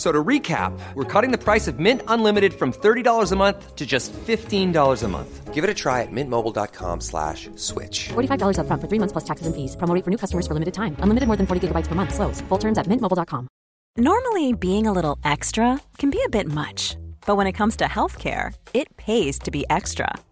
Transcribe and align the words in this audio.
So 0.00 0.10
to 0.10 0.24
recap, 0.24 0.72
we're 0.94 1.04
cutting 1.04 1.30
the 1.30 1.36
price 1.36 1.68
of 1.68 1.78
Mint 1.78 2.00
Unlimited 2.08 2.54
from 2.54 2.72
$30 2.72 3.32
a 3.32 3.36
month 3.36 3.76
to 3.76 3.84
just 3.84 4.14
$15 4.14 5.02
a 5.02 5.08
month. 5.08 5.52
Give 5.52 5.62
it 5.62 5.68
a 5.68 5.74
try 5.74 6.00
at 6.00 6.08
mintmobile.com 6.10 7.02
slash 7.02 7.50
switch. 7.56 8.08
$45 8.08 8.56
upfront 8.56 8.80
for 8.80 8.88
three 8.88 8.98
months 8.98 9.12
plus 9.12 9.24
taxes 9.24 9.46
and 9.46 9.54
fees. 9.54 9.76
Promo 9.76 9.92
rate 9.94 10.02
for 10.02 10.10
new 10.10 10.16
customers 10.16 10.46
for 10.46 10.54
limited 10.54 10.72
time. 10.72 10.96
Unlimited 11.00 11.26
more 11.26 11.36
than 11.36 11.46
40 11.46 11.68
gigabytes 11.68 11.86
per 11.86 11.94
month. 11.94 12.14
Slows. 12.14 12.40
Full 12.48 12.56
terms 12.56 12.78
at 12.78 12.86
mintmobile.com. 12.86 13.48
Normally, 13.98 14.54
being 14.54 14.86
a 14.86 14.92
little 14.92 15.18
extra 15.22 15.78
can 15.98 16.08
be 16.08 16.22
a 16.24 16.30
bit 16.30 16.46
much, 16.46 16.96
but 17.26 17.36
when 17.36 17.46
it 17.46 17.58
comes 17.60 17.76
to 17.76 17.84
healthcare, 17.84 18.54
it 18.72 18.88
pays 18.96 19.38
to 19.40 19.50
be 19.50 19.66
extra. 19.68 20.08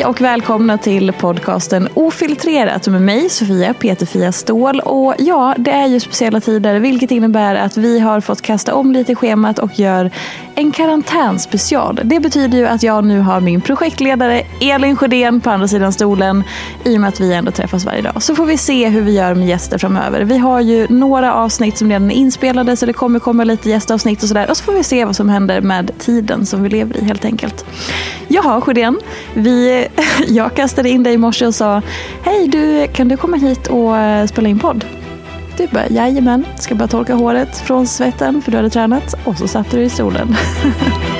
Hej 0.00 0.06
och 0.06 0.20
välkomna 0.20 0.78
till 0.78 1.12
podcasten 1.12 1.88
Ofiltrerat 1.94 2.88
med 2.88 3.02
mig 3.02 3.30
Sofia 3.30 3.74
Peterfia 3.74 4.32
Ståhl. 4.32 4.80
Och 4.80 5.14
ja, 5.18 5.54
det 5.58 5.70
är 5.70 5.86
ju 5.86 6.00
speciella 6.00 6.40
tider 6.40 6.80
vilket 6.80 7.10
innebär 7.10 7.54
att 7.54 7.76
vi 7.76 8.00
har 8.00 8.20
fått 8.20 8.42
kasta 8.42 8.74
om 8.74 8.92
lite 8.92 9.14
schemat 9.14 9.58
och 9.58 9.78
gör 9.78 10.10
en 10.60 10.72
karantänspecial. 10.72 12.00
Det 12.04 12.20
betyder 12.20 12.58
ju 12.58 12.66
att 12.66 12.82
jag 12.82 13.04
nu 13.04 13.20
har 13.20 13.40
min 13.40 13.60
projektledare 13.60 14.42
Elin 14.60 14.96
Sjödén 14.96 15.40
på 15.40 15.50
andra 15.50 15.68
sidan 15.68 15.92
stolen 15.92 16.44
i 16.84 16.96
och 16.96 17.00
med 17.00 17.08
att 17.08 17.20
vi 17.20 17.32
ändå 17.32 17.52
träffas 17.52 17.84
varje 17.84 18.02
dag. 18.02 18.22
Så 18.22 18.34
får 18.34 18.46
vi 18.46 18.56
se 18.56 18.88
hur 18.88 19.00
vi 19.00 19.12
gör 19.12 19.34
med 19.34 19.48
gäster 19.48 19.78
framöver. 19.78 20.20
Vi 20.20 20.38
har 20.38 20.60
ju 20.60 20.86
några 20.88 21.34
avsnitt 21.34 21.78
som 21.78 21.88
redan 21.88 22.10
är 22.10 22.14
inspelade 22.14 22.76
så 22.76 22.86
det 22.86 22.92
kommer 22.92 23.18
komma 23.18 23.44
lite 23.44 23.70
gästavsnitt 23.70 24.22
och 24.22 24.28
sådär. 24.28 24.50
Och 24.50 24.56
så 24.56 24.64
får 24.64 24.72
vi 24.72 24.84
se 24.84 25.04
vad 25.04 25.16
som 25.16 25.28
händer 25.28 25.60
med 25.60 25.92
tiden 25.98 26.46
som 26.46 26.62
vi 26.62 26.68
lever 26.68 26.96
i 26.96 27.04
helt 27.04 27.24
enkelt. 27.24 27.64
Jaha 28.28 28.60
Sjödén, 28.60 29.00
vi, 29.34 29.86
jag 30.28 30.54
kastade 30.54 30.88
in 30.88 31.02
dig 31.02 31.14
i 31.14 31.18
morse 31.18 31.46
och 31.46 31.54
sa 31.54 31.82
Hej 32.22 32.48
du, 32.48 32.86
kan 32.92 33.08
du 33.08 33.16
komma 33.16 33.36
hit 33.36 33.66
och 33.66 33.96
eh, 33.96 34.26
spela 34.26 34.48
in 34.48 34.58
podd? 34.58 34.84
Du 35.60 35.66
bara, 35.66 35.88
jajamän, 35.88 36.46
ska 36.56 36.74
bara 36.74 36.88
torka 36.88 37.14
håret 37.14 37.58
från 37.58 37.86
svetten 37.86 38.42
för 38.42 38.50
du 38.50 38.56
hade 38.56 38.70
tränat 38.70 39.14
och 39.24 39.38
så 39.38 39.48
satte 39.48 39.76
du 39.76 39.82
i 39.82 39.90
solen. 39.90 40.28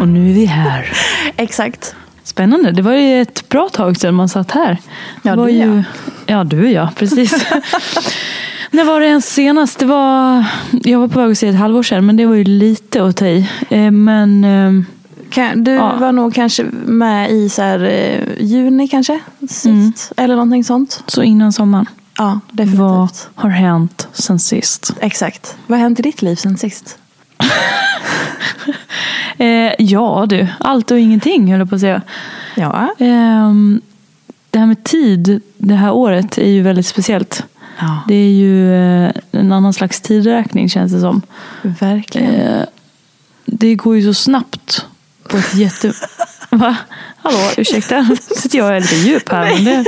Och 0.00 0.08
nu 0.08 0.30
är 0.30 0.34
vi 0.34 0.44
här. 0.44 0.92
Exakt. 1.36 1.94
Spännande. 2.24 2.72
Det 2.72 2.82
var 2.82 2.92
ju 2.92 3.22
ett 3.22 3.48
bra 3.48 3.68
tag 3.68 3.96
sedan 3.96 4.14
man 4.14 4.28
satt 4.28 4.50
här. 4.50 4.78
Ja, 5.22 5.30
det 5.30 5.36
var 5.36 5.46
du 5.46 5.52
ju... 5.52 5.76
ja. 5.76 5.82
Ja, 6.26 6.44
du 6.44 6.62
och 6.64 6.70
jag. 6.70 6.88
Precis. 6.96 7.32
När 8.70 8.84
var 8.84 9.00
det 9.00 9.06
ens 9.06 9.34
senast? 9.34 9.78
Det 9.78 9.86
var... 9.86 10.44
Jag 10.82 10.98
var 10.98 11.08
på 11.08 11.20
väg 11.20 11.30
att 11.32 11.38
säga 11.38 11.52
ett 11.52 11.58
halvår 11.58 11.82
sedan, 11.82 12.06
men 12.06 12.16
det 12.16 12.26
var 12.26 12.34
ju 12.34 12.44
lite 12.44 13.04
att 13.04 13.16
ta 13.16 13.26
i. 13.26 13.48
Eh, 13.70 13.90
Men... 13.90 14.44
eh, 14.44 14.84
Kan, 15.30 15.64
du 15.64 15.70
Ja. 15.70 15.96
var 16.00 16.12
nog 16.12 16.34
kanske 16.34 16.64
med 16.86 17.30
i 17.30 17.48
så 17.48 17.62
här, 17.62 17.84
eh, 17.84 18.20
juni 18.44 18.88
kanske? 18.88 19.20
Sist. 19.40 19.66
Mm. 19.66 19.92
Eller 20.16 20.34
någonting 20.34 20.64
sånt. 20.64 21.02
Så 21.06 21.22
innan 21.22 21.52
sommaren. 21.52 21.86
Ja, 22.18 22.40
definitivt. 22.50 22.78
Vad 22.80 23.10
har 23.34 23.50
hänt 23.50 24.08
sen 24.12 24.38
sist? 24.38 24.94
Exakt. 25.00 25.56
Vad 25.66 25.78
har 25.78 25.82
hänt 25.82 25.98
i 25.98 26.02
ditt 26.02 26.22
liv 26.22 26.36
sen 26.36 26.56
sist? 26.58 26.98
Eh, 29.38 29.72
ja 29.78 30.26
du, 30.28 30.46
allt 30.60 30.90
och 30.90 30.98
ingenting 30.98 31.50
höll 31.50 31.58
jag 31.58 31.68
på 31.68 31.74
att 31.74 31.80
säga. 31.80 32.02
Ja. 32.54 32.94
Ehm, 32.98 33.80
det 34.50 34.58
här 34.58 34.66
med 34.66 34.84
tid 34.84 35.42
det 35.56 35.74
här 35.74 35.92
året 35.92 36.38
är 36.38 36.48
ju 36.50 36.62
väldigt 36.62 36.86
speciellt. 36.86 37.44
ja. 37.78 38.02
Det 38.08 38.14
är 38.14 38.30
ju 38.30 38.74
eh, 38.74 39.12
en 39.30 39.52
annan 39.52 39.72
slags 39.72 40.00
tidräkning 40.00 40.68
känns 40.68 40.92
det 40.92 41.00
som. 41.00 41.22
Verkligen. 41.62 42.34
Eh, 42.34 42.64
det 43.44 43.74
går 43.74 43.96
ju 43.96 44.02
så 44.02 44.14
snabbt 44.14 44.86
på 45.28 45.36
ett 45.36 45.54
jätte... 45.54 45.92
Va? 46.50 46.76
Hallå, 47.22 47.38
ursäkta. 47.56 48.06
Sitter 48.36 48.58
jag 48.58 48.76
är 48.76 48.80
lite 48.80 48.94
djup 48.94 49.28
här. 49.32 49.54
Men 49.54 49.64
det 49.64 49.84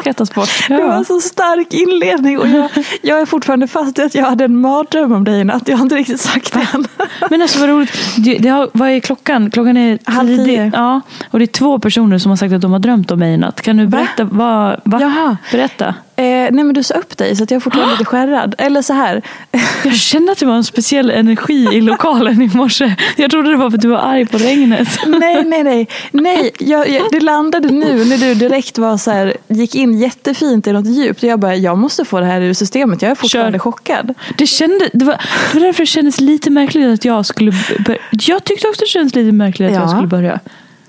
skrattas 0.00 0.34
bort. 0.34 0.48
Det 0.68 0.74
var 0.74 0.80
Ja. 0.80 0.94
en 0.96 1.04
så 1.04 1.20
stark 1.20 1.74
inledning 1.74 2.38
och 2.38 2.48
jag, 2.48 2.68
jag 3.02 3.20
är 3.20 3.26
fortfarande 3.26 3.66
fast 3.68 3.98
i 3.98 4.02
att 4.02 4.14
jag 4.14 4.24
hade 4.24 4.44
en 4.44 4.60
mardröm 4.60 5.12
om 5.12 5.24
dig 5.24 5.40
i 5.40 5.44
natt. 5.44 5.62
Jag 5.68 5.76
har 5.76 5.82
inte 5.82 5.96
riktigt 5.96 6.20
sagt 6.20 6.52
det 6.52 6.66
än. 6.74 6.86
Men 7.30 7.42
alltså 7.42 7.58
vad 7.58 7.68
roligt. 7.68 7.92
Det, 8.16 8.38
det 8.38 8.48
har, 8.48 8.70
vad 8.72 8.88
är 8.88 9.00
klockan? 9.00 9.50
Klockan 9.50 9.76
är 9.76 9.98
Halv 10.04 10.36
tio. 10.36 10.70
Ja, 10.74 11.00
och 11.30 11.38
det 11.38 11.44
är 11.44 11.46
två 11.46 11.78
personer 11.78 12.18
som 12.18 12.30
har 12.30 12.36
sagt 12.36 12.52
att 12.54 12.60
de 12.60 12.72
har 12.72 12.78
drömt 12.78 13.10
om 13.10 13.18
mig 13.18 13.34
i 13.34 13.36
natt. 13.36 13.62
Kan 13.62 13.76
du 13.76 13.86
berätta? 13.86 14.24
Vad, 14.24 14.80
va? 14.84 14.98
Jaha. 15.00 15.36
Berätta. 15.52 15.94
Eh, 16.16 16.24
nej 16.24 16.50
men 16.64 16.72
du 16.74 16.82
sa 16.82 16.94
upp 16.94 17.16
dig 17.18 17.36
så 17.36 17.42
jag 17.42 17.52
är 17.52 17.60
fortfarande 17.60 17.92
lite 17.98 18.04
skärrad. 18.04 18.54
Eller 18.58 18.82
så 18.82 18.92
här. 18.92 19.22
Jag 19.84 19.94
kände 19.96 20.32
att 20.32 20.38
det 20.38 20.46
var 20.46 20.54
en 20.54 20.64
speciell 20.64 21.10
energi 21.10 21.68
i 21.72 21.80
lokalen 21.80 22.42
i 22.42 22.50
morse. 22.56 22.94
Jag 23.16 23.30
trodde 23.30 23.50
det 23.50 23.56
var 23.56 23.70
för 23.70 23.76
att 23.78 23.82
du 23.82 23.88
var 23.88 23.98
arg 23.98 24.26
på 24.26 24.38
regnet. 24.38 24.88
nej, 25.06 25.44
nej, 25.44 25.62
nej. 25.64 25.88
nej 26.10 26.50
jag, 26.58 26.88
jag, 26.88 27.02
det 27.12 27.20
landade 27.20 27.68
nu 27.68 28.04
när 28.04 28.18
du 28.18 28.34
direkt 28.34 28.78
var 28.78 28.96
så 28.96 29.10
här, 29.10 29.36
gick 29.48 29.74
in 29.74 29.98
jättefint 29.98 30.66
i 30.66 30.72
något 30.72 30.86
djupt. 30.86 31.22
Jag 31.22 31.38
bara, 31.40 31.56
jag 31.56 31.78
måste 31.78 32.04
få 32.04 32.20
det 32.20 32.26
här 32.26 32.40
ur 32.40 32.52
systemet. 32.54 33.02
Jag 33.02 33.10
är 33.10 33.14
fortfarande 33.14 33.58
Kör. 33.58 33.62
chockad. 33.62 34.14
Det, 34.38 34.46
kände, 34.46 34.90
det, 34.92 35.04
var, 35.04 35.14
det 35.52 35.58
var 35.58 35.66
därför 35.66 35.82
det 35.82 35.86
kändes 35.86 36.20
lite 36.20 36.50
märkligt 36.50 36.94
att 36.94 37.04
jag 37.04 37.26
skulle 37.26 37.52
börja. 37.86 37.98
Jag 38.10 38.44
tyckte 38.44 38.68
också 38.68 38.80
det 38.80 38.86
kändes 38.88 39.14
lite 39.14 39.32
märkligt 39.32 39.68
att 39.68 39.74
Ja. 39.74 39.80
jag 39.80 39.90
skulle 39.90 40.06
börja. 40.06 40.40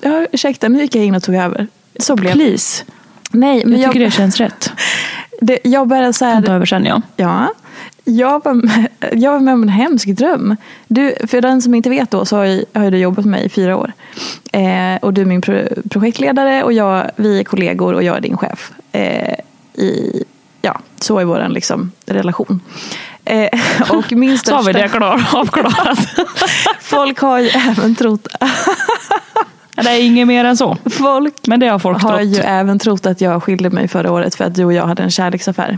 Ja, 0.02 0.26
ursäkta, 0.32 0.68
nu 0.70 0.82
gick 0.82 0.96
jag 0.96 1.06
in 1.06 1.16
och 1.16 1.24
tog 1.24 1.36
över. 1.36 1.68
Så 2.00 2.16
blev. 2.16 2.32
Please. 2.34 2.84
Nej, 3.32 3.62
men 3.66 3.72
Jag 3.74 3.82
jag, 3.82 3.92
tycker 3.92 4.06
det 4.06 4.12
känns 4.12 4.38
rätt. 4.38 4.72
det, 5.42 5.60
jag 5.64 5.88
började 5.88 6.14
så 6.14 6.26
Kan 6.26 6.34
här, 6.36 6.42
ta 6.42 6.54
över 6.54 6.66
sen 6.66 6.86
ja. 6.86 7.02
Ja, 7.16 7.54
jag 8.10 8.44
var, 8.44 8.54
med, 8.54 8.88
jag 9.12 9.32
var 9.32 9.40
med 9.40 9.54
om 9.54 9.64
en 9.64 9.70
hemsk 9.70 10.08
dröm. 10.08 10.56
Du, 10.88 11.16
för 11.28 11.42
den 11.42 11.62
som 11.62 11.76
inte 11.76 11.90
vet 11.90 12.12
då 12.12 12.26
så 12.26 12.36
har, 12.36 12.46
jag, 12.46 12.64
har 12.74 12.92
du 12.92 12.98
jobbat 12.98 13.26
med 13.26 13.32
mig 13.32 13.46
i 13.46 13.50
fyra 13.50 13.78
år. 13.78 13.94
Eh, 14.52 14.96
och 15.02 15.14
du 15.14 15.22
är 15.22 15.26
min 15.26 15.42
pro, 15.42 15.68
projektledare 15.90 16.64
och 16.64 16.74
jag, 16.74 17.12
vi 17.16 17.40
är 17.40 17.44
kollegor 17.44 17.94
och 17.94 18.04
jag 18.04 18.18
är 18.18 18.22
din 18.22 18.38
chef. 18.38 18.72
Eh, 18.92 19.34
i, 19.74 20.24
ja, 20.62 20.80
så 21.00 21.20
är 21.20 21.26
vår 21.26 21.50
liksom, 21.50 21.92
relation. 22.06 22.62
Eh, 23.26 23.50
och 23.90 24.12
min 24.12 24.38
Så 24.38 24.56
har 24.56 24.64
vi 24.64 24.74
största, 24.74 24.82
det 24.82 24.90
klar, 24.90 25.30
avklarat. 25.34 26.00
folk 26.82 27.20
har 27.20 27.40
ju 27.40 27.48
även 27.48 27.96
trott, 27.96 28.28
det 29.76 29.90
är 29.90 30.02
inget 30.02 30.28
mer 30.28 30.46
än 30.46 30.58
så. 30.58 30.78
folk 30.92 31.34
Men 31.48 31.60
det 31.60 31.68
har 31.68 31.80
folk 31.80 32.02
har 32.02 32.18
trott. 32.18 32.38
ju 32.38 32.40
även 32.40 32.80
trott 32.80 33.06
att 33.06 33.22
jag 33.22 33.44
skilde 33.44 33.70
mig 33.70 33.88
förra 33.88 34.12
året 34.12 34.36
för 34.36 34.46
att 34.46 34.56
du 34.56 34.66
och 34.66 34.74
jag 34.74 34.86
hade 34.86 35.04
en 35.04 35.12
kärleksaffär. 35.12 35.78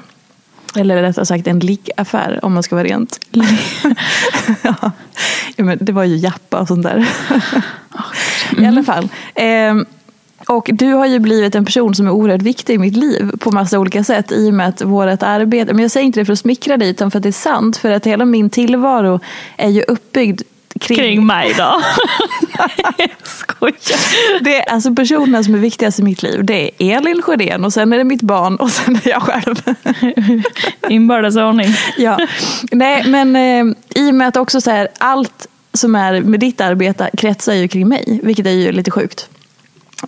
Eller 0.76 1.02
rättare 1.02 1.26
sagt 1.26 1.48
en 1.48 1.60
liggaffär 1.60 2.40
om 2.46 2.54
man 2.54 2.64
ska 2.64 2.76
vara 2.76 2.88
rent. 2.88 3.20
ja. 4.62 4.92
ja, 5.56 5.64
men 5.64 5.78
det 5.82 5.92
var 5.92 6.04
ju 6.04 6.16
jappa 6.16 6.60
och 6.60 6.68
sånt 6.68 6.84
där. 6.84 7.10
I 8.58 8.66
alla 8.66 8.84
fall. 8.84 9.10
Ehm, 9.36 9.86
och 10.48 10.70
du 10.74 10.94
har 10.94 11.06
ju 11.06 11.20
blivit 11.20 11.56
en 11.56 11.66
person 11.66 11.96
som 11.96 12.08
är 12.08 12.12
oerhört 12.12 12.42
viktig 12.42 12.74
i 12.74 12.78
mitt 12.78 12.96
liv 12.96 13.32
på 13.40 13.52
massa 13.52 13.80
olika 13.80 14.04
sätt 14.04 14.32
i 14.32 14.50
och 14.50 14.54
med 14.54 14.68
att 14.68 14.82
vårt 14.82 15.24
arbete, 15.24 15.74
men 15.74 15.82
jag 15.82 15.92
säger 15.92 16.06
inte 16.06 16.20
det 16.20 16.26
för 16.26 16.34
att 16.34 16.40
smickra 16.40 16.78
dig 16.78 16.90
utan 16.90 17.12
för 17.12 17.20
att 17.20 17.24
det 17.24 17.30
är 17.30 17.34
sant, 17.34 17.78
för 17.78 17.92
att 17.92 18.08
hela 18.08 18.26
min 18.26 18.50
tillvaro 18.50 19.20
är 19.58 19.70
ju 19.70 19.82
uppbyggd 19.82 20.42
kring, 20.80 20.98
Kring 20.98 21.26
mig 21.26 21.54
då. 21.58 21.82
Jag 22.98 23.10
skojar. 23.24 24.44
det 24.44 24.56
är 24.56 24.74
alltså 24.74 24.96
personerna 24.96 25.44
som 25.44 25.56
är 25.56 25.60
viktigast 25.60 26.00
i 26.00 26.04
mitt 26.04 26.24
liv. 26.24 26.46
Det 26.46 26.72
är 26.78 26.98
Elin 26.98 27.22
Sjödén 27.22 27.66
och 27.66 27.74
sen 27.74 27.94
är 27.94 27.98
det 27.98 28.04
mitt 28.04 28.22
barn 28.22 28.56
och 28.56 28.72
sen 28.72 28.96
är 29.04 29.10
jag 29.10 29.22
själv. 29.22 29.56
Inbördes 30.90 31.36
ordning. 31.38 31.68
ja. 31.98 32.20
Nej, 32.72 33.04
men 33.08 33.36
eh, 33.36 33.76
i 33.96 34.10
och 34.12 34.16
med 34.16 34.28
att 34.28 34.38
också 34.38 34.62
så 34.62 34.72
här, 34.72 34.88
allt 34.98 35.48
som 35.74 35.96
är 35.96 36.22
med 36.22 36.40
ditt 36.40 36.62
arbete 36.62 37.10
kretsar 37.18 37.54
ju 37.54 37.68
kring 37.68 37.88
mig, 37.88 38.20
vilket 38.24 38.46
är 38.48 38.52
ju 38.52 38.72
lite 38.72 38.92
sjukt. 38.92 39.30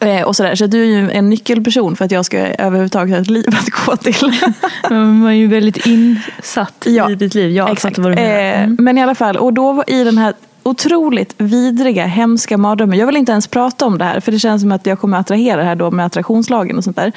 Eh, 0.01 0.21
och 0.21 0.35
så 0.35 0.43
där, 0.43 0.55
så 0.55 0.67
du 0.67 0.81
är 0.81 0.85
ju 0.85 1.11
en 1.11 1.29
nyckelperson 1.29 1.95
för 1.95 2.05
att 2.05 2.11
jag 2.11 2.25
ska 2.25 2.37
överhuvudtaget 2.37 3.15
ha 3.15 3.21
ett 3.21 3.29
liv 3.29 3.45
att 3.59 3.69
gå 3.85 3.95
till. 3.95 4.33
Man 4.89 5.25
är 5.27 5.31
ju 5.31 5.47
väldigt 5.47 5.85
insatt 5.85 6.83
Ja, 6.85 7.11
i 7.11 7.15
ditt 7.15 7.35
liv. 7.35 7.51
Jag 7.51 7.71
Exakt. 7.71 7.95
fattar 7.95 8.03
vad 8.03 8.11
du 8.11 8.15
menar. 8.15 8.39
Eh, 8.39 8.63
Mm. 8.63 8.77
Men 8.79 8.97
i 8.97 9.03
alla 9.03 9.15
fall, 9.15 9.37
och 9.37 9.53
då 9.53 9.71
var 9.73 9.89
i 9.89 10.03
den 10.03 10.17
här 10.17 10.33
otroligt 10.63 11.35
vidriga, 11.37 12.05
hemska 12.05 12.57
mardrömmen. 12.57 12.99
Jag 12.99 13.05
vill 13.05 13.17
inte 13.17 13.31
ens 13.31 13.47
prata 13.47 13.85
om 13.85 13.97
det 13.97 14.05
här 14.05 14.19
för 14.19 14.31
det 14.31 14.39
känns 14.39 14.61
som 14.61 14.71
att 14.71 14.85
jag 14.85 14.99
kommer 14.99 15.17
attrahera 15.17 15.57
det 15.57 15.63
här 15.63 15.75
då 15.75 15.91
med 15.91 16.05
attraktionslagen 16.05 16.77
och 16.77 16.83
sånt 16.83 16.95
där. 16.95 17.11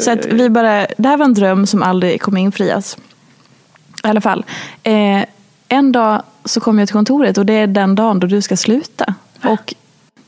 Så 0.00 0.10
att 0.10 0.26
vi 0.26 0.50
bara, 0.50 0.86
det 0.98 1.08
här 1.08 1.16
var 1.16 1.24
en 1.24 1.34
dröm 1.34 1.66
som 1.66 1.82
aldrig 1.82 2.22
kommer 2.22 2.40
infrias. 2.40 2.96
I 4.04 4.08
alla 4.08 4.20
fall. 4.20 4.44
Eh, 4.82 5.24
en 5.68 5.92
dag 5.92 6.22
så 6.44 6.60
kom 6.60 6.78
jag 6.78 6.88
till 6.88 6.92
kontoret 6.92 7.38
och 7.38 7.46
det 7.46 7.52
är 7.52 7.66
den 7.66 7.94
dagen 7.94 8.20
då 8.20 8.26
du 8.26 8.42
ska 8.42 8.56
sluta. 8.56 9.14
Och, 9.44 9.74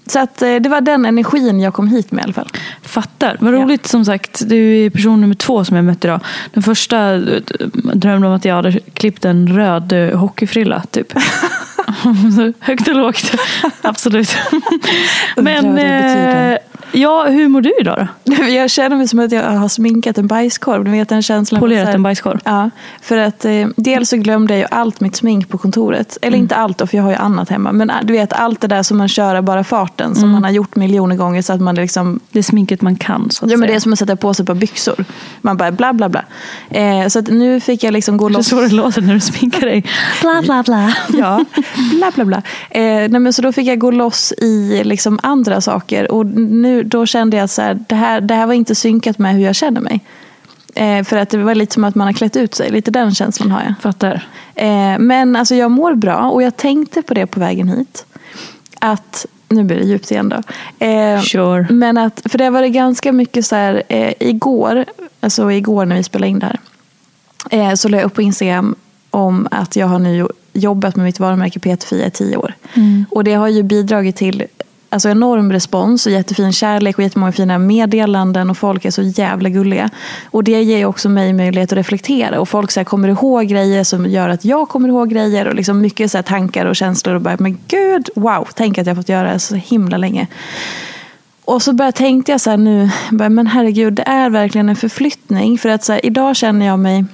så 0.07 0.19
att 0.19 0.43
eh, 0.43 0.55
det 0.55 0.69
var 0.69 0.81
den 0.81 1.05
energin 1.05 1.61
jag 1.61 1.75
kom 1.75 1.89
hit 1.89 2.13
med 2.13 2.23
i 2.23 2.25
alla 2.25 2.33
fall. 2.33 2.49
Fattar. 2.83 3.37
Vad 3.41 3.53
roligt 3.55 3.87
som 3.87 4.05
sagt. 4.05 4.49
Du 4.49 4.87
är 4.87 4.91
person 4.91 5.21
nummer 5.21 5.35
två 5.35 5.65
som 5.65 5.77
jag 5.77 5.85
mött 5.85 6.05
idag. 6.05 6.21
Den 6.53 6.63
första 6.63 7.15
eh, 7.15 7.21
drömde 7.95 8.27
om 8.27 8.33
att 8.33 8.45
jag 8.45 8.55
hade 8.55 8.73
klippt 8.73 9.25
en 9.25 9.57
röd 9.57 9.93
eh, 9.93 10.19
hockeyfrilla. 10.19 10.83
Typ. 10.91 11.13
Högt 12.61 12.89
och 12.89 12.95
lågt. 12.95 13.35
Absolut. 13.83 14.37
Men 15.37 15.79
eh, 15.79 16.59
ja, 16.93 17.25
hur 17.29 17.49
mår 17.49 17.61
du 17.61 17.73
idag 17.81 18.07
då? 18.25 18.35
Jag 18.49 18.71
känner 18.71 18.97
mig 18.97 19.09
som 19.09 19.19
att 19.19 19.33
jag 19.33 19.43
har 19.43 19.69
sminkat 19.69 20.19
en 20.19 20.27
bajskorv. 20.27 20.85
Du 20.85 20.91
vet 20.91 21.09
den 21.09 21.23
känslan. 21.23 21.61
Polerat 21.61 21.87
här- 21.87 21.95
en 21.95 22.03
bajskorv? 22.03 22.39
Ja, 22.45 22.71
för 23.03 23.17
att 23.19 23.45
eh, 23.45 23.53
dels 23.77 24.09
så 24.11 24.17
glömde 24.17 24.57
jag 24.59 24.69
allt 24.71 25.01
mitt 25.01 25.17
smink 25.17 25.49
på 25.49 25.59
kontoret. 25.59 26.19
Eller 26.23 26.29
Mm. 26.37 26.41
inte 26.45 26.55
allt 26.57 26.79
då, 26.79 26.87
för 26.87 26.97
jag 26.97 27.05
har 27.05 27.11
ju 27.11 27.17
annat 27.17 27.49
hemma. 27.49 27.73
Men 27.73 27.91
äh, 27.91 27.97
du 28.03 28.13
vet 28.13 28.33
allt 28.33 28.61
det 28.61 28.67
där 28.67 28.83
som 28.83 28.99
man 28.99 29.09
kör 29.09 29.35
av 29.35 29.43
bara 29.45 29.65
farten. 29.65 30.15
Som 30.15 30.23
Mm. 30.25 30.33
man 30.33 30.45
har 30.45 30.51
gjort 30.51 30.77
miljoner 30.77 31.17
gånger 31.17 31.43
så 31.43 31.53
att 31.53 31.61
man 31.61 31.75
liksom 31.75 32.21
Det 32.31 32.39
är 32.39 32.43
sminket 32.43 32.83
man 32.83 32.97
kan 32.97 33.31
så 33.31 33.45
att 33.45 33.51
Ja 33.51 33.57
men 33.57 33.67
säga. 33.67 33.73
det 33.73 33.77
är 33.77 33.81
som 33.81 33.93
att 33.93 33.99
sätta 33.99 34.17
på 34.17 34.35
sig 34.35 34.43
ett 34.43 34.47
par 34.47 34.55
byxor. 34.55 35.05
Man 35.41 35.57
bara 35.57 35.73
bla 35.73 35.93
bla 35.93 36.09
bla. 36.09 36.25
Eh, 36.71 37.07
så 37.09 37.19
att 37.19 37.29
nu 37.29 37.61
fick 37.61 37.83
jag 37.85 37.93
liksom 37.93 38.17
gå 38.17 38.29
Det 38.29 38.33
är 38.33 38.37
loss. 38.37 38.49
så 38.49 38.61
det 38.61 38.69
låter 38.69 39.03
när 39.03 39.15
du 39.15 39.21
sminkar 39.21 39.67
dig. 39.67 39.85
Bla 40.21 40.43
bla 40.45 40.63
bla. 40.63 40.95
Ja, 41.19 41.45
bla 41.97 42.11
bla 42.15 42.25
bla. 42.25 42.37
Eh, 42.71 42.83
nej, 42.83 43.09
men 43.21 43.33
så 43.33 43.43
då 43.43 43.53
fick 43.53 43.67
jag 43.67 43.79
gå 43.79 43.91
loss 43.91 44.33
i 44.39 44.81
liksom 44.85 45.19
andra 45.23 45.61
saker. 45.61 46.11
Och 46.13 46.27
nu, 46.27 46.80
då 46.83 47.07
kände 47.07 47.37
jag 47.37 47.51
så 47.51 47.63
här, 47.63 47.79
det, 47.89 47.95
här, 47.95 48.21
det 48.21 48.35
här 48.35 48.47
var 48.47 48.55
inte 48.55 48.75
synkat 48.75 49.19
med 49.19 49.35
hur 49.35 49.45
jag 49.45 49.55
känner 49.55 49.81
mig. 49.81 50.01
Eh, 50.75 51.05
för 51.05 51.17
att 51.17 51.31
det 51.31 51.39
var 51.39 51.55
lite 51.55 51.75
som 51.75 51.85
att 51.85 51.95
man 51.95 52.07
har 52.07 52.15
klätt 52.15 52.37
ut 52.37 52.55
sig. 52.55 52.71
Lite 52.71 52.91
den 52.91 53.15
känslan 53.15 53.51
har 53.51 53.63
jag. 53.63 53.75
Fattar. 53.83 54.29
Eh, 54.55 54.99
men 54.99 55.37
alltså 55.37 55.55
jag 55.55 55.71
mår 55.71 55.95
bra 55.95 56.31
och 56.31 56.43
jag 56.43 56.57
tänkte 56.57 57.03
på 57.03 57.15
det 57.15 57.27
på 57.27 57.41
vägen 57.41 57.69
hit. 57.69 58.07
Att, 58.79 59.27
nu 59.49 59.65
blir 59.65 59.77
det 59.77 59.85
djupt 59.85 60.11
igen 60.11 60.29
då. 60.29 60.43
Eh, 60.87 61.21
Sure. 61.21 61.67
Men 61.71 61.99
att, 61.99 62.23
för 62.25 62.39
det 62.39 62.51
var 62.51 62.63
det 62.63 62.69
ganska 62.69 63.13
mycket 63.13 63.47
så 63.47 63.57
här, 63.57 63.83
eh, 63.89 64.13
igår, 64.21 64.85
alltså 65.21 65.51
igår 65.53 65.85
när 65.85 65.97
vi 65.97 66.03
spelade 66.03 66.31
in 66.31 66.39
det 66.39 66.47
här. 66.47 66.61
Eh, 67.51 67.75
så 67.75 67.89
la 67.89 67.97
jag 67.99 68.05
upp 68.05 68.15
på 68.15 68.23
Instagram 68.23 68.75
om 69.11 69.49
att 69.51 69.77
jag 69.77 69.87
har 69.87 69.99
nu 69.99 70.29
jobbat 70.53 70.97
med 70.97 71.05
mitt 71.05 71.21
varumärke 71.21 71.59
Peterfia 71.59 72.07
i 72.07 72.11
tio 72.11 72.37
år. 72.37 72.55
Och 73.11 73.25
det 73.25 73.35
har 73.35 73.49
ju 73.49 73.63
bidragit 73.63 74.17
till 74.17 74.45
alltså 74.91 75.09
enorm 75.09 75.53
respons 75.53 76.07
och 76.07 76.13
jättefin 76.13 76.53
kärlek 76.53 76.99
och 76.99 77.05
jättemånga 77.05 77.33
fina 77.33 77.59
meddelanden 77.59 78.51
och 78.51 78.59
folk 78.59 78.85
är 78.85 78.91
så 78.91 79.03
jävla 79.03 79.49
gulliga. 79.49 79.91
Och 80.25 80.45
det 80.45 80.63
ger 80.63 80.87
också 80.87 81.09
mig 81.09 81.33
möjlighet 81.33 81.73
att 81.73 81.79
reflektera 81.79 82.41
och 82.41 82.49
folk 82.49 82.71
så 82.71 82.81
här 82.81 82.85
kommer 82.85 83.09
ihåg 83.09 83.47
grejer 83.47 83.85
som 83.85 84.07
gör 84.07 84.29
att 84.29 84.45
jag 84.45 84.69
kommer 84.69 84.89
ihåg 84.89 85.11
grejer 85.11 85.47
och 85.49 85.55
liksom 85.55 85.81
mycket 85.81 86.11
så 86.11 86.19
här 86.19 86.23
tankar 86.23 86.67
och 86.67 86.77
känslor 86.77 87.15
och 87.15 87.21
bara, 87.21 87.37
men 87.39 87.59
gud, 87.69 88.11
wow, 88.17 88.49
tänk 88.55 88.79
att 88.79 88.87
jag 88.87 88.97
fått 88.97 89.09
göra 89.09 89.33
det 89.33 89.39
så 89.39 89.55
himla 89.55 89.97
länge. 89.97 90.27
och 91.45 91.63
så 91.63 91.73
började, 91.73 91.97
tänkte 91.97 92.33
jag 92.33 92.41
så 92.41 92.51
här 92.51 92.57
nu, 92.57 92.91
bara, 93.11 93.29
men 93.29 93.47
herregud, 93.47 93.93
det 93.93 94.05
är 94.07 94.31
verkligen 94.31 94.69
en 94.69 94.77
förflyttning. 94.77 95.59
För 95.59 95.69
att 95.69 95.85
så 95.85 95.93
här, 95.93 96.07
idag 96.07 96.37
känner 96.37 96.67
jag 96.67 96.79
mig 96.79 97.05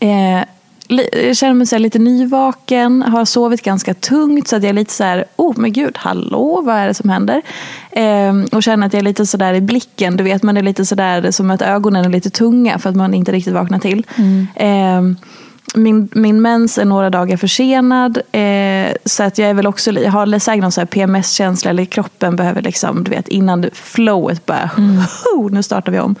eh, 0.00 0.44
jag 0.88 1.36
känner 1.36 1.54
mig 1.54 1.66
så 1.66 1.78
lite 1.78 1.98
nyvaken, 1.98 3.02
har 3.02 3.24
sovit 3.24 3.62
ganska 3.62 3.94
tungt 3.94 4.48
så 4.48 4.56
att 4.56 4.62
jag 4.62 4.70
är 4.70 4.74
lite 4.74 4.92
så 4.92 5.04
här, 5.04 5.24
oh 5.36 5.54
men 5.56 5.72
gud, 5.72 5.96
hallå, 5.98 6.62
vad 6.64 6.76
är 6.76 6.86
det 6.86 6.94
som 6.94 7.10
händer? 7.10 7.42
Eh, 7.90 8.34
och 8.52 8.62
känner 8.62 8.86
att 8.86 8.92
jag 8.92 9.00
är 9.00 9.04
lite 9.04 9.26
sådär 9.26 9.54
i 9.54 9.60
blicken, 9.60 10.16
du 10.16 10.24
vet 10.24 10.42
man 10.42 10.56
är 10.56 10.62
lite 10.62 10.84
sådär 10.84 11.30
som 11.30 11.50
att 11.50 11.62
ögonen 11.62 12.04
är 12.04 12.08
lite 12.08 12.30
tunga 12.30 12.78
för 12.78 12.90
att 12.90 12.96
man 12.96 13.14
inte 13.14 13.32
riktigt 13.32 13.54
vaknar 13.54 13.78
till. 13.78 14.06
Mm. 14.16 14.46
Eh, 14.54 15.16
min, 15.74 16.08
min 16.12 16.42
mens 16.42 16.78
är 16.78 16.84
några 16.84 17.10
dagar 17.10 17.36
försenad. 17.36 18.18
Eh, 18.32 18.96
så 19.04 19.22
att 19.22 19.38
jag 19.38 19.50
är 19.50 19.54
väl 19.54 19.66
också, 19.66 19.92
jag 19.92 20.12
har 20.12 20.38
säkert 20.38 20.76
någon 20.76 20.86
PMS-känsla 20.86 21.70
eller 21.70 21.84
kroppen 21.84 22.36
behöver 22.36 22.62
liksom, 22.62 23.04
du 23.04 23.10
vet 23.10 23.28
innan 23.28 23.70
flowet 23.72 24.46
bara, 24.46 24.70
mm. 24.78 25.02
nu 25.50 25.62
startar 25.62 25.92
vi 25.92 25.98
om. 25.98 26.14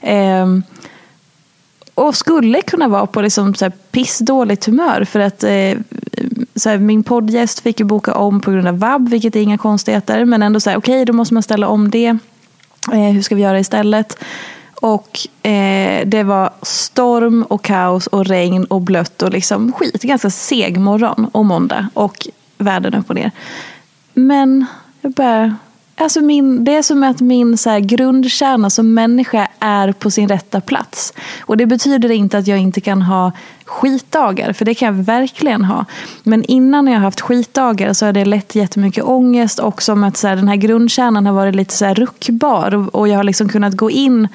Eh, 0.00 0.46
och 1.94 2.16
skulle 2.16 2.62
kunna 2.62 2.88
vara 2.88 3.06
på 3.06 3.20
liksom 3.20 3.54
så 3.54 3.64
här 3.64 3.72
pissdåligt 3.90 4.64
humör. 4.64 5.04
För 5.04 5.20
att 5.20 5.44
eh, 5.44 5.78
så 6.54 6.68
här, 6.68 6.78
min 6.78 7.02
poddgäst 7.02 7.60
fick 7.60 7.80
ju 7.80 7.86
boka 7.86 8.14
om 8.14 8.40
på 8.40 8.50
grund 8.50 8.68
av 8.68 8.78
vab, 8.78 9.08
vilket 9.08 9.36
är 9.36 9.40
inga 9.40 9.58
konstigheter. 9.58 10.24
Men 10.24 10.42
ändå 10.42 10.60
så 10.60 10.70
här, 10.70 10.76
okej, 10.76 10.94
okay, 10.94 11.04
då 11.04 11.12
måste 11.12 11.34
man 11.34 11.42
ställa 11.42 11.68
om 11.68 11.90
det. 11.90 12.16
Eh, 12.92 13.10
hur 13.12 13.22
ska 13.22 13.34
vi 13.34 13.42
göra 13.42 13.58
istället? 13.58 14.18
Och 14.74 15.46
eh, 15.46 16.06
det 16.06 16.22
var 16.22 16.50
storm 16.62 17.42
och 17.42 17.64
kaos 17.64 18.06
och 18.06 18.26
regn 18.26 18.64
och 18.64 18.80
blött 18.80 19.22
och 19.22 19.30
liksom 19.30 19.72
skit. 19.72 20.02
Ganska 20.02 20.30
seg 20.30 20.78
morgon 20.78 21.30
och 21.32 21.44
måndag 21.44 21.88
och 21.94 22.28
världen 22.58 22.94
upp 22.94 23.10
och 23.10 23.14
ner. 23.14 23.30
Men 24.14 24.66
jag 25.00 25.12
bara, 25.12 25.56
Alltså 25.96 26.20
min, 26.20 26.64
det 26.64 26.76
är 26.76 26.82
som 26.82 27.02
att 27.02 27.20
min 27.20 27.58
så 27.58 27.70
här 27.70 27.80
grundkärna 27.80 28.70
som 28.70 28.94
människa 28.94 29.48
är 29.58 29.92
på 29.92 30.10
sin 30.10 30.28
rätta 30.28 30.60
plats. 30.60 31.12
Och 31.40 31.56
det 31.56 31.66
betyder 31.66 32.10
inte 32.10 32.38
att 32.38 32.46
jag 32.46 32.58
inte 32.58 32.80
kan 32.80 33.02
ha 33.02 33.32
skitdagar, 33.64 34.52
för 34.52 34.64
det 34.64 34.74
kan 34.74 34.96
jag 34.96 35.04
verkligen 35.04 35.64
ha. 35.64 35.84
Men 36.22 36.44
innan 36.44 36.86
jag 36.86 36.94
har 36.94 37.00
haft 37.00 37.20
skitdagar 37.20 37.92
så 37.92 38.06
har 38.06 38.12
det 38.12 38.24
lett 38.24 38.54
jättemycket 38.54 39.04
ångest 39.04 39.58
och 39.58 39.82
som 39.82 40.04
att 40.04 40.16
så 40.16 40.28
här, 40.28 40.36
den 40.36 40.48
här 40.48 40.56
grundkärnan 40.56 41.26
har 41.26 41.32
varit 41.32 41.54
lite 41.54 41.74
så 41.74 41.84
här 41.84 41.94
ruckbar. 41.94 42.74
Och, 42.74 42.94
och 42.94 43.08
jag 43.08 43.16
har 43.16 43.24
liksom 43.24 43.48
kunnat 43.48 43.74
gå 43.74 43.90
in 43.90 44.28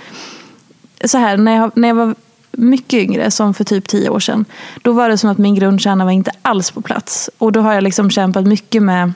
så 1.05 1.17
här, 1.17 1.37
när 1.37 1.55
jag, 1.55 1.71
när 1.75 1.87
jag 1.87 1.95
var 1.95 2.15
mycket 2.51 2.99
yngre, 2.99 3.31
som 3.31 3.53
för 3.53 3.63
typ 3.63 3.87
tio 3.87 4.09
år 4.09 4.19
sedan. 4.19 4.45
Då 4.81 4.91
var 4.91 5.09
det 5.09 5.17
som 5.17 5.29
att 5.29 5.37
min 5.37 5.55
grundkärna 5.55 6.05
var 6.05 6.11
inte 6.11 6.31
alls 6.41 6.71
på 6.71 6.81
plats. 6.81 7.29
Och 7.37 7.51
då 7.51 7.61
har 7.61 7.73
jag 7.73 7.83
liksom 7.83 8.09
kämpat 8.09 8.45
mycket 8.45 8.83
med 8.83 9.13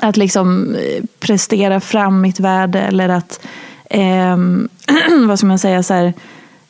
att 0.00 0.16
liksom 0.16 0.74
eh, 0.74 1.04
prestera 1.18 1.80
fram 1.80 2.20
mitt 2.20 2.40
värde 2.40 2.80
eller 2.80 3.08
att, 3.08 3.40
eh, 3.90 4.36
vad 5.28 5.38
ska 5.38 5.46
man 5.46 5.58
säga, 5.58 5.82
så 5.82 5.94
här, 5.94 6.12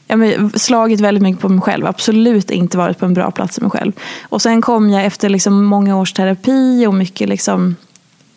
ja, 0.07 0.17
men, 0.17 0.51
slagit 0.51 1.01
väldigt 1.01 1.23
mycket 1.23 1.43
på 1.43 1.49
mig 1.49 1.61
själv. 1.61 1.87
Absolut 1.87 2.51
inte 2.51 2.79
varit 2.79 2.99
på 2.99 3.07
en 3.07 3.15
bra 3.15 3.31
plats 3.31 3.55
för 3.55 3.63
mig 3.63 3.71
själv. 3.71 3.93
Och 4.23 4.43
sen 4.43 4.63
kom 4.63 4.91
jag 4.91 5.05
efter 5.05 5.29
liksom 5.29 5.65
många 5.65 5.97
års 5.97 6.13
terapi 6.13 6.87
och 6.87 6.95
mycket 6.95 7.29
liksom 7.29 7.77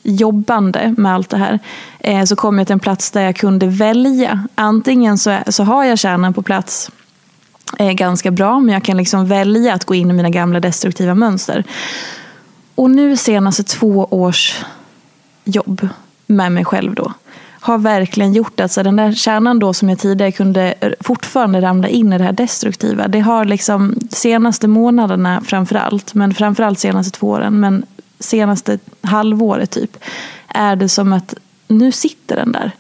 jobbande 0.03 0.95
med 0.97 1.13
allt 1.13 1.29
det 1.29 1.37
här. 1.37 1.59
Eh, 1.99 2.23
så 2.23 2.35
kom 2.35 2.57
jag 2.57 2.67
till 2.67 2.73
en 2.73 2.79
plats 2.79 3.11
där 3.11 3.21
jag 3.21 3.35
kunde 3.35 3.67
välja. 3.67 4.47
Antingen 4.55 5.17
så, 5.17 5.37
så 5.47 5.63
har 5.63 5.83
jag 5.83 5.99
kärnan 5.99 6.33
på 6.33 6.41
plats 6.41 6.91
eh, 7.79 7.91
ganska 7.91 8.31
bra, 8.31 8.59
men 8.59 8.73
jag 8.73 8.83
kan 8.83 8.97
liksom 8.97 9.27
välja 9.27 9.73
att 9.73 9.85
gå 9.85 9.95
in 9.95 10.09
i 10.09 10.13
mina 10.13 10.29
gamla 10.29 10.59
destruktiva 10.59 11.15
mönster. 11.15 11.63
Och 12.75 12.91
nu 12.91 13.17
senaste 13.17 13.63
två 13.63 14.07
års 14.11 14.63
jobb 15.43 15.87
med 16.27 16.51
mig 16.51 16.65
själv 16.65 16.95
då 16.95 17.13
har 17.63 17.77
verkligen 17.77 18.33
gjort 18.33 18.59
att 18.59 18.61
alltså 18.61 18.83
den 18.83 18.95
där 18.95 19.13
kärnan 19.13 19.59
då 19.59 19.73
som 19.73 19.89
jag 19.89 19.99
tidigare 19.99 20.31
kunde 20.31 20.73
fortfarande 20.99 21.61
ramla 21.61 21.87
in 21.87 22.13
i 22.13 22.17
det 22.17 22.23
här 22.23 22.31
destruktiva. 22.31 23.07
Det 23.07 23.19
har 23.19 23.45
liksom 23.45 23.95
senaste 24.09 24.67
månaderna 24.67 25.41
framförallt, 25.41 26.13
men 26.13 26.33
framförallt 26.33 26.79
senaste 26.79 27.19
två 27.19 27.27
åren, 27.27 27.59
men 27.59 27.85
senaste 28.19 28.79
halvåret 29.01 29.71
typ, 29.71 29.97
är 30.47 30.75
det 30.75 30.89
som 30.89 31.13
att 31.13 31.35
nu 31.67 31.91
sitter 31.91 32.35
den 32.35 32.51
där. 32.51 32.71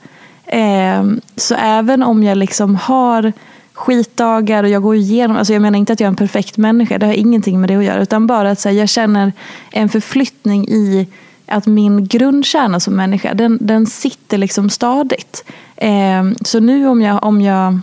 Eh, 0.45 1.03
så 1.35 1.55
även 1.55 2.03
om 2.03 2.23
jag 2.23 2.37
liksom 2.37 2.75
har 2.75 3.33
skitdagar 3.73 4.63
och 4.63 4.69
jag 4.69 4.81
går 4.81 4.95
igenom, 4.95 5.37
alltså 5.37 5.53
jag 5.53 5.61
menar 5.61 5.79
inte 5.79 5.93
att 5.93 5.99
jag 5.99 6.07
är 6.07 6.11
en 6.11 6.15
perfekt 6.15 6.57
människa, 6.57 6.97
det 6.97 7.05
har 7.05 7.13
ingenting 7.13 7.61
med 7.61 7.69
det 7.69 7.75
att 7.75 7.83
göra, 7.83 8.01
utan 8.01 8.27
bara 8.27 8.51
att 8.51 8.63
här, 8.65 8.71
jag 8.71 8.89
känner 8.89 9.33
en 9.71 9.89
förflyttning 9.89 10.67
i 10.67 11.07
att 11.45 11.65
min 11.65 12.07
grundkärna 12.07 12.79
som 12.79 12.95
människa, 12.95 13.33
den, 13.33 13.57
den 13.61 13.85
sitter 13.85 14.37
liksom 14.37 14.69
stadigt. 14.69 15.45
Eh, 15.75 16.23
så 16.41 16.59
nu 16.59 16.87
om 16.87 17.01
jag, 17.01 17.23
om 17.23 17.41
jag 17.41 17.79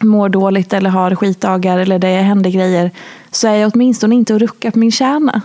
mår 0.00 0.28
dåligt 0.28 0.72
eller 0.72 0.90
har 0.90 1.14
skitdagar 1.14 1.78
eller 1.78 1.98
det 1.98 2.16
händer 2.16 2.50
grejer 2.50 2.90
så 3.30 3.48
är 3.48 3.54
jag 3.54 3.72
åtminstone 3.74 4.14
inte 4.14 4.34
att 4.34 4.40
rucka 4.40 4.70
på 4.70 4.78
min 4.78 4.92
kärna. 4.92 5.42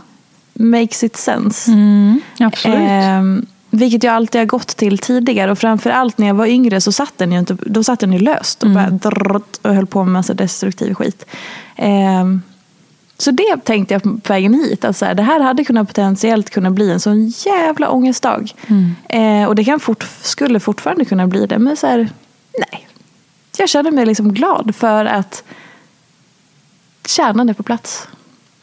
Makes 0.53 1.03
it 1.03 1.15
sense. 1.15 1.72
Mm, 1.72 2.22
absolut. 2.39 2.77
Eh, 2.77 3.24
vilket 3.69 4.03
jag 4.03 4.13
alltid 4.13 4.41
har 4.41 4.45
gått 4.45 4.67
till 4.67 4.97
tidigare 4.97 5.51
och 5.51 5.59
framförallt 5.59 6.17
när 6.17 6.27
jag 6.27 6.33
var 6.33 6.45
yngre 6.45 6.81
så 6.81 6.91
satt 6.91 7.17
den 7.17 7.31
ju, 7.31 7.39
inte, 7.39 7.57
då 7.65 7.83
satt 7.83 8.00
den 8.00 8.13
ju 8.13 8.19
löst 8.19 8.63
och, 8.63 8.69
mm. 8.69 8.97
bara 8.97 9.41
och 9.62 9.75
höll 9.75 9.88
på 9.88 10.03
med 10.03 10.13
massa 10.13 10.33
destruktiv 10.33 10.93
skit. 10.93 11.25
Eh, 11.75 12.25
så 13.17 13.31
det 13.31 13.57
tänkte 13.63 13.93
jag 13.93 14.03
på 14.03 14.19
vägen 14.33 14.53
hit. 14.53 14.86
Att 14.86 14.97
så 14.97 15.05
här, 15.05 15.15
det 15.15 15.24
här 15.24 15.39
hade 15.39 15.63
kunnat 15.63 15.88
potentiellt 15.88 16.50
kunna 16.50 16.71
bli 16.71 16.91
en 16.91 17.00
sån 17.00 17.27
jävla 17.27 17.89
ångestdag. 17.89 18.51
Mm. 18.67 18.95
Eh, 19.09 19.47
och 19.47 19.55
det 19.55 19.63
kan 19.63 19.79
fort, 19.79 20.07
skulle 20.21 20.59
fortfarande 20.59 21.05
kunna 21.05 21.27
bli 21.27 21.45
det. 21.45 21.59
Men 21.59 21.77
så 21.77 21.88
här, 21.88 22.09
nej. 22.71 22.88
Jag 23.57 23.69
känner 23.69 23.91
mig 23.91 24.05
liksom 24.05 24.33
glad 24.33 24.75
för 24.75 25.05
att 25.05 25.43
kärnan 27.07 27.50
är 27.50 27.53
på 27.53 27.63
plats. 27.63 28.07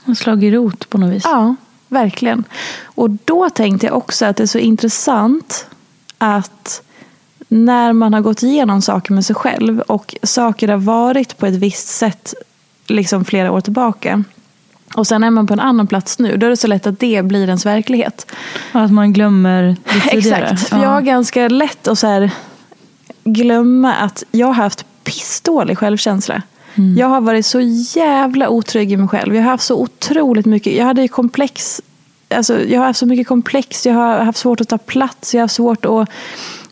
Och 0.04 0.16
slagit 0.16 0.54
rot 0.54 0.88
på 0.88 0.98
något 0.98 1.12
vis. 1.12 1.22
Ja, 1.24 1.54
verkligen. 1.94 2.44
Och 2.84 3.10
då 3.10 3.50
tänkte 3.50 3.86
jag 3.86 3.96
också 3.96 4.26
att 4.26 4.36
det 4.36 4.42
är 4.42 4.46
så 4.46 4.58
intressant 4.58 5.66
att 6.18 6.82
när 7.48 7.92
man 7.92 8.14
har 8.14 8.20
gått 8.20 8.42
igenom 8.42 8.82
saker 8.82 9.12
med 9.12 9.24
sig 9.24 9.36
själv 9.36 9.80
och 9.80 10.14
saker 10.22 10.68
har 10.68 10.76
varit 10.76 11.38
på 11.38 11.46
ett 11.46 11.54
visst 11.54 11.88
sätt 11.88 12.34
liksom 12.86 13.24
flera 13.24 13.52
år 13.52 13.60
tillbaka 13.60 14.24
och 14.94 15.06
sen 15.06 15.24
är 15.24 15.30
man 15.30 15.46
på 15.46 15.52
en 15.52 15.60
annan 15.60 15.86
plats 15.86 16.18
nu, 16.18 16.36
då 16.36 16.46
är 16.46 16.50
det 16.50 16.56
så 16.56 16.66
lätt 16.66 16.86
att 16.86 17.00
det 17.00 17.24
blir 17.24 17.46
ens 17.46 17.66
verklighet. 17.66 18.26
att 18.72 18.92
man 18.92 19.12
glömmer 19.12 19.62
det 19.84 20.00
tidigare. 20.10 20.44
Exakt, 20.44 20.68
för 20.68 20.82
jag 20.82 20.88
har 20.88 21.00
ganska 21.00 21.48
lätt 21.48 21.88
att 21.88 21.98
så 21.98 22.28
glömma 23.24 23.94
att 23.94 24.24
jag 24.30 24.46
har 24.46 24.54
haft 24.54 24.86
pissdålig 25.04 25.78
självkänsla. 25.78 26.42
Mm. 26.74 26.98
Jag 26.98 27.06
har 27.06 27.20
varit 27.20 27.46
så 27.46 27.60
jävla 27.94 28.48
otrygg 28.48 28.92
i 28.92 28.96
mig 28.96 29.08
själv. 29.08 29.34
Jag 29.34 29.42
har 29.42 29.50
haft 29.50 29.64
så 29.64 29.80
otroligt 29.80 30.46
mycket, 30.46 30.72
jag 30.72 30.84
hade 30.84 31.02
ju 31.02 31.08
komplex, 31.08 31.82
alltså, 32.34 32.64
jag 32.64 32.80
har 32.80 32.86
haft 32.86 32.98
så 32.98 33.06
mycket 33.06 33.26
komplex, 33.26 33.86
jag 33.86 33.94
har 33.94 34.18
haft 34.18 34.38
svårt 34.38 34.60
att 34.60 34.68
ta 34.68 34.78
plats, 34.78 35.34
jag 35.34 35.40
har 35.40 35.44
haft 35.44 35.54
svårt 35.54 35.84
att 35.84 36.08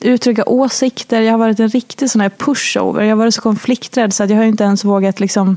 uttrycka 0.00 0.44
åsikter, 0.44 1.21
jag 1.21 1.32
har 1.32 1.38
varit 1.38 1.61
en 1.61 1.68
riktig 1.68 2.11
sån 2.11 2.21
här 2.21 2.30
pushover. 2.30 3.02
Jag 3.02 3.11
har 3.11 3.16
varit 3.16 3.35
så 3.35 3.40
konflikträdd 3.40 4.14
så 4.14 4.25
att 4.25 4.30
jag 4.30 4.37
har 4.37 4.44
inte 4.44 4.64
ens 4.64 4.85
vågat 4.85 5.21
liksom 5.21 5.56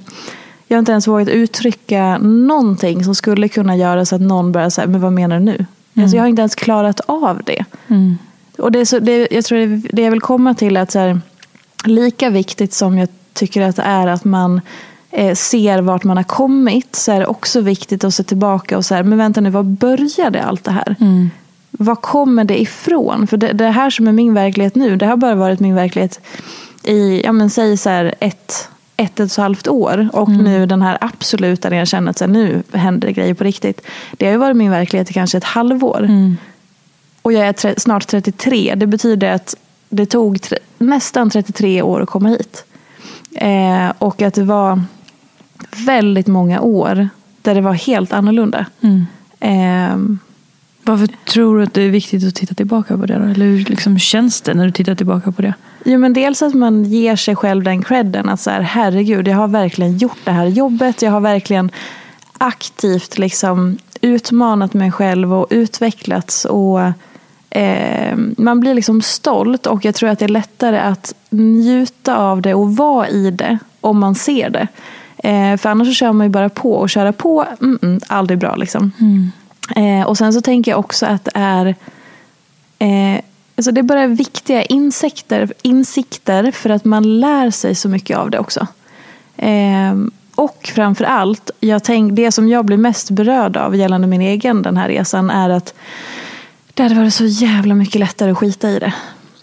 jag 0.67 0.77
har 0.77 0.79
inte 0.79 0.91
ens 0.91 1.07
vågat 1.07 1.27
uttrycka 1.27 2.17
någonting 2.17 3.03
som 3.03 3.15
skulle 3.15 3.49
kunna 3.49 3.75
göra 3.75 4.05
så 4.05 4.15
att 4.15 4.21
någon 4.21 4.51
börjar 4.51 4.69
säga, 4.69 4.87
men 4.87 5.01
vad 5.01 5.13
menar 5.13 5.39
du 5.39 5.45
nu? 5.45 5.55
Mm. 5.55 6.03
Alltså 6.03 6.17
jag 6.17 6.23
har 6.23 6.27
inte 6.27 6.41
ens 6.41 6.55
klarat 6.55 6.99
av 7.05 7.41
det. 7.45 7.65
Mm. 7.87 8.17
Och 8.57 8.71
det, 8.71 8.79
är 8.79 8.85
så, 8.85 8.99
det, 8.99 9.27
jag 9.31 9.45
tror 9.45 9.57
det, 9.57 9.87
det 9.91 10.01
jag 10.01 10.11
vill 10.11 10.21
komma 10.21 10.53
till 10.53 10.77
är 10.77 10.81
att 10.81 10.91
så 10.91 10.99
här, 10.99 11.21
lika 11.85 12.29
viktigt 12.29 12.73
som 12.73 12.97
jag 12.97 13.09
tycker 13.35 13.61
att 13.61 13.75
det 13.75 13.81
är 13.81 14.07
att 14.07 14.25
man 14.25 14.61
eh, 15.11 15.35
ser 15.35 15.81
vart 15.81 16.03
man 16.03 16.17
har 16.17 16.23
kommit 16.23 16.95
så 16.95 17.11
är 17.11 17.19
det 17.19 17.25
också 17.25 17.61
viktigt 17.61 18.03
att 18.03 18.13
se 18.13 18.23
tillbaka 18.23 18.77
och 18.77 18.85
säga, 18.85 19.03
men 19.03 19.17
vänta 19.17 19.41
nu, 19.41 19.49
var 19.49 19.63
började 19.63 20.43
allt 20.43 20.63
det 20.63 20.71
här? 20.71 20.95
Mm. 20.99 21.29
Var 21.71 21.95
kommer 21.95 22.43
det 22.43 22.61
ifrån? 22.61 23.27
För 23.27 23.37
det, 23.37 23.53
det 23.53 23.69
här 23.69 23.89
som 23.89 24.07
är 24.07 24.11
min 24.11 24.33
verklighet 24.33 24.75
nu, 24.75 24.95
det 24.95 25.05
har 25.05 25.17
bara 25.17 25.35
varit 25.35 25.59
min 25.59 25.75
verklighet 25.75 26.19
i, 26.83 27.21
ja 27.23 27.31
men 27.31 27.49
säg 27.49 27.77
så 27.77 27.89
här 27.89 28.15
ett 28.19 28.69
ett, 28.97 29.19
och 29.19 29.25
ett 29.25 29.35
halvt 29.35 29.67
år 29.67 30.09
och 30.13 30.29
mm. 30.29 30.43
nu 30.43 30.65
den 30.65 30.81
här 30.81 30.97
absoluta 31.01 31.69
när 31.69 31.77
jag 31.77 31.87
känner 31.87 32.09
att 32.09 32.17
så 32.17 32.25
här, 32.25 32.31
nu 32.31 32.63
händer 32.73 33.07
det 33.07 33.13
grejer 33.13 33.33
på 33.33 33.43
riktigt. 33.43 33.81
Det 34.17 34.25
har 34.25 34.31
ju 34.31 34.37
varit 34.37 34.57
min 34.57 34.71
verklighet 34.71 35.09
i 35.09 35.13
kanske 35.13 35.37
ett 35.37 35.43
halvår. 35.43 36.03
Mm. 36.03 36.37
Och 37.21 37.33
jag 37.33 37.47
är 37.47 37.53
tre, 37.53 37.73
snart 37.77 38.07
33. 38.07 38.73
Det 38.75 38.87
betyder 38.87 39.31
att 39.31 39.55
det 39.89 40.05
tog 40.05 40.41
tre, 40.41 40.57
nästan 40.77 41.29
33 41.29 41.81
år 41.81 42.01
att 42.01 42.09
komma 42.09 42.29
hit. 42.29 42.65
Eh, 43.35 43.93
och 43.97 44.21
att 44.21 44.33
det 44.33 44.43
var 44.43 44.81
väldigt 45.85 46.27
många 46.27 46.61
år 46.61 47.09
där 47.41 47.55
det 47.55 47.61
var 47.61 47.73
helt 47.73 48.13
annorlunda. 48.13 48.65
Mm. 48.81 49.05
Eh, 49.39 50.17
varför 50.83 51.07
tror 51.07 51.57
du 51.57 51.63
att 51.63 51.73
det 51.73 51.81
är 51.81 51.89
viktigt 51.89 52.27
att 52.27 52.35
titta 52.35 52.55
tillbaka 52.55 52.97
på 52.97 53.05
det? 53.05 53.17
Då? 53.17 53.25
Eller 53.25 53.45
hur 53.45 53.65
liksom 53.65 53.99
känns 53.99 54.41
det 54.41 54.53
när 54.53 54.65
du 54.65 54.71
tittar 54.71 54.95
tillbaka 54.95 55.31
på 55.31 55.41
det? 55.41 55.53
Jo, 55.85 55.99
men 55.99 56.13
dels 56.13 56.41
att 56.41 56.53
man 56.53 56.83
ger 56.83 57.15
sig 57.15 57.35
själv 57.35 57.63
den 57.63 57.83
credden. 57.83 58.29
Att 58.29 58.39
så 58.39 58.49
här, 58.49 58.61
herregud, 58.61 59.27
jag 59.27 59.37
har 59.37 59.47
verkligen 59.47 59.97
gjort 59.97 60.17
det 60.23 60.31
här 60.31 60.45
jobbet. 60.45 61.01
Jag 61.01 61.11
har 61.11 61.19
verkligen 61.19 61.71
aktivt 62.37 63.17
liksom 63.17 63.77
utmanat 64.01 64.73
mig 64.73 64.91
själv 64.91 65.33
och 65.33 65.47
utvecklats. 65.49 66.45
Och 66.45 66.79
eh, 67.55 68.17
man 68.37 68.59
blir 68.59 68.73
liksom 68.73 69.01
stolt 69.01 69.67
och 69.67 69.85
jag 69.85 69.95
tror 69.95 70.09
att 70.09 70.19
det 70.19 70.25
är 70.25 70.29
lättare 70.29 70.79
att 70.79 71.13
njuta 71.29 72.17
av 72.17 72.41
det 72.41 72.53
och 72.53 72.75
vara 72.75 73.09
i 73.09 73.31
det 73.31 73.59
om 73.81 73.99
man 73.99 74.15
ser 74.15 74.49
det. 74.49 74.67
Eh, 75.17 75.57
för 75.57 75.69
annars 75.69 75.87
så 75.87 75.93
kör 75.93 76.11
man 76.11 76.25
ju 76.25 76.31
bara 76.31 76.49
på 76.49 76.73
och 76.73 76.89
köra 76.89 77.13
på, 77.13 77.45
mm, 77.61 77.79
mm, 77.81 77.99
aldrig 78.07 78.39
bra 78.39 78.55
liksom. 78.55 78.91
Eh, 79.75 80.07
och 80.07 80.17
sen 80.17 80.33
så 80.33 80.41
tänker 80.41 80.71
jag 80.71 80.79
också 80.79 81.05
att 81.05 81.25
det 81.25 81.31
är 81.33 81.75
eh, 82.79 83.21
alltså 83.55 83.71
det 83.71 83.81
är 83.81 83.83
bara 83.83 84.07
viktiga 84.07 84.63
insikter, 84.63 85.53
insikter 85.61 86.51
för 86.51 86.69
att 86.69 86.85
man 86.85 87.19
lär 87.19 87.51
sig 87.51 87.75
så 87.75 87.89
mycket 87.89 88.17
av 88.17 88.29
det 88.29 88.39
också. 88.39 88.67
Eh, 89.37 89.95
och 90.35 90.71
framför 90.75 91.05
allt, 91.05 91.51
jag 91.59 91.83
tänk, 91.83 92.15
det 92.15 92.31
som 92.31 92.49
jag 92.49 92.65
blir 92.65 92.77
mest 92.77 93.09
berörd 93.09 93.57
av 93.57 93.75
gällande 93.75 94.07
min 94.07 94.21
egen 94.21 94.61
den 94.61 94.77
här 94.77 94.87
resan 94.87 95.29
är 95.29 95.49
att 95.49 95.73
det 96.75 96.83
hade 96.83 96.95
varit 96.95 97.13
så 97.13 97.25
jävla 97.25 97.75
mycket 97.75 97.99
lättare 97.99 98.31
att 98.31 98.37
skita 98.37 98.69
i 98.69 98.79
det. 98.79 98.93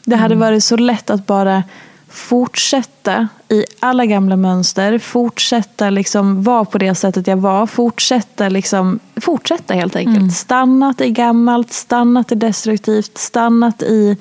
Det 0.05 0.17
hade 0.17 0.35
varit 0.35 0.65
så 0.65 0.77
lätt 0.77 1.11
att 1.11 1.27
bara 1.27 1.63
fortsätta 2.09 3.29
i 3.49 3.65
alla 3.81 4.07
gamla 4.07 4.37
mönster, 4.37 4.99
fortsätta 4.99 5.91
liksom 5.91 6.43
vara 6.43 6.65
på 6.65 6.79
det 6.79 6.95
sättet 6.95 7.27
jag 7.27 7.37
var, 7.37 7.67
fortsätta, 7.67 8.49
liksom, 8.49 8.99
fortsätta 9.17 9.75
helt 9.75 9.97
enkelt. 9.97 10.35
Stannat 10.35 11.01
i 11.01 11.11
gammalt, 11.11 11.73
stannat 11.73 12.33
i 12.33 12.35
destruktivt, 12.35 13.19
stannat 13.19 13.83
i 13.83 14.17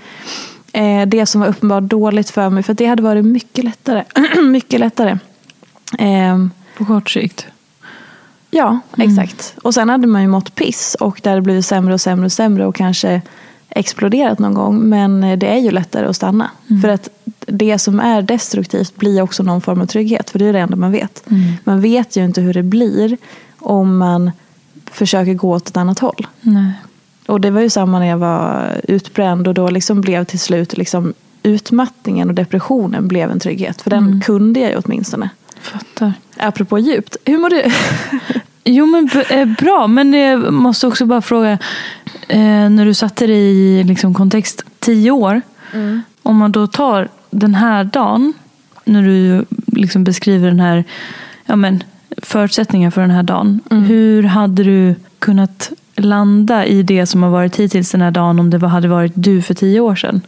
eh, 0.74 1.06
det 1.08 1.26
som 1.26 1.42
var 1.42 1.48
uppenbart 1.48 1.84
dåligt 1.84 2.30
för 2.30 2.50
mig. 2.50 2.64
För 2.64 2.74
det 2.74 2.86
hade 2.86 3.04
varit 3.04 3.26
mycket 3.26 3.64
lättare. 3.64 4.04
mycket 4.42 4.80
lättare. 4.80 5.18
Ehm, 6.00 6.52
På 6.78 6.86
kort 6.86 7.10
sikt. 7.10 7.48
Ja, 8.52 8.80
exakt. 8.98 9.56
Och 9.62 9.74
sen 9.74 9.90
hade 9.90 10.08
man 10.08 10.22
ju 10.22 10.28
mått 10.28 10.56
piss 10.56 10.96
och 11.00 11.20
det 11.24 11.30
hade 11.30 11.42
blivit 11.42 11.66
sämre 11.66 11.94
och 11.94 12.02
sämre 12.02 12.26
och 12.26 12.32
sämre 12.32 12.66
och 12.66 12.76
kanske 12.76 13.22
exploderat 13.70 14.40
någon 14.40 14.54
gång. 14.54 14.80
Men 14.80 15.24
eh, 15.24 15.38
det 15.38 15.48
är 15.48 15.58
ju 15.58 15.72
lättare 15.72 16.08
att 16.08 16.16
stanna. 16.16 16.52
För 16.82 16.90
att 16.90 17.10
det 17.46 17.80
som 17.80 18.00
är 18.00 18.22
destruktivt 18.22 18.96
blir 18.96 19.22
också 19.22 19.44
någon 19.44 19.62
form 19.62 19.82
av 19.82 19.86
trygghet. 19.86 20.30
För 20.30 20.40
det 20.40 20.46
är 20.46 20.54
det 20.54 20.60
enda 20.60 20.76
man 20.76 20.92
vet. 20.92 21.24
Man 21.64 21.82
vet 21.82 22.16
ju 22.16 22.26
inte 22.26 22.42
hur 22.42 22.54
det 22.54 22.64
blir 22.64 23.18
om 23.60 23.98
man 23.98 24.32
försöker 24.92 25.34
gå 25.34 25.52
åt 25.52 25.68
ett 25.68 25.78
annat 25.78 26.00
håll. 26.00 26.28
Nej. 26.42 26.74
Och 27.28 27.42
det 27.42 27.52
var 27.52 27.62
ju 27.62 27.70
samma 27.70 28.00
när 28.00 28.08
jag 28.08 28.18
var 28.18 28.72
utbränd 28.84 29.48
och 29.48 29.54
då 29.54 29.70
liksom 29.70 30.02
blev 30.02 30.24
till 30.24 30.40
slut 30.40 30.78
liksom 30.78 31.14
utmattningen 31.44 32.30
och 32.30 32.36
depressionen 32.36 33.08
blev 33.08 33.32
en 33.32 33.40
trygghet. 33.40 33.82
För 33.82 33.90
den 33.90 34.22
kunde 34.22 34.60
jag 34.60 34.72
ju 34.72 34.78
åtminstone. 34.86 35.30
Fattar. 35.62 36.14
Apropå 36.38 36.80
djupt, 36.80 37.18
hur 37.26 37.38
mår 37.38 37.50
du? 37.50 37.64
Jo 38.64 38.86
men 38.86 39.10
eh, 39.30 39.46
bra, 39.46 39.88
men 39.88 40.14
jag 40.14 40.54
måste 40.54 40.88
också 40.88 41.06
bara 41.06 41.22
fråga. 41.22 41.52
Eh, 42.28 42.70
när 42.70 42.86
du 42.86 42.94
satte 42.94 43.28
det 43.28 43.34
i 43.34 43.84
liksom, 43.84 44.14
kontext 44.14 44.64
tio 44.80 45.12
år. 45.12 45.42
Om 46.24 46.38
man 46.38 46.52
då 46.52 46.68
tar 46.68 47.10
den 47.30 47.56
här 47.56 47.84
dagen. 47.84 48.34
När 48.86 49.04
du 49.04 49.46
liksom 49.68 50.04
beskriver 50.04 50.48
den 50.48 50.60
här 50.60 50.84
ja, 51.46 51.56
men, 51.56 51.84
förutsättningen 52.18 52.92
för 52.92 53.02
den 53.02 53.12
här 53.12 53.24
dagen. 53.24 53.60
Hur 53.70 54.24
hade 54.24 54.64
du 54.64 54.96
kunnat 55.20 55.72
landa 55.96 56.66
i 56.66 56.84
det 56.84 57.06
som 57.06 57.24
har 57.24 57.30
varit 57.30 57.56
hittills 57.56 57.92
den 57.92 58.02
här 58.02 58.12
dagen 58.12 58.40
om 58.40 58.50
det 58.50 58.68
hade 58.68 58.88
varit 58.88 59.14
du 59.16 59.42
för 59.42 59.54
tio 59.54 59.80
år 59.80 59.96
sedan? 59.96 60.22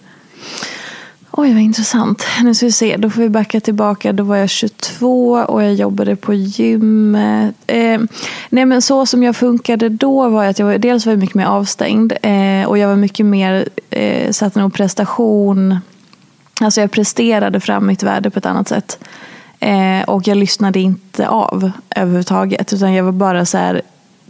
Oj, 1.35 1.53
vad 1.53 1.61
intressant. 1.61 2.25
Nu 2.43 2.53
ska 2.53 2.65
vi 2.65 2.71
se, 2.71 2.97
då 2.97 3.09
får 3.09 3.21
vi 3.21 3.29
backa 3.29 3.59
tillbaka. 3.59 4.13
Då 4.13 4.23
var 4.23 4.35
jag 4.35 4.49
22 4.49 5.31
och 5.31 5.63
jag 5.63 5.73
jobbade 5.73 6.15
på 6.15 6.33
gymmet. 6.33 7.55
Eh, 7.67 8.01
nej, 8.49 8.65
men 8.65 8.81
så 8.81 9.05
som 9.05 9.23
jag 9.23 9.35
funkade 9.35 9.89
då 9.89 10.29
var 10.29 10.45
att 10.45 10.59
jag 10.59 10.65
var, 10.65 10.77
dels 10.77 11.05
var 11.05 11.13
jag 11.13 11.19
mycket 11.19 11.35
mer 11.35 11.45
avstängd 11.45 12.13
eh, 12.21 12.67
och 12.67 12.77
jag 12.77 12.87
var 12.87 12.95
mycket 12.95 13.25
mer 13.25 13.69
eh, 13.89 14.31
satt 14.31 14.55
nog 14.55 14.73
prestation. 14.73 15.79
Alltså 16.61 16.81
jag 16.81 16.91
presterade 16.91 17.59
fram 17.59 17.87
mitt 17.87 18.03
värde 18.03 18.29
på 18.29 18.39
ett 18.39 18.45
annat 18.45 18.67
sätt. 18.67 18.99
Eh, 19.59 20.01
och 20.07 20.27
jag 20.27 20.37
lyssnade 20.37 20.79
inte 20.79 21.27
av 21.27 21.71
överhuvudtaget. 21.95 22.73
Utan 22.73 22.93
jag 22.93 23.03
var 23.03 23.11
bara 23.11 23.45
så 23.45 23.57
här 23.57 23.81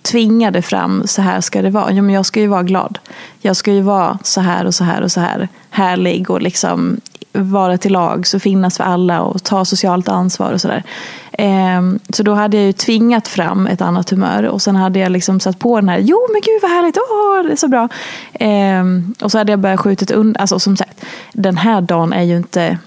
tvingade 0.03 0.61
fram, 0.61 1.07
så 1.07 1.21
här 1.21 1.41
ska 1.41 1.61
det 1.61 1.69
vara. 1.69 1.91
Ja, 1.91 2.01
men 2.01 2.15
jag 2.15 2.25
ska 2.25 2.39
ju 2.39 2.47
vara 2.47 2.63
glad. 2.63 2.99
Jag 3.41 3.55
ska 3.55 3.71
ju 3.71 3.81
vara 3.81 4.19
så 4.23 4.41
här 4.41 4.65
och 4.65 4.75
så 4.75 4.83
här 4.83 5.01
och 5.01 5.11
så 5.11 5.19
här. 5.19 5.47
Härlig 5.69 6.29
och 6.29 6.41
liksom 6.41 7.01
vara 7.31 7.77
till 7.77 7.91
lag, 7.91 8.25
och 8.33 8.41
finnas 8.41 8.77
för 8.77 8.83
alla 8.83 9.21
och 9.21 9.43
ta 9.43 9.65
socialt 9.65 10.09
ansvar 10.09 10.51
och 10.51 10.61
sådär. 10.61 10.83
där. 11.31 11.45
Ehm, 11.45 11.99
så 12.09 12.23
då 12.23 12.33
hade 12.33 12.57
jag 12.57 12.65
ju 12.65 12.73
tvingat 12.73 13.27
fram 13.27 13.67
ett 13.67 13.81
annat 13.81 14.09
humör 14.09 14.43
och 14.43 14.61
sen 14.61 14.75
hade 14.75 14.99
jag 14.99 15.11
liksom 15.11 15.39
satt 15.39 15.59
på 15.59 15.79
den 15.79 15.89
här, 15.89 15.99
jo 15.99 16.17
men 16.31 16.41
gud 16.41 16.61
vad 16.61 16.71
härligt, 16.71 16.97
åh 16.97 17.47
det 17.47 17.51
är 17.51 17.55
så 17.55 17.67
bra. 17.67 17.89
Ehm, 18.33 19.13
och 19.21 19.31
så 19.31 19.37
hade 19.37 19.51
jag 19.51 19.59
börjat 19.59 19.79
skjuta 19.79 20.13
undan, 20.13 20.41
alltså 20.41 20.59
som 20.59 20.77
sagt, 20.77 21.05
den 21.33 21.57
här 21.57 21.81
dagen 21.81 22.13
är 22.13 22.23
ju 22.23 22.37
inte 22.37 22.77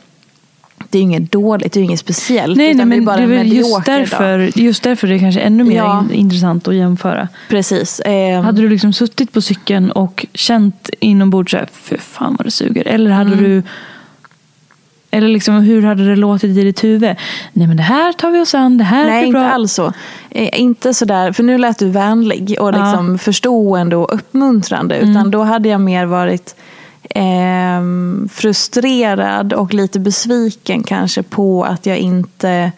det 0.97 1.01
är 1.01 1.03
ju 1.03 1.11
inget 1.11 1.33
dåligt, 1.33 1.73
det 1.73 1.79
är 1.79 1.81
ju 1.81 1.85
inget 1.87 2.01
speciellt. 2.01 2.57
Nej, 2.57 2.75
nej 2.75 2.87
men 2.87 2.91
det 2.91 2.97
är 2.97 3.01
det 3.01 3.07
bara 3.07 3.17
är 3.19 3.23
en 3.23 3.31
väl 3.31 3.53
just 3.53 3.85
därför, 3.85 4.59
just 4.59 4.83
därför 4.83 5.07
det 5.07 5.15
är 5.15 5.19
kanske 5.19 5.41
ännu 5.41 5.65
mer 5.65 5.77
Ja. 5.77 6.01
in, 6.01 6.13
intressant 6.13 6.69
att 6.69 6.75
jämföra. 6.75 7.29
Precis. 7.49 8.01
Ehm, 8.05 8.45
Hade 8.45 8.63
du 8.63 8.69
liksom 8.69 8.93
suttit 8.93 9.33
på 9.33 9.41
cykeln 9.41 9.91
och 9.91 10.27
känt 10.35 10.91
inombords 11.01 11.51
så 11.51 11.57
här, 11.57 11.69
för 11.73 11.97
fan 11.99 12.35
vad 12.39 12.47
det 12.47 12.51
suger. 12.51 12.89
Eller 12.89 13.11
hade 13.11 13.33
Mm. 13.33 13.45
du 13.45 13.63
eller 15.11 15.29
liksom, 15.29 15.55
hur 15.55 15.83
hade 15.83 16.09
det 16.09 16.17
låtit 16.17 16.57
i 16.59 16.65
ditt 16.65 16.85
huvud? 16.85 17.17
Nej 17.53 17.67
men 17.67 17.77
det 17.77 17.83
här 17.83 18.13
tar 18.13 18.31
vi 18.31 18.41
oss 18.41 18.55
an, 18.55 18.79
det 18.79 18.85
här 18.85 19.05
Nej, 19.07 19.19
blir 19.21 19.27
inte 19.29 19.39
bra. 19.41 19.49
alls 19.51 19.73
så. 19.73 19.93
Eh, 20.31 20.61
inte 20.61 20.95
sådär, 20.95 21.33
för 21.33 21.43
nu 21.43 21.59
lät 21.59 21.79
du 21.79 21.89
vänlig 21.89 22.57
och 22.61 22.73
liksom 22.73 23.19
förstående 23.19 23.97
och 23.97 24.15
uppmuntrande. 24.15 24.95
Mm. 24.97 25.11
Utan 25.11 25.31
då 25.31 25.43
hade 25.43 25.69
jag 25.69 25.81
mer 25.81 26.07
varit 26.07 26.55
eh, 27.11 27.83
frustrerad 28.31 29.53
och 29.53 29.75
lite 29.75 30.01
besviken 30.01 30.83
kanske 30.83 31.23
på 31.23 31.65
att 31.65 31.87
jag 31.87 31.99
inte, 31.99 32.73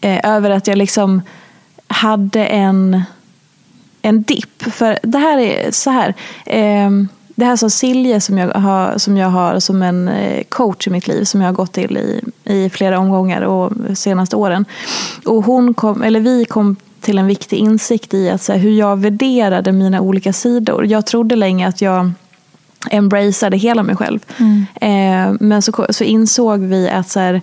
eh, 0.00 0.30
över 0.34 0.50
att 0.50 0.66
jag 0.66 0.78
liksom 0.78 1.22
hade 1.88 2.44
en, 2.46 3.02
en 4.02 4.22
dipp. 4.22 4.62
För 4.62 4.98
det 5.02 5.18
här 5.18 5.38
är 5.38 5.70
så 5.70 5.90
här. 5.90 6.14
Eh, 6.46 6.90
det 7.38 7.44
här 7.44 7.56
sa 7.56 7.70
Silje 7.70 8.20
som 8.20 8.38
jag, 8.38 8.54
har, 8.54 8.98
som 8.98 9.16
jag 9.16 9.28
har 9.28 9.60
som 9.60 9.82
en 9.82 10.08
eh, 10.08 10.44
coach 10.48 10.86
i 10.86 10.90
mitt 10.90 11.08
liv 11.08 11.24
som 11.24 11.40
jag 11.40 11.48
har 11.48 11.54
gått 11.54 11.72
till 11.72 11.96
i, 11.96 12.22
i 12.44 12.70
flera 12.70 12.98
omgångar 12.98 13.42
och 13.42 13.72
senaste 13.94 14.36
åren. 14.36 14.64
Och 15.24 15.44
hon 15.44 15.74
kom, 15.74 16.02
eller 16.02 16.20
vi 16.20 16.44
kom 16.44 16.76
till 17.00 17.18
en 17.18 17.26
viktig 17.26 17.56
insikt 17.56 18.14
i 18.14 18.30
att 18.30 18.42
så 18.42 18.52
här, 18.52 18.58
hur 18.58 18.70
jag 18.70 18.98
värderade 18.98 19.72
mina 19.72 20.00
olika 20.00 20.32
sidor. 20.32 20.86
Jag 20.86 21.06
trodde 21.06 21.36
länge 21.36 21.68
att 21.68 21.80
jag 21.80 22.10
embraceade 22.90 23.56
hela 23.56 23.82
mig 23.82 23.96
själv. 23.96 24.20
Eh, 24.80 25.34
men 25.40 25.62
så, 25.62 25.86
så 25.90 26.04
insåg 26.04 26.60
vi 26.60 26.88
att 26.90 27.08
så 27.08 27.20
här, 27.20 27.40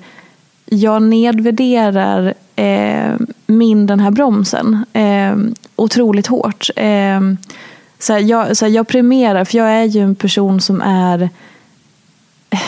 jag 0.65 1.02
nedvärderar 1.02 2.34
eh, 2.56 3.13
min 3.45 3.86
den 3.86 4.00
här 4.00 4.12
bromsen 4.12 4.86
eh, 4.93 5.36
otroligt 5.76 6.28
hårt. 6.28 6.69
Eh, 6.76 7.21
så 8.00 8.13
här, 8.13 8.19
jag, 8.19 8.58
så 8.58 8.65
här, 8.65 8.71
jag 8.71 8.88
premierar, 8.88 9.45
för 9.45 9.58
jag 9.58 9.67
är 9.67 9.84
ju 9.84 10.02
en 10.02 10.15
person 10.15 10.62
som 10.62 10.82
är 10.82 11.30
eh, 12.50 12.60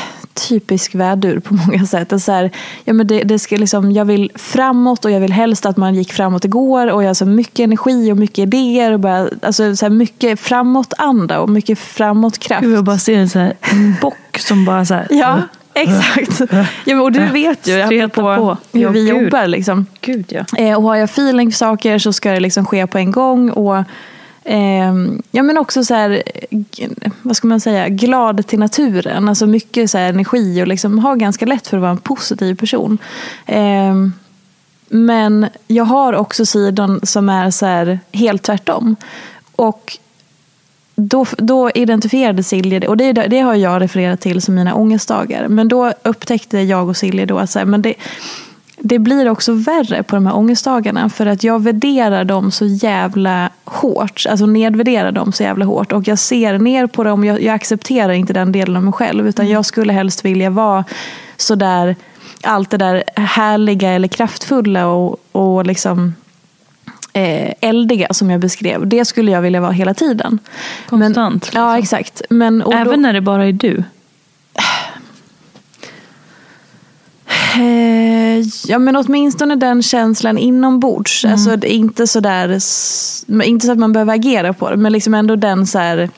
typisk 0.50 0.96
vädur 0.96 1.40
på 1.40 1.54
många 1.68 1.86
sätt. 1.86 2.12
Och 2.14 2.22
så 2.22 2.32
här, 2.32 2.52
ja, 2.84 2.94
men 2.94 3.08
det, 3.08 3.24
det 3.24 3.40
ska 3.40 3.58
liksom, 3.58 3.92
jag 3.92 4.06
vill 4.06 4.32
framåt 4.36 5.06
och 5.06 5.12
jag 5.12 5.20
vill 5.20 5.32
helst 5.34 5.66
att 5.66 5.78
man 5.78 5.96
gick 5.96 6.14
framåt 6.14 6.46
igår. 6.46 6.88
Och 6.92 7.04
jag 7.04 7.10
har 7.10 7.14
så 7.14 7.26
mycket 7.26 7.60
energi 7.60 8.12
och 8.12 8.18
mycket 8.18 8.38
idéer. 8.40 8.92
Och 8.92 9.00
bara, 9.00 9.30
alltså, 9.42 9.76
så 9.76 9.86
här, 9.86 9.90
mycket 9.90 10.40
framåt-anda 10.40 11.40
och 11.40 11.50
mycket 11.50 11.80
framåt-kraft. 11.80 12.68
Jag 12.68 12.84
bara 12.84 12.98
ser 12.98 13.18
en, 13.18 13.30
så 13.30 13.40
här, 13.40 13.54
en 13.60 13.96
bock 14.02 14.38
som 14.40 14.66
bara 14.66 14.86
så 14.86 14.94
här, 14.94 15.08
Ja, 15.10 15.42
exakt. 15.74 16.42
Ja, 16.86 16.96
men, 16.96 17.00
och 17.00 17.12
du 17.12 17.26
vet 17.26 17.68
ju 17.68 17.86
Streta 17.86 18.06
apropå 18.06 18.36
på. 18.36 18.58
hur 18.78 18.84
Ja, 18.84 18.90
vi 18.90 19.06
gud. 19.06 19.24
jobbar. 19.24 19.48
Liksom. 19.48 19.86
Gud 20.02 20.26
ja. 20.30 20.58
Eh, 20.58 20.78
och 20.78 20.84
har 20.84 20.96
jag 20.96 21.04
feeling 21.10 21.52
för 21.52 21.58
saker 21.58 22.00
så 22.00 22.14
ska 22.14 22.32
det 22.32 22.40
liksom 22.40 22.66
ske 22.66 22.88
på 22.88 22.98
en 22.98 23.12
gång. 23.12 23.50
Och, 23.50 23.84
Eh, 24.48 24.94
ja, 25.32 25.44
men 25.44 25.58
också 25.58 25.84
så 25.84 25.94
här, 25.94 26.24
vad 27.22 27.36
ska 27.36 27.48
man 27.48 27.60
säga, 27.60 27.90
glad 27.90 28.48
till 28.48 28.60
naturen. 28.60 29.30
Alltså 29.30 29.48
mycket 29.48 29.92
så 29.92 29.98
här 29.98 30.10
energi 30.10 30.64
och 30.64 30.68
liksom 30.68 31.00
har 31.00 31.16
ganska 31.16 31.46
lätt 31.46 31.68
för 31.68 31.78
att 31.78 31.82
vara 31.82 31.92
en 31.92 31.98
positiv 31.98 32.56
person. 32.56 32.98
Eh, 33.46 33.96
men 34.90 35.48
jag 35.68 35.86
har 35.86 36.14
också 36.14 36.46
sidan 36.46 37.00
som 37.04 37.30
är 37.30 37.52
så 37.52 37.66
här, 37.66 38.00
helt 38.12 38.44
tvärtom. 38.44 38.96
Och 39.56 39.98
då, 40.96 41.26
då 41.38 41.72
identifierade 41.72 42.44
Silje 42.44 42.80
det, 42.80 42.88
och 42.88 42.98
det, 42.98 43.14
det 43.14 43.40
har 43.40 43.56
jag 43.56 43.82
refererat 43.82 44.22
till 44.22 44.42
som 44.42 44.56
mina 44.56 44.76
ångestdagar. 44.76 45.48
Men 45.48 45.68
då 45.68 45.94
upptäckte 46.04 46.60
jag 46.60 46.90
och 46.90 46.98
Silje 46.98 47.26
då 47.26 47.38
att 47.38 47.50
så 47.50 47.60
här, 47.60 47.66
men 47.66 47.82
det, 47.82 47.94
det 48.80 49.00
blir 49.00 49.30
också 49.30 49.52
värre 49.54 50.04
på 50.04 50.16
de 50.16 50.26
här 50.26 50.36
ångestdagarna 50.36 51.10
för 51.10 51.26
att 51.26 51.44
jag 51.44 51.64
värderar 51.64 52.24
dem 52.24 52.52
så 52.52 52.66
jävla 52.66 53.50
hårt. 53.66 54.26
Alltså 54.30 54.46
nedvärderar 54.46 55.12
dem 55.12 55.32
så 55.32 55.44
jävla 55.44 55.66
hårt. 55.66 55.92
Och 55.92 56.08
jag 56.08 56.20
ser 56.20 56.58
ner 56.58 56.88
på 56.88 57.04
dem, 57.04 57.24
jag, 57.24 57.42
jag 57.42 57.56
accepterar 57.56 58.14
inte 58.14 58.34
den 58.34 58.52
delen 58.52 58.76
av 58.76 58.84
mig 58.84 58.94
själv. 58.94 59.28
Utan 59.28 59.48
jag 59.48 59.66
skulle 59.66 59.94
helst 59.94 60.26
vilja 60.26 60.50
vara 60.50 60.84
sådär, 61.38 61.96
allt 62.44 62.70
det 62.70 62.78
där 62.78 63.04
härliga 63.16 63.90
eller 63.92 64.08
kraftfulla 64.08 64.88
och, 64.88 65.18
och 65.32 65.66
liksom 65.66 66.16
eh, 67.14 67.54
eldiga 67.62 68.08
som 68.12 68.30
jag 68.30 68.40
beskrev. 68.40 68.88
Det 68.88 69.06
skulle 69.06 69.32
jag 69.32 69.42
vilja 69.42 69.62
vara 69.62 69.72
hela 69.72 69.94
tiden. 69.94 70.40
Konstant. 70.90 71.54
Men, 71.54 71.64
ja, 71.64 71.78
liksom. 71.78 71.98
exakt. 71.98 72.22
Men, 72.30 72.62
Även 72.62 72.86
då, 72.86 72.96
när 72.96 73.14
det 73.14 73.22
bara 73.22 73.46
är 73.46 73.52
du. 73.52 73.84
Eh, 77.58 78.44
ja 78.68 78.80
men 78.80 78.96
åtminstone 78.96 79.56
den 79.56 79.84
känslan 79.84 80.38
inombords. 80.38 81.24
Mm. 81.26 81.34
Alltså 81.34 81.68
inte 81.68 82.08
sådär, 82.08 82.50
s- 82.50 83.26
inte 83.44 83.66
så 83.66 83.72
att 83.72 83.78
man 83.78 83.94
behöver 83.94 84.14
agera 84.14 84.54
på 84.54 84.70
det, 84.70 84.78
men 84.78 84.92
liksom 84.92 85.14
ändå 85.14 85.36
den 85.36 85.68
så 85.68 85.80
här. 85.80 86.10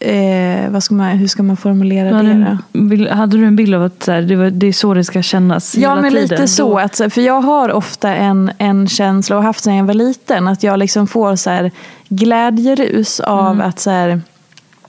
Eh, 0.00 0.70
vad 0.70 0.82
ska 0.82 0.94
man, 0.94 1.08
hur 1.08 1.28
ska 1.28 1.42
man 1.42 1.56
formulera 1.56 2.16
Hade, 2.16 2.28
det 2.28 2.58
då? 2.72 2.78
en 2.80 2.88
bild- 2.88 3.08
hade 3.08 3.36
du 3.36 3.44
en 3.44 3.56
bild 3.56 3.74
av 3.74 3.82
att 3.82 4.02
så 4.02 4.12
här, 4.12 4.22
det, 4.22 4.36
var, 4.36 4.50
det 4.50 4.66
är 4.66 4.72
så 4.72 4.94
det 4.94 5.04
ska 5.04 5.22
kännas 5.22 5.74
Ja 5.74 5.90
hela 5.90 6.00
men 6.02 6.10
tiden? 6.10 6.22
lite 6.28 6.48
så. 6.48 6.68
Då- 6.70 6.78
Att, 6.78 6.96
för 6.96 7.20
jag 7.20 7.40
har 7.40 7.72
ofta 7.72 8.14
en, 8.14 8.50
en 8.58 8.88
känsla 8.88 9.36
och 9.36 9.42
haft 9.42 9.64
sedan 9.64 9.74
jag 9.74 9.84
var 9.84 9.94
liten. 9.94 10.48
Att 10.48 10.62
jag 10.62 10.78
liksom 10.78 11.06
får 11.06 11.36
så 11.36 11.50
här 11.50 11.70
glädjerus 12.08 13.20
av 13.20 13.50
Mm. 13.54 13.68
att 13.68 13.80
så 13.80 13.90
här, 13.90 14.20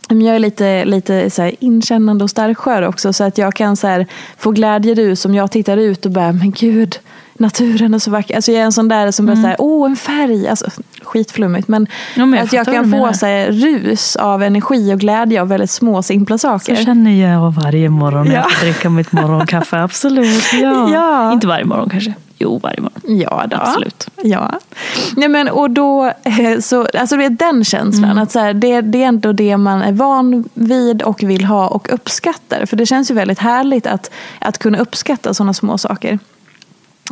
men 0.10 0.22
jag 0.22 0.36
är 0.36 0.40
lite, 0.40 0.86
lite 0.86 1.30
så 1.30 1.42
här 1.42 1.56
inkännande 1.60 2.24
och 2.24 2.30
starkskör 2.30 2.82
också. 2.82 3.14
Så 3.14 3.24
att 3.24 3.38
jag 3.38 3.54
kan 3.54 3.76
så 3.76 3.88
här 3.88 4.06
få 4.38 4.52
glädjerus 4.52 5.26
om 5.26 5.36
jag 5.36 5.52
tittar 5.52 5.78
ut 5.78 6.06
och 6.06 6.12
bara, 6.12 6.32
men 6.32 6.52
gud, 6.52 7.00
naturen 7.34 7.94
är 7.94 8.00
så 8.00 8.12
vacker. 8.12 8.36
Alltså 8.36 8.52
jag 8.52 8.62
är 8.62 8.66
en 8.66 8.72
sån 8.72 8.88
där 8.88 9.12
som 9.12 9.26
bara 9.26 9.32
Mm. 9.34 9.44
säger, 9.44 9.56
åh 9.60 9.90
en 9.90 9.96
färg. 9.96 10.48
Alltså, 10.48 10.70
skitflummigt. 11.04 11.68
Men, 11.68 11.88
Ja, 12.16 12.26
men 12.26 12.38
jag 12.40 12.46
att 12.46 12.54
jag 12.54 12.66
kan 12.66 12.92
få 12.92 13.14
så 13.14 13.26
här, 13.26 13.52
rus 13.52 14.16
av 14.16 14.44
energi 14.44 14.94
och 14.94 15.00
glädje 15.00 15.42
av 15.42 15.48
väldigt 15.48 15.72
små 15.72 16.04
simpla 16.04 16.38
Så 16.38 16.48
saker. 16.48 16.76
känner 16.76 17.12
jag 17.32 17.52
varje 17.52 17.90
morgon 17.90 18.28
när 18.28 18.36
jag 18.36 18.44
Ja. 18.46 18.50
får 18.50 18.66
dricka 18.66 18.90
mitt 18.90 19.12
morgonkaffe. 19.12 19.78
Absolut. 19.84 20.44
Ja. 20.62 20.90
Ja. 20.94 21.34
Inte 21.34 21.48
varje 21.48 21.66
morgon 21.66 21.90
kanske. 21.90 22.14
Jo, 22.40 22.58
varje 22.58 22.82
morgon. 22.82 23.20
Ja, 23.20 23.46
då. 23.50 23.58
Absolut. 23.58 24.08
Ja. 24.24 24.60
Nej, 25.16 25.30
men, 25.30 25.50
och 25.50 25.72
då, 25.72 26.14
eh, 26.24 26.60
så, 26.60 26.88
alltså 26.94 27.18
det 27.18 27.26
är 27.26 27.30
den 27.30 27.64
känslan. 27.64 28.18
Att 28.18 28.32
så 28.32 28.40
här, 28.40 28.54
det, 28.54 28.82
det 28.82 29.04
är 29.04 29.08
ändå 29.08 29.32
det 29.32 29.58
man 29.58 29.82
är 29.82 29.92
van 29.92 30.50
vid 30.54 31.02
och 31.02 31.24
vill 31.24 31.46
ha 31.46 31.68
och 31.68 31.94
uppskattar. 31.94 32.66
För 32.66 32.78
det 32.78 32.86
känns 32.86 33.12
ju 33.12 33.16
väldigt 33.16 33.40
härligt 33.40 33.88
att, 33.88 34.12
att 34.40 34.58
kunna 34.58 34.80
uppskatta 34.80 35.34
sådana 35.34 35.54
små 35.54 35.78
saker. 35.78 36.20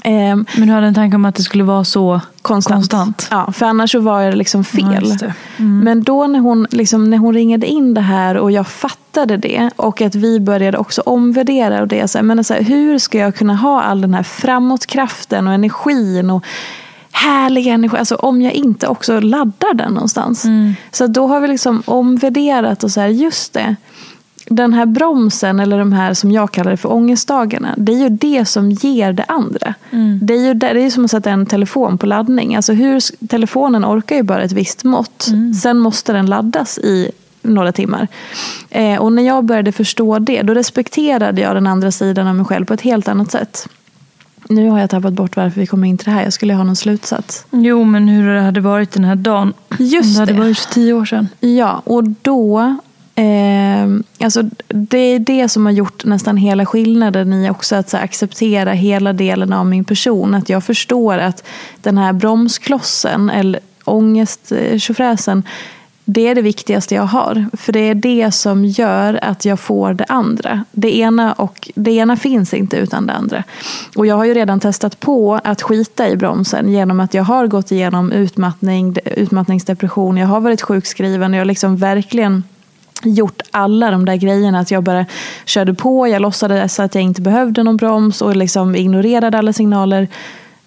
Ehm, 0.04 0.46
Men 0.58 0.68
du 0.68 0.74
hade 0.74 0.88
en 0.88 0.94
tanke 0.94 1.16
om 1.16 1.26
att 1.26 1.36
det 1.36 1.44
skulle 1.44 1.64
vara 1.64 1.84
så 1.84 2.22
konstant. 2.42 2.76
konstant? 2.76 3.28
Ja, 3.32 3.52
för 3.52 3.66
annars 3.66 3.92
så 3.92 4.00
var 4.00 4.24
det 4.24 4.36
liksom 4.36 4.64
Ja, 4.74 4.92
fel. 4.92 5.04
just 5.06 5.20
det. 5.20 5.34
Men 5.58 6.04
då 6.04 6.28
när 6.28 6.40
hon, 6.40 6.68
liksom, 6.72 7.10
när 7.10 7.18
hon 7.18 7.34
ringade 7.34 7.68
in 7.68 7.94
det 7.94 8.02
här 8.02 8.38
och 8.38 8.52
jag 8.52 8.68
fattade 8.68 9.38
det 9.38 9.70
och 9.76 10.02
att 10.02 10.16
vi 10.16 10.40
började 10.40 10.78
också 10.78 11.02
omvärdera 11.06 11.82
och 11.82 11.88
det. 11.88 12.08
Så 12.08 12.18
här, 12.18 12.24
men 12.24 12.44
så 12.44 12.54
här, 12.54 12.62
hur 12.62 12.98
ska 13.00 13.18
jag 13.18 13.36
kunna 13.36 13.56
ha 13.56 13.82
all 13.82 14.02
den 14.02 14.14
här 14.14 14.24
framåtkraften 14.24 15.48
och 15.48 15.54
energin 15.54 16.30
och 16.30 16.44
härliga 17.12 17.74
energi, 17.74 17.98
alltså 17.98 18.16
om 18.16 18.42
jag 18.42 18.54
inte 18.54 18.88
också 18.88 19.20
laddar 19.20 19.74
den 19.74 19.94
någonstans. 19.94 20.46
Så 20.92 21.08
då 21.08 21.28
har 21.28 21.40
vi 21.40 21.48
liksom 21.48 21.84
omvärderat 21.86 22.84
och 22.84 22.92
så 22.92 23.02
här, 23.02 23.08
just 23.08 23.54
det. 23.54 23.76
Den 24.50 24.74
här 24.74 24.86
bromsen, 24.86 25.60
eller 25.60 25.80
de 25.80 25.94
här 25.94 26.14
som 26.14 26.32
jag 26.32 26.52
kallar 26.52 26.72
det 26.72 26.78
för 26.78 26.92
ångestdagarna, 26.92 27.74
det 27.78 27.92
är 27.92 27.98
ju 27.98 28.10
det 28.10 28.46
som 28.46 28.72
ger 28.72 29.14
det 29.14 29.26
andra. 29.28 29.74
Det 30.22 30.34
är 30.34 30.48
ju 30.48 30.54
det, 30.54 30.68
är 30.68 30.90
som 30.90 31.06
att 31.06 31.12
sätta 31.12 31.32
en 31.32 31.46
telefon 31.46 31.98
på 31.98 32.06
laddning. 32.06 32.56
Alltså 32.56 32.74
hur, 32.74 33.28
telefonen 33.28 33.86
orkar 33.86 34.16
ju 34.16 34.24
bara 34.24 34.42
ett 34.42 34.52
visst 34.52 34.84
mått. 34.84 35.30
Sen 35.62 35.78
måste 35.78 36.14
den 36.14 36.26
laddas 36.26 36.78
i 36.78 37.12
några 37.42 37.72
timmar. 37.72 38.08
Eh, 38.70 39.00
och 39.00 39.14
när 39.14 39.24
jag 39.24 39.44
började 39.46 39.72
förstå 39.72 40.20
det, 40.20 40.42
då 40.42 40.54
respekterade 40.54 41.42
jag 41.42 41.56
den 41.56 41.68
andra 41.68 41.92
sidan 41.92 42.28
av 42.28 42.36
mig 42.36 42.46
själv 42.46 42.66
på 42.66 42.74
ett 42.74 42.82
helt 42.82 43.08
annat 43.08 43.32
sätt. 43.32 43.68
Nu 44.50 44.70
har 44.70 44.80
jag 44.80 44.90
tappat 44.90 45.14
bort 45.14 45.36
varför 45.36 45.60
vi 45.60 45.68
kom 45.68 45.84
in 45.84 45.98
till 45.98 46.06
det 46.06 46.12
här. 46.12 46.24
Jag 46.24 46.34
skulle 46.34 46.54
ha 46.54 46.64
någon 46.64 46.76
slutsats. 46.76 47.46
Jo, 47.52 47.84
men 47.84 48.08
hur 48.08 48.34
det 48.34 48.42
hade 48.42 48.60
varit 48.60 48.92
den 48.92 49.04
här 49.04 49.16
dagen. 49.16 49.54
Just 49.80 50.14
det 50.14 50.20
hade 50.20 50.34
det. 50.34 50.40
varit 50.40 50.60
för 50.60 50.74
tio 50.74 50.94
år 50.94 51.06
sedan. 51.06 51.28
Ja, 51.40 51.82
och 51.86 52.04
då... 52.04 52.78
Eh, 53.18 53.88
alltså 54.20 54.44
det 54.68 54.98
är 54.98 55.20
det 55.20 55.50
som 55.50 55.66
har 55.66 55.74
gjort 55.74 56.06
nästan 56.06 56.38
hela 56.38 56.66
skillnaden 56.66 57.34
i 57.34 57.50
också 57.50 57.76
att 57.76 57.90
så 57.90 57.98
här, 57.98 58.04
acceptera 58.04 58.72
hela 58.72 59.14
delen 59.14 59.54
av 59.54 59.66
min 59.66 59.86
person. 59.86 60.36
Att 60.36 60.50
jag 60.50 60.64
förstår 60.64 61.18
att 61.18 61.44
den 61.82 61.98
här 61.98 62.14
bromsklossen, 62.14 63.30
eller 63.30 63.60
ångesttjofräsen, 63.84 65.44
det 66.06 66.28
är 66.28 66.36
det 66.36 66.42
viktigaste 66.42 66.96
jag 66.96 67.04
har. 67.04 67.46
För 67.54 67.74
det 67.74 67.80
är 67.80 67.96
det 67.96 68.32
som 68.32 68.66
gör 68.66 69.20
att 69.22 69.46
jag 69.46 69.60
får 69.60 69.94
det 69.94 70.06
andra. 70.06 70.64
Det 70.72 70.98
ena, 70.98 71.34
och, 71.34 71.72
det 71.76 71.92
ena 71.92 72.18
finns 72.18 72.54
inte 72.54 72.78
utan 72.78 73.08
det 73.08 73.14
andra. 73.14 73.44
Och 73.96 74.06
jag 74.06 74.16
har 74.16 74.26
ju 74.26 74.34
redan 74.34 74.60
testat 74.60 75.00
på 75.00 75.40
att 75.44 75.62
skita 75.62 76.10
i 76.10 76.18
bromsen 76.18 76.70
genom 76.70 77.00
att 77.00 77.14
jag 77.14 77.24
har 77.24 77.48
gått 77.48 77.72
igenom 77.72 78.12
utmattning, 78.12 78.98
utmattningsdepression, 79.06 80.18
jag 80.18 80.28
har 80.28 80.40
varit 80.40 80.62
sjukskriven 80.62 81.32
och 81.32 81.38
jag 81.38 81.42
har 81.42 81.46
liksom 81.46 81.78
verkligen 81.78 82.44
gjort 83.04 83.42
alla 83.52 83.92
de 83.92 84.06
där 84.06 84.16
grejerna. 84.16 84.60
Att 84.60 84.72
jag 84.72 84.84
bara 84.84 85.06
körde 85.46 85.74
på, 85.74 86.08
jag 86.08 86.22
låtsades 86.22 86.80
att 86.80 86.96
jag 86.96 87.04
inte 87.04 87.22
behövde 87.22 87.64
någon 87.64 87.78
broms 87.78 88.22
och 88.22 88.36
liksom 88.36 88.76
ignorerade 88.76 89.38
alla 89.38 89.54
signaler. 89.54 90.08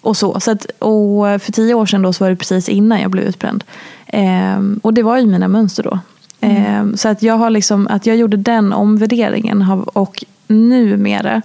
Och 0.01 0.17
så. 0.17 0.39
så 0.39 0.51
att, 0.51 0.65
och 0.65 1.41
för 1.41 1.51
tio 1.51 1.73
år 1.73 1.85
sedan 1.85 2.01
då 2.01 2.13
så 2.13 2.23
var 2.23 2.29
det 2.29 2.35
precis 2.35 2.69
innan 2.69 3.01
jag 3.01 3.11
blev 3.11 3.25
utbränd. 3.25 3.63
Ehm, 4.07 4.79
och 4.83 4.93
det 4.93 5.03
var 5.03 5.17
ju 5.17 5.25
mina 5.25 5.47
mönster 5.47 5.83
då. 5.83 5.99
Ehm, 6.41 6.97
så 6.97 7.09
att 7.09 7.21
jag, 7.23 7.37
har 7.37 7.49
liksom, 7.49 7.87
att 7.87 8.05
jag 8.05 8.17
gjorde 8.17 8.37
den 8.37 8.73
omvärderingen 8.73 9.65
och 9.93 10.23
numera 10.47 11.41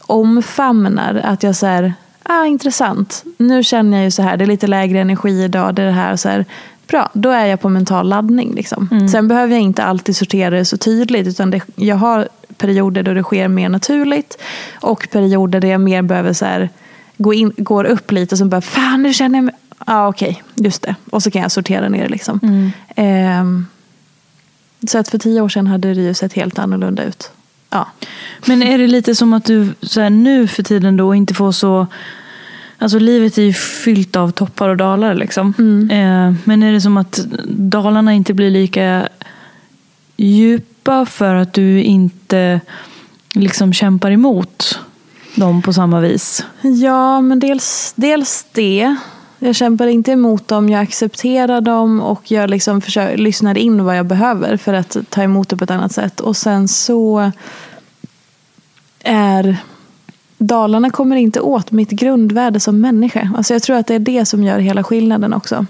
omfamnar 0.00 1.20
att 1.24 1.42
jag 1.42 1.56
säger 1.56 1.94
ah, 2.22 2.44
intressant. 2.44 3.24
Nu 3.38 3.62
känner 3.62 3.96
jag 3.96 4.04
ju 4.04 4.10
så 4.10 4.22
här, 4.22 4.36
det 4.36 4.44
är 4.44 4.46
lite 4.46 4.66
lägre 4.66 5.00
energi 5.00 5.44
idag. 5.44 5.74
Det 5.74 5.82
är 5.82 5.86
det 5.86 5.92
här, 5.92 6.16
så 6.16 6.28
här 6.28 6.44
Bra, 6.88 7.10
då 7.12 7.30
är 7.30 7.46
jag 7.46 7.60
på 7.60 7.68
mental 7.68 8.08
laddning. 8.08 8.54
Liksom. 8.54 9.08
Sen 9.12 9.28
behöver 9.28 9.54
jag 9.54 9.62
inte 9.62 9.84
alltid 9.84 10.16
sortera 10.16 10.50
det 10.50 10.64
så 10.64 10.76
tydligt. 10.76 11.26
Utan 11.26 11.50
det, 11.50 11.62
jag 11.76 11.96
har 11.96 12.28
perioder 12.56 13.02
då 13.02 13.14
det 13.14 13.22
sker 13.22 13.48
mer 13.48 13.68
naturligt. 13.68 14.38
Och 14.80 15.08
perioder 15.12 15.60
där 15.60 15.68
jag 15.68 15.80
mer 15.80 16.02
behöver 16.02 16.32
så 16.32 16.44
här, 16.44 16.68
gå 17.16 17.34
in, 17.34 17.52
går 17.56 17.84
upp 17.84 18.12
lite 18.12 18.34
och 18.34 18.38
så 18.38 18.44
bara, 18.44 18.60
fan 18.60 19.02
nu 19.02 19.12
känner 19.12 19.38
jag 19.38 19.44
mig... 19.44 19.54
Ja 19.86 19.94
ah, 19.94 20.08
okej, 20.08 20.42
just 20.54 20.82
det. 20.82 20.94
Och 21.10 21.22
så 21.22 21.30
kan 21.30 21.42
jag 21.42 21.52
sortera 21.52 21.88
ner 21.88 22.02
det. 22.02 22.08
Liksom. 22.08 22.70
Ehm, 22.96 23.66
så 24.86 24.98
att 24.98 25.08
för 25.08 25.18
tio 25.18 25.40
år 25.40 25.48
sedan 25.48 25.66
hade 25.66 25.94
det 25.94 26.00
ju 26.00 26.14
sett 26.14 26.32
helt 26.32 26.58
annorlunda 26.58 27.04
ut. 27.04 27.30
Ja. 27.70 27.88
Men 28.46 28.62
är 28.62 28.78
det 28.78 28.86
lite 28.86 29.14
som 29.14 29.32
att 29.32 29.44
du 29.44 29.74
så 29.82 30.00
här, 30.00 30.10
nu 30.10 30.48
för 30.48 30.62
tiden 30.62 30.96
då 30.96 31.14
inte 31.14 31.34
får 31.34 31.52
så... 31.52 31.86
Alltså 32.78 32.98
livet 32.98 33.38
är 33.38 33.42
ju 33.42 33.52
fyllt 33.52 34.16
av 34.16 34.30
toppar 34.30 34.68
och 34.68 34.76
dalar 34.76 35.14
liksom. 35.14 35.54
Eh, 35.90 36.34
men 36.44 36.62
är 36.62 36.72
det 36.72 36.80
som 36.80 36.96
att 36.96 37.20
dalarna 37.48 38.12
inte 38.12 38.34
blir 38.34 38.50
lika 38.50 39.08
djupa 40.16 41.06
för 41.06 41.34
att 41.34 41.52
du 41.52 41.82
inte 41.82 42.60
liksom 43.34 43.72
kämpar 43.72 44.10
emot 44.10 44.78
dem 45.34 45.62
på 45.62 45.72
samma 45.72 46.00
vis? 46.00 46.44
Ja, 46.62 47.20
men 47.20 47.40
dels, 47.40 47.92
dels 47.96 48.46
det. 48.52 48.96
Jag 49.38 49.54
kämpar 49.54 49.86
inte 49.86 50.12
emot 50.12 50.48
dem, 50.48 50.68
jag 50.68 50.82
accepterar 50.82 51.60
dem 51.60 52.00
och 52.00 52.30
jag 52.30 52.50
liksom 52.50 52.80
försöker, 52.80 53.16
lyssnar 53.16 53.58
in 53.58 53.84
vad 53.84 53.98
jag 53.98 54.06
behöver 54.06 54.56
för 54.56 54.74
att 54.74 54.96
ta 55.08 55.22
emot 55.22 55.48
det 55.48 55.56
på 55.56 55.64
ett 55.64 55.70
annat 55.70 55.92
sätt. 55.92 56.20
Och 56.20 56.36
sen 56.36 56.68
så 56.68 57.32
är 59.00 59.56
Dalarna 60.38 60.90
kommer 60.90 61.16
inte 61.16 61.40
åt 61.40 61.72
mitt 61.72 61.90
grundvärde 61.90 62.60
som 62.60 62.80
människa. 62.80 63.30
Alltså 63.36 63.52
jag 63.52 63.62
tror 63.62 63.76
att 63.76 63.86
det 63.86 63.94
är 63.94 63.98
det 63.98 64.24
som 64.24 64.44
gör 64.44 64.58
hela 64.58 64.84
skillnaden 64.84 65.32
också. 65.32 65.66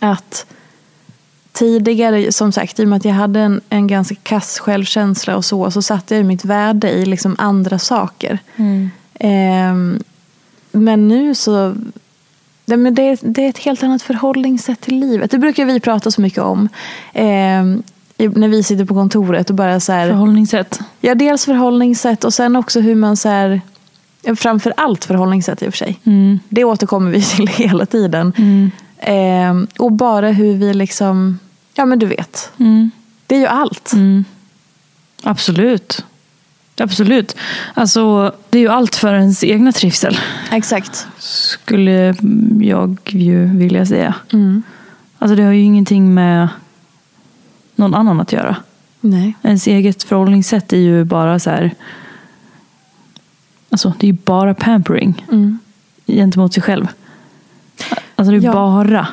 Att 0.00 0.46
tidigare, 1.52 2.32
som 2.32 2.52
sagt, 2.52 2.80
i 2.80 2.84
och 2.84 2.88
med 2.88 2.96
att 2.96 3.04
jag 3.04 3.12
hade 3.12 3.40
en, 3.40 3.60
en 3.68 3.86
ganska 3.86 4.14
kass 4.14 4.58
självkänsla 4.58 5.36
och 5.36 5.44
så, 5.44 5.70
så 5.70 5.82
satte 5.82 6.16
jag 6.16 6.24
mitt 6.24 6.44
värde 6.44 6.90
i 6.90 7.06
liksom 7.06 7.36
andra 7.38 7.78
saker. 7.78 8.38
Ehm, 9.14 9.98
men 10.72 11.08
nu 11.08 11.34
så... 11.34 11.74
Det, 12.64 12.76
men 12.76 12.94
det, 12.94 13.18
det 13.22 13.44
är 13.44 13.48
ett 13.48 13.58
helt 13.58 13.82
annat 13.82 14.02
förhållningssätt 14.02 14.80
till 14.80 14.98
livet. 14.98 15.30
Det 15.30 15.38
brukar 15.38 15.64
vi 15.64 15.80
prata 15.80 16.10
så 16.10 16.20
mycket 16.20 16.42
om. 16.42 16.68
I- 18.18 18.28
när 18.28 18.48
vi 18.48 18.62
sitter 18.62 18.84
på 18.84 18.94
kontoret 18.94 19.50
och 19.50 19.56
bara 19.56 19.80
så 19.80 19.92
här... 19.92 20.08
Förhållningssätt? 20.08 20.80
Ja, 21.00 21.14
dels 21.14 21.44
förhållningssätt 21.44 22.24
och 22.24 22.34
sen 22.34 22.56
också 22.56 22.80
hur 22.80 22.94
man 22.94 23.16
så 23.16 23.28
här... 23.28 23.60
Framför 24.36 24.74
allt 24.76 25.04
förhållningssätt 25.04 25.62
i 25.62 25.68
och 25.68 25.72
för 25.72 25.78
sig. 25.78 26.00
Det 26.48 26.64
återkommer 26.64 27.10
vi 27.10 27.22
till 27.22 27.48
hela 27.56 27.86
tiden. 27.86 28.32
Ehm, 29.00 29.66
och 29.78 29.92
bara 29.92 30.28
hur 30.30 30.56
vi 30.56 30.74
liksom... 30.74 31.38
Ja, 31.74 31.84
men 31.86 31.98
du 31.98 32.06
vet. 32.06 32.52
Det 33.26 33.34
är 33.34 33.40
ju 33.40 33.46
allt. 33.46 33.92
Absolut. 35.22 36.04
Absolut. 36.80 37.36
Alltså, 37.74 38.32
det 38.50 38.58
är 38.58 38.62
ju 38.62 38.68
allt 38.68 38.96
för 38.96 39.14
ens 39.14 39.44
egna 39.44 39.72
trivsel. 39.72 40.18
Exakt. 40.52 41.06
Skulle 41.18 42.14
jag 42.60 42.98
ju 43.04 43.58
vilja 43.58 43.86
säga. 43.86 44.14
Alltså 45.18 45.36
det 45.36 45.42
har 45.42 45.52
ju 45.52 45.62
ingenting 45.62 46.14
med 46.14 46.48
någon 47.76 47.94
annan 47.94 48.20
att 48.20 48.32
göra. 48.32 48.56
Nej. 49.00 49.36
Ens 49.42 49.66
eget 49.66 50.02
förhållningssätt 50.02 50.72
är 50.72 50.76
ju 50.76 51.04
bara 51.04 51.38
så 51.38 51.50
här. 51.50 51.74
Alltså 53.70 53.92
det 53.98 54.06
är 54.06 54.12
ju 54.12 54.18
bara 54.24 54.54
pampering. 54.54 55.26
Gentemot 56.06 56.54
sig 56.54 56.62
själv. 56.62 56.88
Alltså 58.14 58.30
det 58.32 58.36
är 58.36 58.40
Ja. 58.40 58.52
bara 58.52 59.06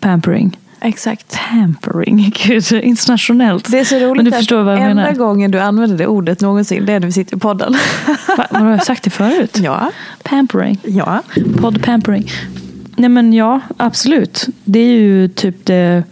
pampering. 0.00 0.58
Exakt. 0.80 1.38
Pampering, 1.50 2.32
gud, 2.46 2.72
internationellt. 2.72 3.70
Det 3.70 3.78
är 3.78 3.84
så 3.84 3.96
roligt 3.98 4.16
Men 4.16 4.24
du 4.24 4.30
förstår 4.32 4.62
vad 4.62 4.74
jag 4.74 4.82
enda 4.82 4.94
menar. 5.02 5.14
gången 5.14 5.50
du 5.50 5.60
använder 5.60 5.98
det 5.98 6.06
ordet 6.06 6.40
någonsin, 6.40 6.86
det 6.86 6.92
är 6.92 7.00
när 7.00 7.06
vi 7.06 7.12
sitter 7.12 7.36
i 7.36 7.40
podden. 7.40 7.74
Va, 8.38 8.46
har 8.50 8.70
jag 8.70 8.84
sagt 8.86 9.02
det 9.02 9.10
förut? 9.10 9.58
ja. 9.62 9.90
Pampering. 10.22 10.78
Ja. 10.84 11.22
Podd 11.60 11.82
pampering. 11.82 12.30
Nej 12.96 13.08
men 13.08 13.32
ja, 13.32 13.60
absolut. 13.76 14.46
Det 14.64 14.78
är 14.78 14.92
ju 14.92 15.28
typ 15.28 15.66
det 15.66 16.04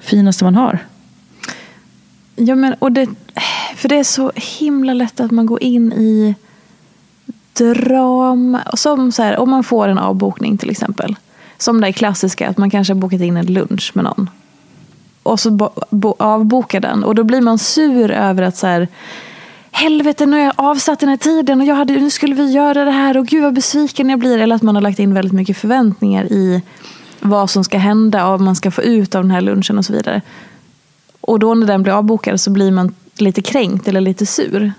finaste 0.00 0.44
man 0.44 0.54
har. 0.54 0.78
Ja, 2.36 2.54
men, 2.54 2.74
och 2.74 2.92
det, 2.92 3.06
för 3.76 3.88
det 3.88 3.96
är 3.98 4.04
så 4.04 4.32
himla 4.34 4.94
lätt 4.94 5.20
att 5.20 5.30
man 5.30 5.46
går 5.46 5.62
in 5.62 5.92
i 5.92 6.34
drama. 7.54 8.62
Som 8.74 9.12
så 9.12 9.22
här, 9.22 9.38
om 9.38 9.50
man 9.50 9.64
får 9.64 9.88
en 9.88 9.98
avbokning 9.98 10.58
till 10.58 10.70
exempel. 10.70 11.16
Som 11.58 11.80
det 11.80 11.92
klassiska, 11.92 12.48
att 12.48 12.58
man 12.58 12.70
kanske 12.70 12.92
har 12.92 13.00
bokat 13.00 13.20
in 13.20 13.36
en 13.36 13.46
lunch 13.46 13.90
med 13.94 14.04
någon. 14.04 14.30
Och 15.22 15.40
så 15.40 15.70
avbokar 16.18 16.80
den. 16.80 17.04
Och 17.04 17.14
då 17.14 17.24
blir 17.24 17.40
man 17.40 17.58
sur 17.58 18.10
över 18.10 18.42
att 18.42 18.56
så 18.56 18.66
här, 18.66 18.88
helvete 19.70 20.26
nu 20.26 20.36
har 20.36 20.44
jag 20.44 20.52
avsatt 20.56 21.00
den 21.00 21.08
här 21.08 21.16
tiden 21.16 21.60
och 21.60 21.66
jag 21.66 21.74
hade, 21.74 21.92
nu 21.92 22.10
skulle 22.10 22.34
vi 22.34 22.52
göra 22.52 22.84
det 22.84 22.90
här 22.90 23.16
och 23.16 23.26
gud 23.26 23.42
vad 23.42 23.54
besviken 23.54 24.10
jag 24.10 24.18
blir. 24.18 24.38
Eller 24.38 24.56
att 24.56 24.62
man 24.62 24.74
har 24.74 24.82
lagt 24.82 24.98
in 24.98 25.14
väldigt 25.14 25.32
mycket 25.32 25.56
förväntningar 25.56 26.24
i 26.24 26.62
vad 27.20 27.50
som 27.50 27.64
ska 27.64 27.78
hända 27.78 28.24
och 28.24 28.30
vad 28.30 28.40
man 28.40 28.56
ska 28.56 28.70
få 28.70 28.82
ut 28.82 29.14
av 29.14 29.22
den 29.22 29.30
här 29.30 29.40
lunchen 29.40 29.78
och 29.78 29.84
så 29.84 29.92
vidare. 29.92 30.22
Och 31.20 31.38
då 31.38 31.54
när 31.54 31.66
den 31.66 31.82
blir 31.82 31.92
avbokad 31.92 32.40
så 32.40 32.50
blir 32.50 32.70
man 32.70 32.94
lite 33.16 33.42
kränkt 33.42 33.88
eller 33.88 34.00
lite 34.00 34.26
sur. 34.26 34.72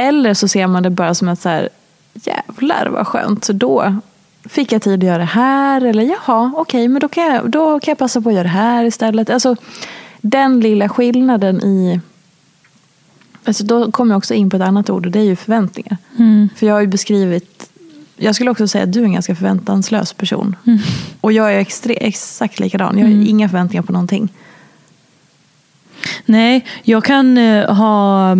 Eller 0.00 0.34
så 0.34 0.48
ser 0.48 0.66
man 0.66 0.82
det 0.82 0.90
bara 0.90 1.14
som 1.14 1.28
att 1.28 1.40
så 1.40 1.48
här, 1.48 1.68
jävlar 2.14 2.86
vad 2.86 3.06
skönt, 3.06 3.44
så 3.44 3.52
då 3.52 3.96
fick 4.44 4.72
jag 4.72 4.82
tid 4.82 4.98
att 4.98 5.06
göra 5.06 5.18
det 5.18 5.24
här. 5.24 5.84
Eller 5.84 6.02
jaha, 6.02 6.52
okej, 6.56 6.88
men 6.88 7.00
då 7.00 7.08
kan, 7.08 7.24
jag, 7.24 7.50
då 7.50 7.80
kan 7.80 7.92
jag 7.92 7.98
passa 7.98 8.20
på 8.20 8.28
att 8.28 8.34
göra 8.34 8.42
det 8.42 8.48
här 8.48 8.84
istället. 8.84 9.30
Alltså, 9.30 9.56
den 10.20 10.60
lilla 10.60 10.88
skillnaden 10.88 11.62
i... 11.62 12.00
Alltså, 13.44 13.64
då 13.64 13.92
kommer 13.92 14.14
jag 14.14 14.18
också 14.18 14.34
in 14.34 14.50
på 14.50 14.56
ett 14.56 14.62
annat 14.62 14.90
ord 14.90 15.06
och 15.06 15.12
det 15.12 15.18
är 15.18 15.24
ju 15.24 15.36
förväntningar. 15.36 15.96
För 16.56 16.66
jag 16.66 16.74
har 16.74 16.80
ju 16.80 16.86
beskrivit... 16.86 17.70
Jag 18.16 18.34
skulle 18.34 18.50
också 18.50 18.68
säga 18.68 18.84
att 18.84 18.92
du 18.92 19.00
är 19.00 19.04
en 19.04 19.12
ganska 19.12 19.34
förväntanslös 19.34 20.12
person. 20.12 20.56
Och 21.20 21.32
jag 21.32 21.54
är 21.54 21.58
extre, 21.58 21.94
exakt 21.94 22.60
likadan. 22.60 22.98
Jag 22.98 23.06
har 23.06 23.28
inga 23.28 23.48
förväntningar 23.48 23.82
på 23.82 23.92
någonting. 23.92 24.28
Nej, 26.24 26.64
jag 26.82 27.04
kan 27.04 27.38
eh, 27.38 27.74
ha... 27.74 28.36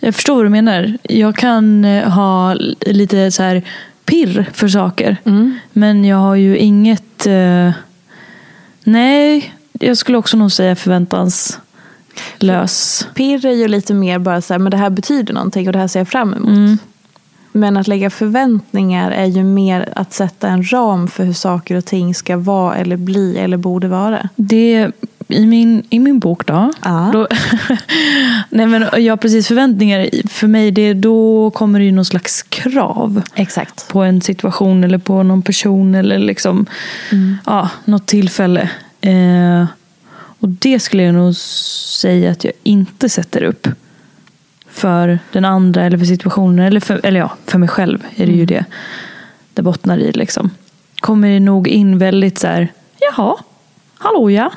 Jag 0.00 0.14
förstår 0.14 0.34
vad 0.34 0.44
du 0.44 0.48
menar. 0.48 0.98
Jag 1.02 1.36
kan 1.36 1.84
eh, 1.84 2.10
ha 2.10 2.54
lite 2.80 3.30
så 3.30 3.42
här 3.42 3.62
pirr 4.04 4.50
för 4.52 4.68
saker. 4.68 5.16
Men 5.72 6.04
jag 6.04 6.16
har 6.16 6.34
ju 6.34 6.58
inget... 6.58 7.26
Eh, 7.26 7.70
nej, 8.84 9.54
jag 9.72 9.96
skulle 9.96 10.18
också 10.18 10.36
nog 10.36 10.52
säga 10.52 10.76
förväntanslös. 10.76 13.08
Pirr 13.14 13.46
är 13.46 13.52
ju 13.52 13.68
lite 13.68 13.94
mer 13.94 14.18
bara 14.18 14.40
så 14.40 14.54
här, 14.54 14.58
men 14.58 14.70
det 14.70 14.76
här 14.76 14.90
betyder 14.90 15.34
någonting 15.34 15.66
och 15.66 15.72
det 15.72 15.78
här 15.78 15.88
ser 15.88 16.00
jag 16.00 16.08
fram 16.08 16.34
emot. 16.34 16.48
Men 17.52 17.76
att 17.76 17.88
lägga 17.88 18.10
förväntningar 18.10 19.10
är 19.10 19.26
ju 19.26 19.44
mer 19.44 19.88
att 19.96 20.12
sätta 20.12 20.48
en 20.48 20.72
ram 20.72 21.08
för 21.08 21.24
hur 21.24 21.32
saker 21.32 21.74
och 21.74 21.84
ting 21.84 22.14
ska 22.14 22.36
vara 22.36 22.76
eller 22.76 22.96
bli 22.96 23.38
eller 23.38 23.56
borde 23.56 23.88
vara. 23.88 24.28
Det, 24.36 24.90
i, 25.28 25.46
min, 25.46 25.82
I 25.90 25.98
min 25.98 26.18
bok 26.18 26.46
då. 26.46 26.72
Ja. 26.84 27.10
då 27.12 27.28
nej 28.50 28.66
men 28.66 29.04
ja, 29.04 29.16
precis. 29.16 29.48
Förväntningar. 29.48 30.28
För 30.28 30.46
mig, 30.46 30.70
det, 30.70 30.94
då 30.94 31.50
kommer 31.50 31.78
det 31.78 31.84
ju 31.84 31.92
någon 31.92 32.04
slags 32.04 32.42
krav. 32.42 33.22
Exakt. 33.34 33.88
på 33.88 34.02
en 34.02 34.20
situation 34.20 34.84
eller 34.84 34.98
på 34.98 35.22
någon 35.22 35.42
person 35.42 35.94
eller 35.94 36.18
liksom 36.18 36.66
ja, 37.46 37.70
något 37.84 38.06
tillfälle. 38.06 38.70
Eh, 39.00 39.64
och 40.40 40.48
det 40.48 40.80
skulle 40.80 41.02
jag 41.02 41.14
nog 41.14 41.36
säga 41.36 42.30
att 42.30 42.44
jag 42.44 42.52
inte 42.62 43.08
sätter 43.08 43.42
upp 43.42 43.68
för 44.70 45.18
den 45.32 45.44
andra 45.44 45.84
eller 45.84 45.98
för 45.98 46.04
situationen. 46.04 46.66
Eller, 46.66 46.80
för, 46.80 47.00
eller 47.02 47.20
ja, 47.20 47.32
för 47.46 47.58
mig 47.58 47.68
själv 47.68 48.04
är 48.16 48.26
det 48.26 48.32
ju 48.32 48.44
det 48.44 48.64
det 49.58 49.62
bottnar 49.62 49.98
i. 49.98 50.12
Liksom. 50.12 50.50
Kommer 51.00 51.28
det 51.28 51.40
nog 51.40 51.68
in 51.68 51.98
väldigt 51.98 52.38
så 52.38 52.46
här, 52.46 52.68
jaha, 53.00 53.36
hallå 53.98 54.30
ja. 54.30 54.52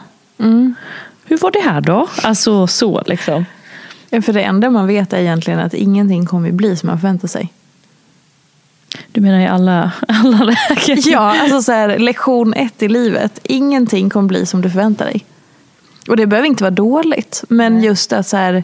Hur 1.26 1.38
var 1.38 1.52
det 1.52 1.60
här 1.60 1.82
då? 1.82 2.08
Alltså 2.24 2.68
så 2.68 3.04
liksom. 3.06 3.46
För 4.10 4.34
det 4.34 4.42
enda 4.42 4.70
man 4.70 4.88
vet 4.88 5.14
är 5.14 5.18
egentligen 5.18 5.60
att 5.60 5.74
ingenting 5.74 6.26
kommer 6.26 6.52
bli 6.52 6.76
som 6.76 6.88
man 6.88 7.00
förväntar 7.00 7.28
sig. 7.28 7.54
Du 9.12 9.22
menar 9.22 9.40
i 9.40 9.48
alla, 9.48 9.92
alla 10.08 10.44
lägen? 10.44 10.98
Ja, 11.06 11.42
alltså 11.42 11.62
så 11.62 11.72
här, 11.72 12.00
lektion 12.00 12.54
ett 12.54 12.84
i 12.84 12.88
livet. 12.88 13.40
Ingenting 13.44 14.10
kommer 14.10 14.28
bli 14.28 14.46
som 14.46 14.62
du 14.62 14.70
förväntar 14.70 15.06
dig. 15.06 15.26
Och 16.08 16.18
det 16.18 16.28
behöver 16.28 16.48
inte 16.48 16.64
vara 16.64 16.72
dåligt. 16.72 17.44
Men 17.50 17.84
just 17.84 18.14
att 18.14 18.28
så 18.28 18.38
här. 18.38 18.64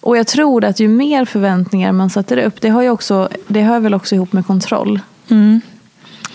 Och 0.00 0.16
jag 0.16 0.26
tror 0.26 0.64
att 0.64 0.80
ju 0.80 0.88
mer 0.88 1.24
förväntningar 1.24 1.92
man 1.92 2.10
sätter 2.10 2.36
upp. 2.36 2.60
Det 2.60 2.68
har, 2.68 2.82
ju 2.82 2.90
också, 2.90 3.28
det 3.46 3.62
hör 3.62 3.80
väl 3.80 3.94
också 3.94 4.14
ihop 4.14 4.32
med 4.32 4.46
kontroll. 4.46 5.00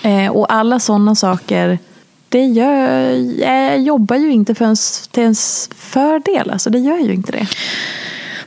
Eh, 0.01 0.31
och 0.31 0.53
alla 0.53 0.79
sådana 0.79 1.15
saker. 1.15 1.79
Det 2.29 2.45
gör, 2.45 3.11
jag 3.41 3.81
jobbar 3.81 4.15
ju 4.15 4.31
inte 4.31 4.55
för 4.55 4.65
ens, 4.65 5.07
till 5.07 5.23
ens 5.23 5.69
fördel. 5.75 6.49
Alltså 6.51 6.69
det 6.69 6.79
gör 6.79 6.97
ju 6.97 7.13
inte 7.13 7.31
det. 7.31 7.47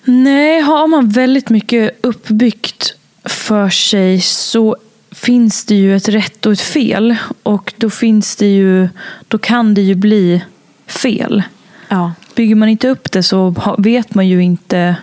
Nej, 0.05 0.61
har 0.61 0.87
man 0.87 1.09
väldigt 1.09 1.51
mycket 1.51 1.99
uppbyggt 2.01 2.95
för 3.25 3.69
sig 3.69 4.21
så 4.21 4.77
finns 5.11 5.64
det 5.64 5.75
ju 5.75 5.97
ett 5.97 6.09
rätt 6.09 6.47
och 6.47 6.53
ett 6.53 6.61
fel. 6.61 7.16
Och 7.43 7.75
då 7.77 7.90
finns 7.90 8.37
det 8.37 8.47
ju, 8.47 8.88
då 9.29 9.38
kan 9.38 9.75
det 9.75 9.83
ju 9.83 9.95
bli 9.95 10.45
fel. 10.87 11.43
Ja. 11.88 12.12
Bygger 12.35 12.55
man 12.55 12.69
inte 12.69 12.88
upp 12.88 13.12
det 13.12 13.23
så 13.23 13.55
vet 13.79 14.14
man 14.14 14.29
ju 14.29 14.43
inte, 14.43 14.97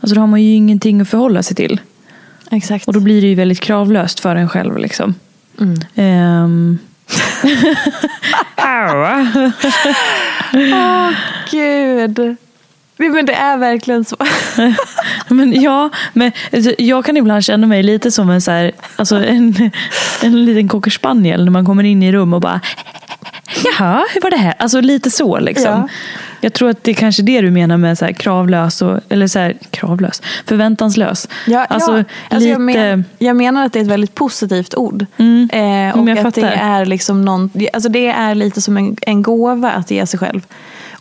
alltså 0.00 0.14
då 0.14 0.20
har 0.20 0.26
man 0.26 0.42
ju 0.42 0.54
ingenting 0.54 1.00
att 1.00 1.08
förhålla 1.08 1.42
sig 1.42 1.56
till. 1.56 1.80
Exakt. 2.50 2.88
Och 2.88 2.94
då 2.94 3.00
blir 3.00 3.22
det 3.22 3.28
ju 3.28 3.34
väldigt 3.34 3.60
kravlöst 3.60 4.20
för 4.20 4.36
en 4.36 4.48
själv. 4.48 4.78
Liksom. 4.78 5.14
Ehm. 8.56 8.88
Aua. 8.90 9.52
Gud. 11.50 12.36
Men 12.98 13.26
det 13.26 13.32
är 13.34 13.56
verkligen 13.56 14.04
så. 14.04 14.16
Men 15.28 15.62
ja, 15.62 15.90
men 16.12 16.32
alltså, 16.52 16.74
jag 16.78 17.04
kan 17.04 17.16
ibland 17.16 17.44
känna 17.44 17.66
mig 17.66 17.82
lite 17.82 18.10
som 18.10 18.30
en, 18.30 18.40
så 18.40 18.50
här, 18.50 18.72
alltså 18.96 19.16
en, 19.16 19.70
en 20.22 20.44
liten 20.44 20.68
cocker 20.68 20.90
spaniel 20.90 21.44
när 21.44 21.50
man 21.52 21.66
kommer 21.66 21.84
in 21.84 22.02
i 22.02 22.12
rum 22.12 22.34
och 22.34 22.40
bara 22.40 22.60
Jaha, 23.64 24.04
hur 24.14 24.20
var 24.20 24.30
det 24.30 24.36
här? 24.36 24.54
Alltså 24.58 24.80
lite 24.80 25.10
så 25.10 25.38
liksom. 25.38 25.70
Ja. 25.70 25.88
Jag 26.40 26.52
tror 26.52 26.70
att 26.70 26.84
det 26.84 26.90
är 26.90 26.94
kanske 26.94 27.22
det 27.22 27.40
du 27.40 27.50
menar 27.50 27.76
med 27.76 27.98
så 27.98 28.04
här, 28.04 28.12
kravlös, 28.12 28.82
och, 28.82 29.00
eller 29.08 29.26
så 29.26 29.38
här, 29.38 29.56
kravlös, 29.70 30.22
förväntanslös. 30.46 31.28
Ja, 31.46 31.64
alltså, 31.64 31.96
ja. 31.96 32.04
Alltså 32.30 32.48
jag, 32.48 32.66
lite, 32.66 32.80
men, 32.80 33.04
jag 33.18 33.36
menar 33.36 33.66
att 33.66 33.72
det 33.72 33.78
är 33.78 33.82
ett 33.82 33.88
väldigt 33.88 34.14
positivt 34.14 34.74
ord. 34.74 35.02
Eh, 35.02 35.06
men 35.52 35.92
och 35.92 36.08
jag 36.08 36.18
att 36.18 36.34
det 36.34 36.46
är, 36.46 36.84
liksom 36.84 37.24
någon, 37.24 37.50
alltså 37.72 37.88
det 37.88 38.06
är 38.06 38.34
lite 38.34 38.60
som 38.60 38.76
en, 38.76 38.96
en 39.00 39.22
gåva 39.22 39.70
att 39.70 39.90
ge 39.90 40.06
sig 40.06 40.18
själv. 40.18 40.46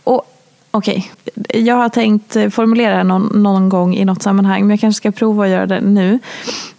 Och 0.03 0.34
Okej, 0.75 1.11
jag 1.53 1.75
har 1.75 1.89
tänkt 1.89 2.35
eh, 2.35 2.49
formulera 2.49 2.97
det 2.97 3.03
någon, 3.03 3.43
någon 3.43 3.69
gång 3.69 3.95
i 3.95 4.05
något 4.05 4.23
sammanhang, 4.23 4.61
men 4.61 4.69
jag 4.69 4.79
kanske 4.79 4.97
ska 4.97 5.11
prova 5.11 5.43
att 5.43 5.49
göra 5.49 5.65
det 5.65 5.81
nu. 5.81 6.19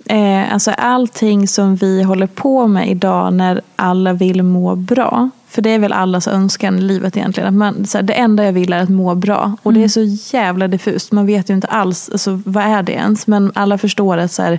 Eh, 0.05 0.53
alltså 0.53 0.71
allting 0.71 1.49
som 1.49 1.77
vi 1.77 2.03
håller 2.03 2.27
på 2.27 2.67
med 2.67 2.91
idag 2.91 3.33
när 3.33 3.61
alla 3.77 4.13
vill 4.13 4.43
må 4.43 4.77
bra, 4.77 5.31
för 5.49 5.63
det 5.63 5.71
är 5.71 5.79
väl 5.79 5.93
allas 5.93 6.29
önskan 6.29 6.79
i 6.79 6.81
livet 6.81 7.17
egentligen. 7.17 7.49
Att 7.49 7.55
man, 7.55 7.87
så 7.87 7.99
här, 7.99 8.03
det 8.03 8.13
enda 8.13 8.45
jag 8.45 8.53
vill 8.53 8.73
är 8.73 8.83
att 8.83 8.89
må 8.89 9.15
bra. 9.15 9.57
Och 9.63 9.73
det 9.73 9.85
är 9.85 9.89
så 9.89 10.37
jävla 10.37 10.69
diffust. 10.69 11.13
Man 11.13 11.27
vet 11.27 11.51
ju 11.51 11.55
inte 11.55 11.67
alls, 11.67 12.11
alltså, 12.13 12.43
vad 12.45 12.65
är 12.65 12.83
det 12.83 12.93
ens? 12.93 13.27
Men 13.27 13.53
alla 13.55 13.79
förstår 13.79 14.19
att 14.19 14.33
så 14.33 14.43
här, 14.43 14.59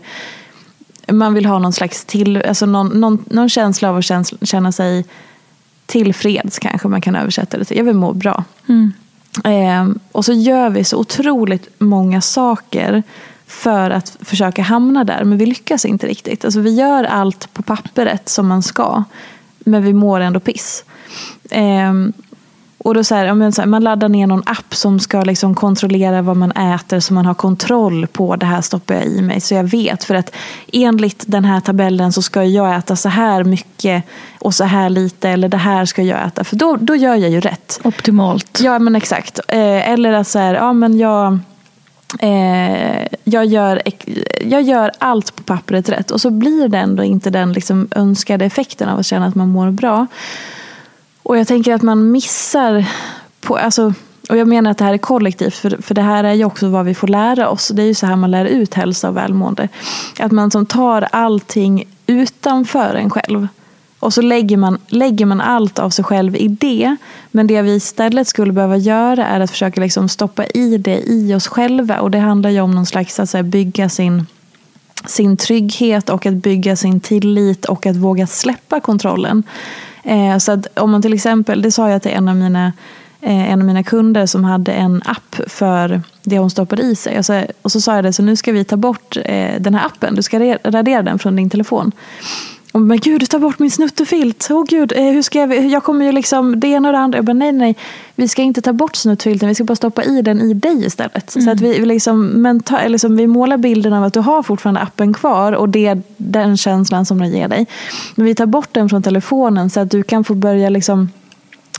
man 1.12 1.34
vill 1.34 1.46
ha 1.46 1.60
någon 1.60 1.74
slags 1.74 2.06
till, 2.06 2.42
alltså 2.42 2.66
någon, 2.66 2.88
någon, 2.88 3.26
någon 3.30 3.50
känsla 3.50 3.90
av 3.90 3.98
att 3.98 4.48
känna 4.48 4.72
sig 4.72 5.06
tillfreds 5.86 6.60
kanske 6.60 6.88
man 6.88 7.02
kan 7.02 7.16
översätta 7.16 7.58
det 7.58 7.66
till. 7.66 7.78
Jag 7.78 7.84
vill 7.84 7.96
må 7.96 8.14
bra. 8.14 8.44
Eh, 9.44 9.88
och 10.12 10.26
så 10.26 10.34
gör 10.34 10.70
vi 10.70 10.84
så 10.84 10.98
otroligt 10.98 11.70
många 11.78 12.22
saker 12.22 13.04
för 13.48 13.90
att 13.90 14.18
försöka 14.22 14.62
hamna 14.62 15.04
där. 15.04 15.24
Men 15.24 15.38
vi 15.38 15.46
lyckas 15.46 15.86
inte 15.86 16.08
riktigt. 16.08 16.46
Alltså 16.46 16.60
vi 16.60 16.76
gör 16.76 17.04
allt 17.04 17.54
på 17.54 17.64
pappret 17.64 18.30
som 18.30 18.48
man 18.48 18.64
ska. 18.64 19.04
Men 19.60 19.84
vi 19.84 19.94
mår 19.94 20.20
ändå 20.20 20.40
piss. 20.40 20.84
Eh, 21.50 21.94
och 22.78 22.94
då 22.94 23.04
så 23.04 23.16
här, 23.16 23.26
här, 23.26 23.66
man 23.66 23.84
laddar 23.84 24.10
ner 24.10 24.28
någon 24.28 24.44
app 24.46 24.76
som 24.76 25.00
ska 25.00 25.22
liksom 25.22 25.56
kontrollera 25.56 26.22
vad 26.22 26.38
man 26.38 26.52
äter 26.52 27.00
så 27.00 27.14
man 27.14 27.26
har 27.26 27.34
kontroll 27.34 28.08
på 28.08 28.36
det 28.36 28.46
här 28.46 28.62
stoppar 28.62 28.96
jag 28.96 29.06
i 29.06 29.22
mig 29.22 29.42
så 29.42 29.54
jag 29.54 29.64
vet. 29.64 30.04
För 30.04 30.16
att 30.16 30.36
enligt 30.74 31.24
den 31.28 31.46
här 31.46 31.60
tabellen 31.60 32.14
så 32.14 32.22
ska 32.22 32.44
jag 32.44 32.76
äta 32.76 32.96
så 32.96 33.10
här 33.10 33.44
mycket 33.44 34.04
och 34.40 34.54
så 34.54 34.64
här 34.64 34.90
lite 34.90 35.30
eller 35.30 35.50
det 35.50 35.58
här 35.58 35.86
ska 35.86 36.04
jag 36.04 36.28
äta. 36.28 36.44
För 36.44 36.56
då, 36.56 36.78
då 36.80 36.96
gör 36.96 37.16
jag 37.16 37.30
ju 37.30 37.42
rätt. 37.42 37.80
optimalt. 37.84 38.60
Ja 38.64 38.80
men 38.80 38.96
exakt. 38.96 39.40
Eh, 39.48 39.90
eller 39.90 40.14
att 40.14 40.28
så 40.28 40.40
här, 40.40 40.54
ja 40.54 40.74
men 40.74 40.98
jag 40.98 41.40
eh, 42.20 43.08
jag, 43.24 43.46
gör, 43.46 43.82
jag 44.42 44.62
gör 44.62 44.92
allt 44.98 45.36
på 45.36 45.44
pappret 45.44 45.90
rätt 45.90 46.12
och 46.12 46.22
så 46.22 46.30
blir 46.30 46.68
det 46.68 46.78
ändå 46.78 47.04
inte 47.04 47.30
den 47.30 47.54
liksom 47.54 47.88
önskade 47.92 48.46
effekten 48.46 48.90
av 48.90 49.00
att 49.00 49.06
känna 49.06 49.26
att 49.26 49.36
man 49.36 49.50
mår 49.50 49.72
bra. 49.72 50.08
Och 51.28 51.38
jag 51.38 51.48
tänker 51.48 51.74
att 51.74 51.82
man 51.82 52.12
missar 52.12 52.86
på, 53.42 53.58
alltså, 53.58 53.94
och 54.30 54.38
jag 54.38 54.48
menar 54.48 54.72
att 54.72 54.78
det 54.78 54.84
här 54.84 54.94
är 54.94 54.98
kollektivt, 54.98 55.56
för, 55.56 55.82
för 55.82 55.96
det 55.96 56.02
här 56.02 56.24
är 56.24 56.34
ju 56.34 56.46
också 56.46 56.68
vad 56.68 56.86
vi 56.86 56.96
får 56.96 57.08
lära 57.08 57.50
oss. 57.50 57.68
Det 57.68 57.82
är 57.82 57.86
ju 57.86 57.94
så 57.94 58.06
här 58.06 58.16
man 58.16 58.32
lär 58.32 58.46
ut 58.46 58.74
hälsa 58.74 59.10
och 59.10 59.18
välmående. 59.18 59.70
Att 60.20 60.32
man 60.32 60.52
som 60.52 60.66
tar 60.66 61.08
allting 61.12 61.84
utanför 62.06 62.96
en 62.96 63.10
själv. 63.10 63.48
Och 64.00 64.14
så 64.14 64.22
lägger 64.22 64.58
man, 64.58 64.78
lägger 64.88 65.26
man 65.26 65.42
allt 65.42 65.80
av 65.80 65.90
sig 65.90 66.06
själv 66.06 66.36
i 66.36 66.48
det. 66.48 66.96
Men 67.32 67.48
det 67.48 67.62
vi 67.62 67.76
istället 67.76 68.28
skulle 68.28 68.54
behöva 68.54 68.78
göra 68.78 69.26
är 69.26 69.40
att 69.40 69.52
försöka 69.52 69.82
liksom 69.82 70.10
stoppa 70.10 70.46
i 70.46 70.78
det 70.78 71.02
i 71.06 71.36
oss 71.36 71.48
själva. 71.48 72.00
Och 72.00 72.12
det 72.12 72.20
handlar 72.20 72.50
ju 72.50 72.62
om 72.62 72.72
någon 72.72 72.86
slags 72.86 73.20
att 73.20 73.46
bygga 73.46 73.90
sin, 73.90 74.26
sin 75.06 75.38
trygghet 75.38 76.10
och 76.10 76.26
att 76.26 76.34
bygga 76.34 76.76
sin 76.76 77.00
tillit 77.00 77.66
och 77.66 77.86
att 77.86 77.96
våga 77.96 78.28
släppa 78.28 78.80
kontrollen. 78.80 79.44
Eh, 80.08 80.38
så 80.38 80.52
att 80.52 80.80
om 80.80 80.92
man 80.92 81.02
till 81.02 81.14
exempel, 81.14 81.62
det 81.62 81.72
sa 81.72 81.90
jag 81.90 82.02
till 82.02 82.12
en 82.12 82.28
av 82.28 82.36
mina 82.36 82.74
eh, 83.22 83.52
en 83.52 83.62
av 83.62 83.68
mina 83.68 83.84
kunder 83.84 84.26
som 84.26 84.44
hade 84.44 84.72
en 84.72 85.02
app 85.06 85.36
för 85.48 86.02
det 86.24 86.40
hon 86.40 86.50
stoppade 86.50 86.82
i 86.82 86.96
sig. 86.96 87.18
Och 87.18 87.26
så, 87.26 87.44
och 87.62 87.72
så 87.72 87.82
sa 87.82 87.96
jag 87.96 88.04
det, 88.04 88.14
så 88.14 88.24
nu 88.24 88.36
ska 88.36 88.52
vi 88.52 88.64
ta 88.64 88.78
bort 88.78 89.18
eh, 89.26 89.60
den 89.60 89.76
här 89.76 89.86
appen. 89.86 90.16
Du 90.16 90.22
ska 90.22 90.58
radera 90.64 91.02
den 91.02 91.20
från 91.20 91.36
din 91.36 91.50
telefon. 91.50 91.92
Och 92.78 92.84
men 92.84 93.00
gud, 93.00 93.22
du 93.22 93.26
tar 93.26 93.40
bort 93.40 93.60
min 93.60 93.72
snuttefilt. 93.72 94.48
Åh 94.50 94.58
oh, 94.58 94.66
gud, 94.66 94.94
eh, 94.96 95.04
hur 95.04 95.22
ska 95.22 95.40
jag, 95.40 95.68
jag 95.68 95.84
kommer 95.84 96.06
ju 96.06 96.12
liksom 96.12 96.60
det 96.60 96.68
ena 96.68 96.90
och 96.90 96.94
det 96.94 97.00
andra. 97.00 97.18
Jag 97.18 97.26
bara, 97.26 97.34
nej, 97.34 97.52
nej, 97.52 97.76
vi 98.16 98.28
ska 98.28 98.42
inte 98.42 98.62
ta 98.62 98.74
bort 98.74 98.96
snuttfilten. 98.96 99.50
Vi 99.50 99.56
ska 99.56 99.64
bara 99.64 99.76
stoppa 99.76 100.04
i 100.04 100.22
den 100.22 100.42
i 100.42 100.54
dig 100.54 100.86
istället. 100.86 101.36
Mm. 101.36 101.46
Så 101.46 101.52
att 101.52 101.62
vi, 101.62 101.86
liksom, 101.86 102.28
menta, 102.28 102.88
liksom, 102.88 103.18
vi 103.18 103.28
målar 103.28 103.58
bilden 103.58 103.94
av 103.94 104.04
att 104.04 104.14
du 104.14 104.20
har 104.20 104.44
fortfarande 104.44 104.82
appen 104.82 105.14
kvar 105.14 105.52
och 105.52 105.70
det 105.70 105.88
är 105.88 106.02
den 106.18 106.58
känslan 106.58 107.06
som 107.06 107.20
den 107.20 107.32
ger 107.32 107.48
dig. 107.48 107.66
Men 108.16 108.26
vi 108.26 108.36
tar 108.36 108.46
bort 108.46 108.70
den 108.72 108.90
från 108.90 109.04
telefonen 109.04 109.70
så 109.70 109.80
att 109.80 109.92
du 109.92 110.04
kan 110.04 110.24
få 110.24 110.34
börja 110.34 110.70
liksom, 110.70 111.10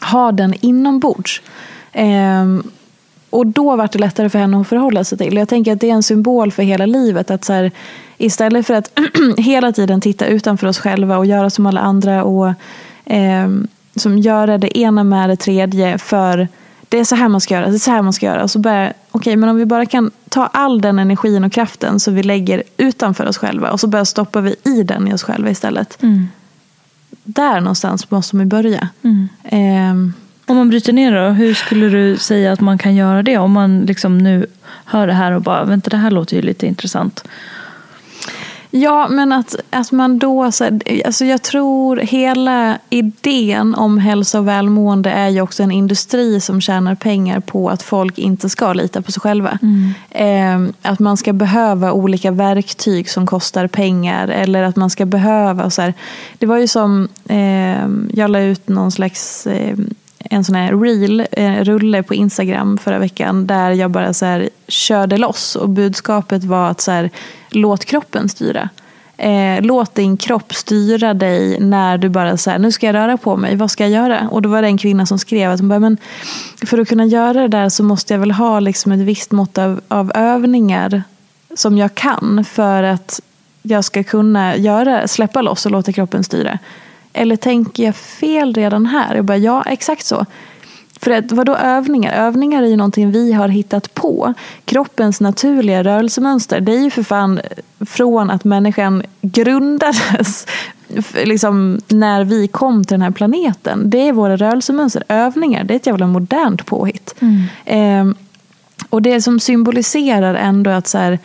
ha 0.00 0.32
den 0.32 0.54
inombords. 0.60 1.42
Ehm, 1.92 2.62
och 3.30 3.46
då 3.46 3.76
var 3.76 3.88
det 3.92 3.98
lättare 3.98 4.28
för 4.28 4.38
henne 4.38 4.60
att 4.60 4.68
förhålla 4.68 5.04
sig 5.04 5.18
till. 5.18 5.36
Jag 5.36 5.48
tänker 5.48 5.72
att 5.72 5.80
det 5.80 5.90
är 5.90 5.94
en 5.94 6.02
symbol 6.02 6.52
för 6.52 6.62
hela 6.62 6.86
livet. 6.86 7.30
att 7.30 7.44
så 7.44 7.52
här, 7.52 7.72
Istället 8.18 8.66
för 8.66 8.74
att 8.74 8.98
hela 9.38 9.72
tiden 9.72 10.00
titta 10.00 10.26
utanför 10.26 10.66
oss 10.66 10.78
själva 10.78 11.18
och 11.18 11.26
göra 11.26 11.50
som 11.50 11.66
alla 11.66 11.80
andra 11.80 12.24
och 12.24 12.48
eh, 13.04 13.48
som 13.96 14.18
göra 14.18 14.58
det 14.58 14.78
ena 14.78 15.04
med 15.04 15.30
det 15.30 15.36
tredje 15.36 15.98
för 15.98 16.48
det 16.88 16.98
är 16.98 17.04
så 17.04 17.16
här 17.16 17.28
man 17.28 17.40
ska 17.40 17.54
göra, 17.54 17.66
det 17.66 17.76
är 17.76 17.78
så 17.78 17.90
här 17.90 18.02
man 18.02 18.12
ska 18.12 18.26
göra. 18.26 18.42
Och 18.42 18.50
så 18.50 18.58
börjar, 18.58 18.86
okej, 18.86 19.20
okay, 19.20 19.36
men 19.36 19.48
om 19.48 19.56
vi 19.56 19.66
bara 19.66 19.86
kan 19.86 20.10
ta 20.28 20.46
all 20.46 20.80
den 20.80 20.98
energin 20.98 21.44
och 21.44 21.52
kraften 21.52 22.00
som 22.00 22.14
vi 22.14 22.22
lägger 22.22 22.62
utanför 22.76 23.26
oss 23.26 23.38
själva 23.38 23.70
och 23.70 23.80
så 23.80 23.86
börjar 23.86 24.04
stoppa 24.04 24.40
vi 24.40 24.54
i 24.64 24.82
den 24.82 25.08
i 25.08 25.14
oss 25.14 25.22
själva 25.22 25.50
istället. 25.50 26.02
Mm. 26.02 26.28
Där 27.24 27.60
någonstans 27.60 28.10
måste 28.10 28.36
man 28.36 28.48
börja. 28.48 28.88
Mm. 29.02 29.28
Eh, 29.44 30.12
om 30.48 30.56
man 30.56 30.68
bryter 30.68 30.92
ner 30.92 31.12
då, 31.12 31.28
hur 31.28 31.54
skulle 31.54 31.88
du 31.88 32.16
säga 32.16 32.52
att 32.52 32.60
man 32.60 32.78
kan 32.78 32.94
göra 32.94 33.22
det? 33.22 33.38
Om 33.38 33.52
man 33.52 33.80
liksom 33.80 34.18
nu 34.18 34.46
hör 34.84 35.06
det 35.06 35.12
här 35.12 35.32
och 35.32 35.42
bara, 35.42 35.64
vänta 35.64 35.90
det 35.90 35.96
här 35.96 36.10
låter 36.10 36.36
ju 36.36 36.42
lite 36.42 36.66
intressant. 36.66 37.24
Ja, 38.70 39.08
men 39.08 39.32
att, 39.32 39.56
att 39.70 39.92
man 39.92 40.18
då... 40.18 40.44
Alltså 41.04 41.24
jag 41.24 41.42
tror 41.42 41.96
hela 41.96 42.78
idén 42.90 43.74
om 43.74 43.98
hälsa 43.98 44.38
och 44.38 44.48
välmående 44.48 45.10
är 45.10 45.28
ju 45.28 45.40
också 45.40 45.62
en 45.62 45.70
industri 45.70 46.40
som 46.40 46.60
tjänar 46.60 46.94
pengar 46.94 47.40
på 47.40 47.70
att 47.70 47.82
folk 47.82 48.18
inte 48.18 48.48
ska 48.48 48.72
lita 48.72 49.02
på 49.02 49.12
sig 49.12 49.20
själva. 49.20 49.58
Mm. 49.62 49.94
Eh, 50.10 50.74
att 50.82 50.98
man 50.98 51.16
ska 51.16 51.32
behöva 51.32 51.92
olika 51.92 52.30
verktyg 52.30 53.10
som 53.10 53.26
kostar 53.26 53.66
pengar 53.66 54.28
eller 54.28 54.62
att 54.62 54.76
man 54.76 54.90
ska 54.90 55.06
behöva... 55.06 55.70
Så 55.70 55.82
här, 55.82 55.94
det 56.38 56.46
var 56.46 56.58
ju 56.58 56.68
som, 56.68 57.08
eh, 57.28 57.88
jag 58.18 58.30
la 58.30 58.40
ut 58.40 58.68
någon 58.68 58.92
slags... 58.92 59.46
Eh, 59.46 59.76
en 60.30 60.44
sån 60.44 60.54
här 60.54 60.72
reel, 60.72 61.26
en 61.32 61.64
rulle 61.64 62.02
på 62.02 62.14
Instagram 62.14 62.78
förra 62.78 62.98
veckan 62.98 63.46
där 63.46 63.70
jag 63.70 63.90
bara 63.90 64.14
så 64.14 64.24
här 64.24 64.48
körde 64.68 65.16
loss 65.16 65.56
och 65.56 65.68
budskapet 65.68 66.44
var 66.44 66.70
att 66.70 66.80
så 66.80 66.90
här, 66.90 67.10
låt 67.50 67.84
kroppen 67.84 68.28
styra. 68.28 68.68
Eh, 69.16 69.62
låt 69.62 69.94
din 69.94 70.16
kropp 70.16 70.54
styra 70.54 71.14
dig 71.14 71.60
när 71.60 71.98
du 71.98 72.08
bara 72.08 72.36
säger 72.36 72.58
nu 72.58 72.72
ska 72.72 72.86
jag 72.86 72.94
röra 72.94 73.16
på 73.16 73.36
mig, 73.36 73.56
vad 73.56 73.70
ska 73.70 73.84
jag 73.84 73.90
göra? 73.90 74.28
Och 74.28 74.42
då 74.42 74.48
var 74.48 74.62
det 74.62 74.68
en 74.68 74.78
kvinna 74.78 75.06
som 75.06 75.18
skrev 75.18 75.50
att 75.50 75.60
hon 75.60 75.68
bara, 75.68 75.78
men 75.78 75.96
för 76.66 76.78
att 76.78 76.88
kunna 76.88 77.04
göra 77.04 77.42
det 77.42 77.48
där 77.48 77.68
så 77.68 77.82
måste 77.82 78.14
jag 78.14 78.18
väl 78.18 78.30
ha 78.30 78.60
liksom 78.60 78.92
ett 78.92 79.00
visst 79.00 79.30
mått 79.30 79.58
av, 79.58 79.80
av 79.88 80.12
övningar 80.14 81.02
som 81.54 81.78
jag 81.78 81.94
kan 81.94 82.44
för 82.44 82.82
att 82.82 83.20
jag 83.62 83.84
ska 83.84 84.04
kunna 84.04 84.56
göra, 84.56 85.08
släppa 85.08 85.42
loss 85.42 85.66
och 85.66 85.72
låta 85.72 85.92
kroppen 85.92 86.24
styra. 86.24 86.58
Eller 87.12 87.36
tänker 87.36 87.84
jag 87.84 87.96
fel 87.96 88.54
redan 88.54 88.86
här? 88.86 89.14
Jag 89.14 89.24
bara, 89.24 89.38
ja, 89.38 89.62
exakt 89.66 90.06
så. 90.06 90.26
För 91.00 91.10
att, 91.10 91.32
vadå 91.32 91.56
övningar? 91.56 92.12
Övningar 92.12 92.62
är 92.62 92.66
ju 92.66 92.76
någonting 92.76 93.10
vi 93.12 93.32
har 93.32 93.48
hittat 93.48 93.94
på. 93.94 94.34
Kroppens 94.64 95.20
naturliga 95.20 95.84
rörelsemönster, 95.84 96.60
det 96.60 96.72
är 96.72 96.80
ju 96.80 96.90
för 96.90 97.02
fan 97.02 97.40
från 97.80 98.30
att 98.30 98.44
människan 98.44 99.02
grundades 99.20 100.46
liksom, 101.24 101.80
när 101.88 102.24
vi 102.24 102.48
kom 102.48 102.84
till 102.84 102.94
den 102.94 103.02
här 103.02 103.10
planeten. 103.10 103.90
Det 103.90 104.08
är 104.08 104.12
våra 104.12 104.36
rörelsemönster. 104.36 105.02
Övningar, 105.08 105.64
det 105.64 105.74
är 105.74 105.76
ett 105.76 105.86
jävla 105.86 106.06
modernt 106.06 106.66
påhitt. 106.66 107.14
Mm. 107.20 107.42
Eh, 107.64 108.16
och 108.90 109.02
det 109.02 109.22
som 109.22 109.40
symboliserar 109.40 110.34
ändå 110.34 110.70
att 110.70 110.86
så 110.86 110.98
här, 110.98 111.18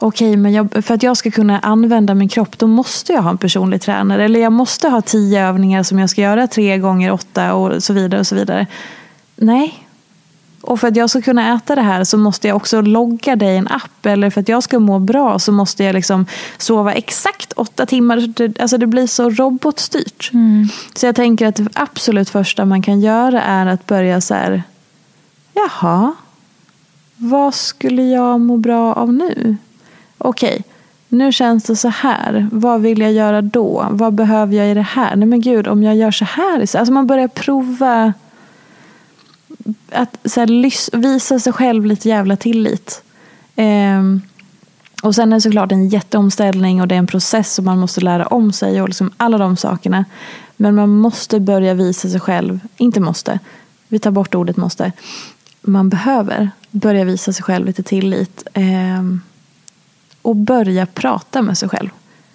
okej, 0.00 0.36
men 0.36 0.52
jag, 0.52 0.84
för 0.84 0.94
att 0.94 1.02
jag 1.02 1.16
ska 1.16 1.30
kunna 1.30 1.58
använda 1.58 2.14
min 2.14 2.28
kropp 2.28 2.58
då 2.58 2.66
måste 2.66 3.12
jag 3.12 3.22
ha 3.22 3.30
en 3.30 3.38
personlig 3.38 3.82
tränare. 3.82 4.24
Eller 4.24 4.40
jag 4.40 4.52
måste 4.52 4.88
ha 4.88 5.02
tio 5.02 5.46
övningar 5.46 5.82
som 5.82 5.98
jag 5.98 6.10
ska 6.10 6.20
göra 6.20 6.46
tre 6.46 6.78
gånger 6.78 7.12
åtta 7.12 7.54
och 7.54 7.82
så 7.82 7.92
vidare. 7.92 8.20
och 8.20 8.26
så 8.26 8.34
vidare. 8.34 8.66
Nej. 9.36 9.86
Och 10.62 10.80
för 10.80 10.88
att 10.88 10.96
jag 10.96 11.10
ska 11.10 11.22
kunna 11.22 11.54
äta 11.54 11.74
det 11.74 11.82
här 11.82 12.04
så 12.04 12.18
måste 12.18 12.48
jag 12.48 12.56
också 12.56 12.80
logga 12.80 13.36
det 13.36 13.52
i 13.52 13.56
en 13.56 13.68
app. 13.68 14.06
Eller 14.06 14.30
för 14.30 14.40
att 14.40 14.48
jag 14.48 14.62
ska 14.62 14.78
må 14.78 14.98
bra 14.98 15.38
så 15.38 15.52
måste 15.52 15.84
jag 15.84 15.94
liksom 15.94 16.26
sova 16.58 16.92
exakt 16.92 17.52
åtta 17.52 17.86
timmar. 17.86 18.32
Alltså 18.60 18.78
det 18.78 18.86
blir 18.86 19.06
så 19.06 19.30
robotstyrt. 19.30 20.30
Mm. 20.32 20.68
Så 20.94 21.06
jag 21.06 21.16
tänker 21.16 21.46
att 21.46 21.56
det 21.56 21.68
absolut 21.72 22.30
första 22.30 22.64
man 22.64 22.82
kan 22.82 23.00
göra 23.00 23.42
är 23.42 23.66
att 23.66 23.86
börja 23.86 24.20
så 24.20 24.34
här. 24.34 24.62
Jaha, 25.54 26.14
vad 27.16 27.54
skulle 27.54 28.02
jag 28.02 28.40
må 28.40 28.56
bra 28.56 28.92
av 28.92 29.12
nu? 29.12 29.56
Okej, 30.22 30.64
nu 31.08 31.32
känns 31.32 31.64
det 31.64 31.76
så 31.76 31.88
här. 31.88 32.48
Vad 32.52 32.80
vill 32.80 33.00
jag 33.00 33.12
göra 33.12 33.42
då? 33.42 33.86
Vad 33.90 34.14
behöver 34.14 34.56
jag 34.56 34.70
i 34.70 34.74
det 34.74 34.80
här? 34.80 35.16
Nej 35.16 35.28
men 35.28 35.40
gud, 35.40 35.68
om 35.68 35.82
jag 35.82 35.96
gör 35.96 36.10
så 36.10 36.24
här. 36.24 36.60
Alltså 36.60 36.92
man 36.92 37.06
börjar 37.06 37.28
prova 37.28 38.12
att 39.92 40.18
så 40.24 40.40
här, 40.40 40.96
visa 40.96 41.38
sig 41.38 41.52
själv 41.52 41.86
lite 41.86 42.08
jävla 42.08 42.36
tillit. 42.36 43.02
Eh, 43.56 44.02
och 45.02 45.14
sen 45.14 45.32
är 45.32 45.36
det 45.36 45.40
såklart 45.40 45.72
en 45.72 45.88
jätteomställning 45.88 46.80
och 46.80 46.88
det 46.88 46.94
är 46.94 46.98
en 46.98 47.06
process 47.06 47.54
som 47.54 47.64
man 47.64 47.78
måste 47.78 48.00
lära 48.00 48.26
om 48.26 48.52
sig 48.52 48.82
och 48.82 48.88
liksom 48.88 49.10
alla 49.16 49.38
de 49.38 49.56
sakerna. 49.56 50.04
Men 50.56 50.74
man 50.74 50.88
måste 50.88 51.40
börja 51.40 51.74
visa 51.74 52.08
sig 52.08 52.20
själv, 52.20 52.60
inte 52.76 53.00
måste, 53.00 53.38
vi 53.88 53.98
tar 53.98 54.10
bort 54.10 54.34
ordet 54.34 54.56
måste. 54.56 54.92
Man 55.60 55.88
behöver 55.88 56.50
börja 56.70 57.04
visa 57.04 57.32
sig 57.32 57.42
själv 57.42 57.66
lite 57.66 57.82
tillit. 57.82 58.46
Eh, 58.54 59.02
och 60.22 60.36
börja 60.36 60.86
prata 60.86 61.42
med 61.42 61.58
sig 61.58 61.68
själv. 61.68 61.88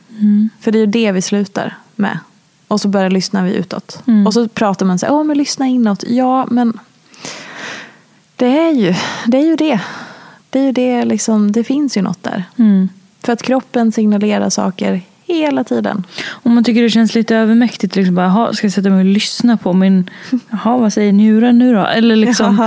Mm. 0.10 0.50
För 0.60 0.72
det 0.72 0.78
är 0.78 0.80
ju 0.80 0.86
det 0.86 1.12
vi 1.12 1.22
slutar 1.22 1.78
med. 1.96 2.20
Och 2.68 2.82
så 2.82 2.88
börjar 2.88 3.10
lyssna 3.10 3.44
vi 3.44 3.54
utåt. 3.54 4.04
Mm. 4.08 4.28
Och 4.28 4.34
så 4.34 4.48
pratar 4.48 4.86
man 4.86 5.00
så 5.00 5.06
här, 5.06 5.14
åh 5.14 5.24
men 5.24 5.38
lyssna 5.38 5.68
inåt. 5.68 6.04
Ja 6.08 6.48
men 6.52 6.80
det 8.36 8.60
är 8.60 8.72
ju 8.72 8.96
det. 9.26 9.38
Är 9.38 9.46
ju 9.46 9.56
det. 9.56 9.82
Det, 10.50 10.60
är 10.60 10.64
ju 10.64 10.72
det, 10.72 11.06
liksom, 11.06 11.52
det 11.52 11.64
finns 11.64 11.98
ju 11.98 12.02
något 12.02 12.24
där. 12.24 12.44
Mm. 12.58 12.90
För 13.20 13.34
att 13.34 13.42
kroppen 13.42 13.92
signalerar 13.92 14.50
saker 14.50 15.02
hela 15.28 15.64
tiden. 15.64 16.04
Om 16.28 16.56
man 16.56 16.64
tycker 16.64 16.82
det 16.82 16.90
känns 16.90 17.16
lite 17.16 17.36
övermäktigt, 17.36 17.96
liksom 17.96 18.16
bara, 18.16 18.54
ska 18.54 18.66
jag 18.66 18.74
sätta 18.74 18.90
mig 18.90 19.00
och 19.00 19.06
lyssna 19.06 19.58
på 19.58 19.74
min, 19.74 20.10
jaha, 20.50 20.78
vad 20.78 20.94
säger 20.94 21.14
njuren 21.14 21.60
nu 21.60 21.74
då? 21.74 21.86
Eller 21.86 22.16
liksom, 22.16 22.58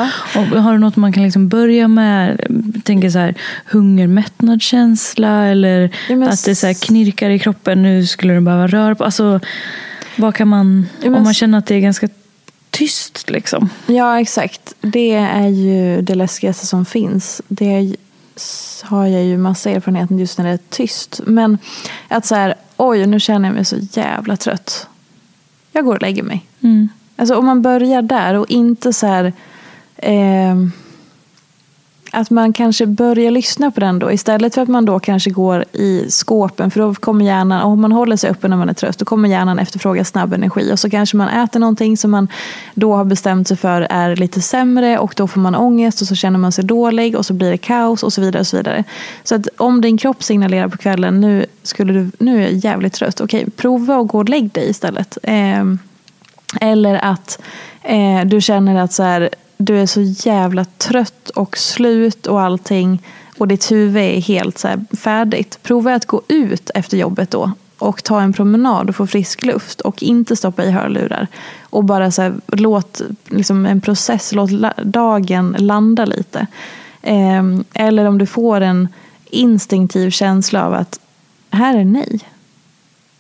har 0.57 0.73
du 0.73 0.79
något 0.79 0.97
man 0.97 1.13
kan 1.13 1.23
liksom 1.23 1.49
börja 1.49 1.89
med? 1.89 2.41
Tänker 2.85 3.11
så 3.11 3.19
här, 3.19 3.35
hunger, 3.67 4.07
mättnadskänsla 4.07 5.47
eller 5.47 5.91
ja, 6.09 6.29
att 6.29 6.45
det 6.45 6.55
så 6.55 6.75
knirkar 6.75 7.31
i 7.31 7.39
kroppen, 7.39 7.83
nu 7.83 8.07
skulle 8.07 8.35
du 8.35 8.41
behöva 8.41 8.67
röra 8.67 8.95
på. 8.95 9.05
Alltså, 9.05 9.41
vad 10.17 10.35
kan 10.35 10.49
man, 10.49 10.87
ja, 11.03 11.17
om 11.17 11.23
man 11.23 11.35
känner 11.35 11.59
att 11.59 11.67
det 11.67 11.75
är 11.75 11.81
ganska 11.81 12.09
tyst 12.71 13.31
liksom. 13.31 13.71
Ja, 13.87 14.21
exakt. 14.21 14.75
Det 14.81 15.15
är 15.15 15.49
ju 15.49 16.03
det 16.03 16.15
läskigaste 16.15 16.67
som 16.67 16.85
finns. 16.85 17.43
Det 17.49 17.95
har 18.85 19.07
jag 19.07 19.25
ju 19.25 19.39
massa 19.39 19.71
erfarenhet 19.71 20.11
just 20.11 20.39
när 20.39 20.45
det 20.45 20.51
är 20.51 20.61
tyst. 20.69 21.21
Men 21.27 21.59
att 22.09 22.27
så 22.27 22.35
här, 22.35 22.55
oj, 22.77 23.07
nu 23.07 23.21
känner 23.21 23.49
jag 23.49 23.55
mig 23.55 23.65
så 23.65 23.77
jävla 23.93 24.37
trött. 24.37 24.87
Jag 25.73 25.85
går 25.85 25.95
och 25.95 26.03
lägger 26.03 26.23
mig. 26.23 26.47
Mm. 26.61 26.89
Alltså 27.17 27.37
om 27.37 27.47
man 27.47 27.63
börjar 27.63 28.03
där 28.03 28.35
och 28.35 28.51
inte 28.51 28.93
så 28.93 29.07
här, 29.07 29.33
eh, 29.97 30.55
att 32.13 32.31
man 32.31 32.53
kanske 32.53 32.87
börjar 32.87 33.31
lyssna 33.31 33.71
på 33.71 33.81
den 33.81 33.99
då 33.99 34.13
istället 34.13 34.55
för 34.55 34.63
att 34.63 34.69
man 34.69 34.85
då 34.85 34.99
kanske 34.99 35.31
går 35.31 35.65
i 35.73 36.11
skåpen 36.11 36.71
för 36.71 36.81
då 36.81 36.95
kommer 36.95 37.25
hjärnan, 37.25 37.63
om 37.63 37.81
man 37.81 37.93
håller 37.93 38.17
sig 38.17 38.31
uppe 38.31 38.49
när 38.49 38.57
man 38.57 38.69
är 38.69 38.75
trött, 38.75 38.99
då 38.99 39.05
kommer 39.05 39.29
hjärnan 39.29 39.59
efterfråga 39.59 40.05
snabb 40.05 40.33
energi 40.33 40.73
och 40.73 40.79
så 40.79 40.91
kanske 40.91 41.17
man 41.17 41.29
äter 41.29 41.61
någonting 41.61 41.97
som 41.97 42.11
man 42.11 42.29
då 42.75 42.95
har 42.95 43.05
bestämt 43.05 43.49
sig 43.49 43.57
för 43.57 43.87
är 43.91 44.17
lite 44.17 44.41
sämre 44.41 44.99
och 44.99 45.15
då 45.17 45.29
får 45.29 45.41
man 45.41 45.55
ångest 45.55 46.01
och 46.01 46.07
så 46.09 46.15
känner 46.15 46.39
man 46.39 46.53
sig 46.53 46.65
dålig 46.65 47.17
och 47.17 47.27
så 47.27 47.35
blir 47.35 47.51
det 47.51 47.59
kaos 47.59 48.03
och 48.03 48.13
så 48.13 48.21
vidare. 48.21 48.41
och 48.41 48.47
Så 48.47 48.57
vidare. 48.57 48.85
Så 49.25 49.35
att 49.35 49.49
om 49.57 49.81
din 49.81 49.99
kropp 49.99 50.23
signalerar 50.23 50.69
på 50.69 50.77
kvällen, 50.77 51.21
nu, 51.21 51.47
skulle 51.63 51.93
du, 51.93 52.11
nu 52.19 52.37
är 52.37 52.41
jag 52.41 52.53
jävligt 52.53 52.93
trött, 52.93 53.21
okej, 53.21 53.47
prova 53.57 53.97
att 53.97 54.09
gå 54.09 54.19
och 54.19 54.29
lägg 54.29 54.51
dig 54.51 54.71
istället. 54.71 55.19
Eh, 55.23 55.65
eller 56.61 57.05
att 57.05 57.41
eh, 57.83 58.25
du 58.27 58.41
känner 58.41 58.83
att 58.83 58.93
så 58.93 59.03
här, 59.03 59.31
du 59.59 59.81
är 59.81 59.87
så 59.87 60.01
jävla 60.01 60.65
trött 60.65 61.31
och 61.31 61.59
slut 61.59 62.27
och 62.27 62.41
allting 62.41 63.03
och 63.39 63.49
ditt 63.49 63.71
huvud 63.71 64.03
är 64.03 64.21
helt 64.21 64.59
så 64.59 64.69
färdigt. 64.99 65.59
Prova 65.63 65.95
att 65.95 66.07
gå 66.07 66.23
ut 66.29 66.71
efter 66.75 66.97
jobbet 66.97 67.31
då 67.31 67.53
och 67.79 68.05
ta 68.05 68.21
en 68.21 68.33
promenad 68.33 68.89
och 68.89 68.97
få 68.97 69.07
frisk 69.07 69.45
luft 69.45 69.81
och 69.81 70.03
inte 70.03 70.37
stoppa 70.37 70.65
i 70.65 70.71
hörlurar. 70.71 71.27
Och 71.61 71.85
bara 71.85 72.11
så 72.11 72.23
här, 72.23 72.35
låt 72.47 73.03
liksom 73.27 73.67
en 73.67 73.81
process, 73.81 74.33
låt 74.33 74.51
dagen 74.83 75.57
landa 75.59 76.05
lite. 76.05 76.47
Ehm, 77.03 77.65
eller 77.73 78.05
om 78.05 78.19
du 78.19 78.27
får 78.27 78.61
en 78.61 78.89
instinktiv 79.25 80.11
känsla 80.11 80.67
av 80.67 80.75
att 80.75 81.01
här 81.51 81.79
är 81.79 81.85
nej. 81.85 82.21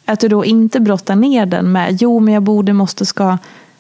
Att 0.05 0.21
du 0.21 0.29
då 0.29 0.45
inte 0.45 0.81
brottar 0.81 1.17
ner 1.17 1.47
den 1.47 1.73
med 1.73 1.97
jo 2.01 2.21
men 2.21 2.35
jag 2.35 2.43
borde, 2.43 2.73
måste, 2.73 3.07
ska 3.07 3.39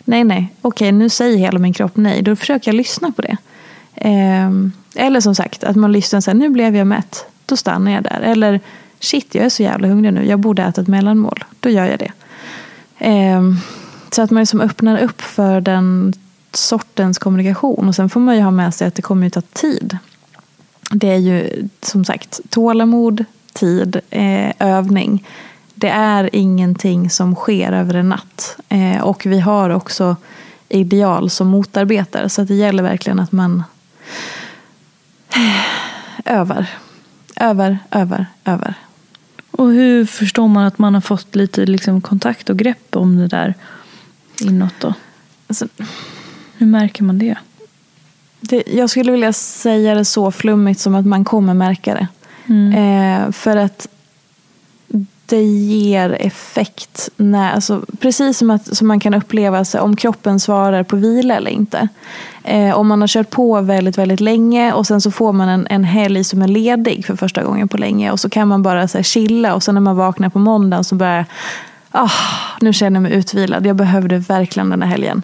nej, 0.08 0.24
nej, 0.24 0.52
okej, 0.62 0.92
nu 0.92 1.08
säger 1.08 1.38
hela 1.38 1.58
min 1.58 1.72
kropp 1.72 1.92
nej. 1.94 2.22
Då 2.22 2.36
försöker 2.36 2.68
jag 2.68 2.76
lyssna 2.76 3.12
på 3.12 3.22
det. 3.22 3.36
Eh, 3.94 4.50
eller 4.94 5.20
som 5.20 5.34
sagt, 5.34 5.64
att 5.64 5.76
man 5.76 5.92
lyssnar 5.92 6.20
så 6.20 6.30
här, 6.30 6.38
nu 6.38 6.48
blev 6.48 6.76
jag 6.76 6.86
mätt. 6.86 7.24
Då 7.46 7.56
stannar 7.56 7.92
jag 7.92 8.02
där. 8.02 8.20
Eller, 8.20 8.60
shit, 9.00 9.34
jag 9.34 9.44
är 9.44 9.48
så 9.48 9.62
jävla 9.62 9.88
hungrig 9.88 10.12
nu. 10.12 10.26
Jag 10.26 10.38
borde 10.38 10.62
äta 10.62 10.80
ett 10.80 10.88
mellanmål. 10.88 11.44
Då 11.60 11.68
gör 11.68 11.86
jag 11.86 11.98
det. 11.98 12.12
Eh, 12.98 13.42
så 14.10 14.22
att 14.22 14.30
man 14.30 14.40
liksom 14.40 14.60
öppnar 14.60 14.98
upp 14.98 15.20
för 15.20 15.60
den 15.60 16.14
sortens 16.52 17.18
kommunikation. 17.18 17.88
Och 17.88 17.94
sen 17.94 18.08
får 18.08 18.20
man 18.20 18.36
ju 18.36 18.42
ha 18.42 18.50
med 18.50 18.74
sig 18.74 18.88
att 18.88 18.94
det 18.94 19.02
kommer 19.02 19.26
ju 19.26 19.30
ta 19.30 19.40
tid. 19.40 19.98
Det 20.90 21.08
är 21.08 21.18
ju 21.18 21.68
som 21.82 22.04
sagt 22.04 22.40
tålamod, 22.50 23.24
tid, 23.52 24.00
eh, 24.10 24.52
övning 24.58 25.24
det 25.80 25.88
är 25.88 26.30
ingenting 26.32 27.10
som 27.10 27.34
sker 27.34 27.72
över 27.72 27.94
en 27.94 28.08
natt. 28.08 28.56
Eh, 28.68 29.00
och 29.00 29.26
vi 29.26 29.40
har 29.40 29.70
också 29.70 30.16
ideal 30.68 31.30
som 31.30 31.48
motarbetar. 31.48 32.28
Så 32.28 32.42
det 32.42 32.54
gäller 32.54 32.82
verkligen 32.82 33.20
att 33.20 33.32
man 33.32 33.62
övar. 36.24 36.66
Övar, 37.36 37.78
övar, 37.90 38.26
övar. 38.44 38.74
Och 39.50 39.68
hur 39.68 40.06
förstår 40.06 40.48
man 40.48 40.64
att 40.64 40.78
man 40.78 40.94
har 40.94 41.00
fått 41.00 41.36
lite 41.36 41.66
liksom, 41.66 42.00
kontakt 42.00 42.50
och 42.50 42.56
grepp 42.56 42.96
om 42.96 43.16
det 43.16 43.26
där 43.26 43.54
inåt 44.40 44.74
då? 44.80 44.94
Alltså, 45.46 45.68
hur 46.56 46.66
märker 46.66 47.04
man 47.04 47.18
det? 47.18 47.36
det? 48.40 48.62
Jag 48.66 48.90
skulle 48.90 49.12
vilja 49.12 49.32
säga 49.32 49.94
det 49.94 50.04
så 50.04 50.30
flummigt 50.30 50.80
som 50.80 50.94
att 50.94 51.06
man 51.06 51.24
kommer 51.24 51.54
märka 51.54 51.94
det. 51.94 52.08
Mm. 52.46 52.72
Eh, 52.72 53.32
för 53.32 53.56
att 53.56 53.88
det 55.28 55.42
ger 55.42 56.16
effekt. 56.20 57.08
När, 57.16 57.52
alltså, 57.52 57.82
precis 58.00 58.38
som, 58.38 58.50
att, 58.50 58.76
som 58.76 58.88
man 58.88 59.00
kan 59.00 59.14
uppleva 59.14 59.64
sig 59.64 59.80
om 59.80 59.96
kroppen 59.96 60.40
svarar 60.40 60.82
på 60.82 60.96
vila 60.96 61.36
eller 61.36 61.50
inte. 61.50 61.88
Eh, 62.44 62.78
om 62.78 62.88
man 62.88 63.00
har 63.00 63.08
kört 63.08 63.30
på 63.30 63.60
väldigt, 63.60 63.98
väldigt 63.98 64.20
länge 64.20 64.72
och 64.72 64.86
sen 64.86 65.00
så 65.00 65.10
får 65.10 65.32
man 65.32 65.48
en, 65.48 65.66
en 65.70 65.84
helg 65.84 66.24
som 66.24 66.42
är 66.42 66.48
ledig 66.48 67.06
för 67.06 67.16
första 67.16 67.42
gången 67.42 67.68
på 67.68 67.76
länge 67.76 68.10
och 68.10 68.20
så 68.20 68.30
kan 68.30 68.48
man 68.48 68.62
bara 68.62 68.88
så 68.88 68.98
här, 68.98 69.02
chilla 69.02 69.54
och 69.54 69.62
sen 69.62 69.74
när 69.74 69.80
man 69.80 69.96
vaknar 69.96 70.28
på 70.28 70.38
måndagen 70.38 70.84
så 70.84 70.94
börjar 70.94 71.26
oh, 71.92 72.12
nu 72.60 72.72
känner 72.72 72.96
jag 72.96 73.02
mig 73.02 73.12
utvilad, 73.12 73.66
jag 73.66 73.76
behövde 73.76 74.18
verkligen 74.18 74.70
den 74.70 74.82
här 74.82 74.88
helgen. 74.88 75.22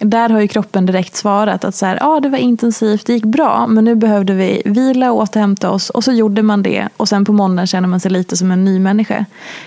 Där 0.00 0.28
har 0.28 0.40
ju 0.40 0.48
kroppen 0.48 0.86
direkt 0.86 1.16
svarat 1.16 1.64
att 1.64 1.74
så 1.74 1.86
här, 1.86 1.98
ah, 2.00 2.20
det 2.20 2.28
var 2.28 2.38
intensivt, 2.38 3.06
det 3.06 3.12
gick 3.12 3.24
bra, 3.24 3.66
men 3.66 3.84
nu 3.84 3.94
behövde 3.94 4.32
vi 4.32 4.62
vila 4.64 5.12
och 5.12 5.18
återhämta 5.18 5.70
oss. 5.70 5.90
Och 5.90 6.04
så 6.04 6.12
gjorde 6.12 6.42
man 6.42 6.62
det 6.62 6.88
och 6.96 7.08
sen 7.08 7.24
på 7.24 7.32
måndagen 7.32 7.66
känner 7.66 7.88
man 7.88 8.00
sig 8.00 8.10
lite 8.10 8.36
som 8.36 8.50
en 8.50 8.64
ny 8.64 8.78
människa. 8.78 9.24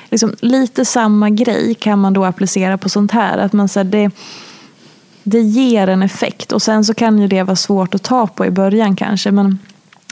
Liksom, 0.09 0.35
lite 0.39 0.85
samma 0.85 1.29
grej 1.29 1.75
kan 1.75 1.99
man 1.99 2.13
då 2.13 2.25
applicera 2.25 2.77
på 2.77 2.89
sånt 2.89 3.11
här. 3.11 3.37
Att 3.37 3.53
man, 3.53 3.69
så 3.69 3.79
här, 3.79 3.83
det, 3.83 4.11
det 5.23 5.41
ger 5.41 5.87
en 5.87 6.03
effekt 6.03 6.51
och 6.51 6.61
sen 6.61 6.85
så 6.85 6.93
kan 6.93 7.19
ju 7.19 7.27
det 7.27 7.43
vara 7.43 7.55
svårt 7.55 7.95
att 7.95 8.03
ta 8.03 8.27
på 8.27 8.45
i 8.45 8.51
början 8.51 8.95
kanske. 8.95 9.31
Men 9.31 9.59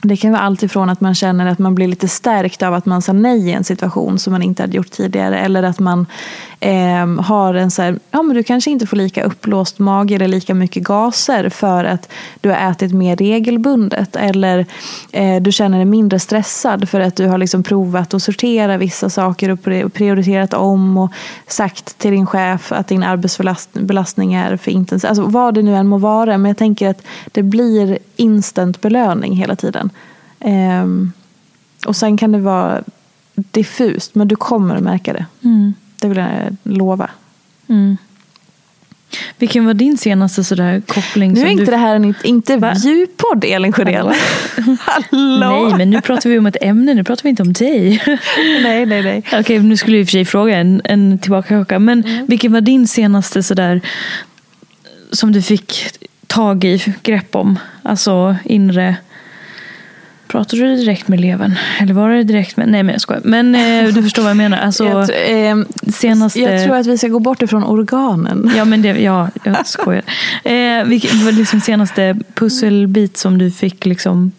det 0.02 0.18
kan 0.18 0.32
vara 0.32 0.41
allt 0.41 0.64
ifrån 0.64 0.89
att 0.89 1.02
man 1.02 1.16
känner 1.16 1.45
att 1.45 1.60
man 1.60 1.76
blir 1.76 1.88
lite 1.88 2.08
stärkt 2.08 2.64
av 2.64 2.74
att 2.74 2.86
man 2.86 3.02
sa 3.02 3.14
nej 3.14 3.49
i 3.49 3.52
en 3.52 3.64
situation 3.64 4.20
som 4.20 4.34
man 4.34 4.43
inte 4.43 4.64
hade 4.64 4.78
gjort 4.78 4.91
tidigare. 4.91 5.39
Eller 5.39 5.64
att 5.64 5.80
man 5.80 6.06
eh, 6.62 7.22
har 7.22 7.53
en 7.53 7.72
så 7.72 7.82
här, 7.82 7.99
ja 8.12 8.22
men 8.22 8.36
du 8.36 8.43
kanske 8.43 8.72
inte 8.72 8.88
får 8.88 8.97
lika 8.97 9.24
uppblåst 9.24 9.80
mage 9.80 10.16
eller 10.16 10.28
lika 10.28 10.53
mycket 10.53 10.84
gaser 10.84 11.49
för 11.49 11.84
att 11.84 12.09
du 12.41 12.49
har 12.49 12.72
ätit 12.72 12.93
mer 12.93 13.16
regelbundet. 13.16 14.16
Eller 14.16 14.66
eh, 15.12 15.41
du 15.41 15.51
känner 15.51 15.78
dig 15.78 15.86
mindre 15.86 16.20
stressad 16.20 16.89
för 16.89 16.99
att 16.99 17.16
du 17.16 17.28
har 17.28 17.38
liksom 17.38 17.64
provat 17.64 18.14
att 18.14 18.24
sortera 18.24 18.78
vissa 18.78 19.09
saker 19.09 19.49
och 19.49 19.64
prioriterat 19.93 20.53
om 20.53 20.97
och 20.97 21.12
sagt 21.47 21.97
till 21.97 22.12
din 22.12 22.26
chef 22.26 22.72
att 22.72 22.88
din 22.88 23.03
arbetsbelastning 23.03 24.34
är 24.34 24.57
för 24.57 24.72
intensiv. 24.72 25.09
Alltså 25.09 25.24
vad 25.24 25.53
det 25.53 25.62
nu 25.62 25.76
än 25.76 25.88
må 25.88 25.97
vara. 25.97 26.38
Men 26.38 26.49
jag 26.49 26.57
tänker 26.57 26.89
att 26.89 27.01
det 27.32 27.43
blir 27.43 27.97
instant 28.16 28.82
belöning 28.82 29.36
hela 29.36 29.55
tiden. 29.55 29.89
Eh, 30.39 30.86
och 31.88 31.95
sen 31.95 32.18
kan 32.18 32.32
det 32.32 32.39
vara 32.39 32.84
diffust 33.36 34.16
men 34.16 34.28
du 34.28 34.36
kommer 34.36 34.76
att 34.76 34.84
märka 34.84 35.14
det. 35.14 35.26
Mm. 35.43 35.74
Det 36.02 36.08
vill 36.08 36.18
jag 36.18 36.56
lova. 36.64 37.10
Mm. 37.68 37.97
Vilken 39.38 39.66
var 39.66 39.74
din 39.74 39.97
senaste 39.97 40.43
sådär 40.43 40.82
koppling? 40.88 41.34
Nu 41.34 41.41
är 41.41 41.47
inte 41.47 41.66
du... 41.66 41.72
det 41.72 41.78
här 41.78 41.95
en 41.95 42.16
intervjupodd 42.24 43.45
Elin 43.45 43.74
Sjödén. 43.74 43.95
Hallå? 44.80 45.68
Nej, 45.68 45.78
men 45.78 45.89
nu 45.89 46.02
pratar 46.02 46.30
vi 46.30 46.38
om 46.38 46.45
ett 46.45 46.58
ämne, 46.62 46.93
nu 46.93 47.04
pratar 47.04 47.24
vi 47.24 47.30
inte 47.30 47.43
om 47.43 47.54
dig. 47.54 48.04
nej, 48.64 48.86
nej, 48.86 49.04
nej. 49.04 49.24
Okej, 49.34 49.60
nu 49.60 49.78
skulle 49.78 49.97
jag 49.97 50.02
i 50.02 50.04
och 50.04 50.08
för 50.08 50.12
sig 50.12 50.26
fråga 50.26 50.58
en, 50.58 50.82
en 50.84 51.20
tillbaka 51.20 51.80
Men 51.80 52.04
mm. 52.04 52.26
vilken 52.26 52.54
var 52.54 52.62
din 52.62 52.88
senaste 52.88 53.43
sådär 53.43 53.82
som 55.12 55.32
du 55.32 55.41
fick 55.41 55.86
tag 56.28 56.64
i, 56.64 56.84
grepp 57.04 57.36
om? 57.36 57.60
Alltså 57.84 58.36
inre 58.43 58.95
Pratade 60.32 60.61
du 60.61 60.75
direkt 60.75 61.07
med 61.07 61.19
eleven? 61.19 61.55
Eller 61.79 61.93
var 61.93 62.09
det 62.09 62.23
direkt 62.23 62.57
med... 62.57 62.69
Nej 62.69 62.84
men 62.84 62.93
jag 62.93 63.01
skojar. 63.01 63.21
Men 63.25 63.55
eh, 63.55 63.93
du 63.93 64.03
förstår 64.07 64.23
vad 64.23 64.29
jag 64.29 64.38
menar. 64.38 64.57
Alltså, 64.57 64.84
jag, 64.84 65.49
eh, 65.49 65.57
senaste... 65.93 66.39
jag 66.39 66.63
tror 66.63 66.75
att 66.75 66.88
vi 66.88 66.97
ska 66.97 67.07
gå 67.07 67.19
bort 67.19 67.41
ifrån 67.41 67.63
organen. 67.63 68.51
Ja, 68.55 68.65
men 68.65 68.82
det, 68.82 68.88
ja 69.01 69.29
jag 69.43 69.67
skojar. 69.67 70.03
Eh, 70.43 70.84
vilken 70.86 71.25
var 71.25 71.32
liksom 71.32 71.61
senaste 71.61 72.17
pusselbit 72.34 73.17
som 73.17 73.38
du 73.38 73.51
fick 73.51 73.86
liksom 73.86 74.32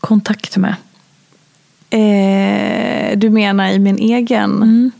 kontakt 0.00 0.56
med? 0.56 0.74
Eh, 1.90 3.18
du 3.18 3.30
menar 3.30 3.68
i 3.70 3.78
min 3.78 3.98
egen? 3.98 4.62
Mm. 4.62 4.90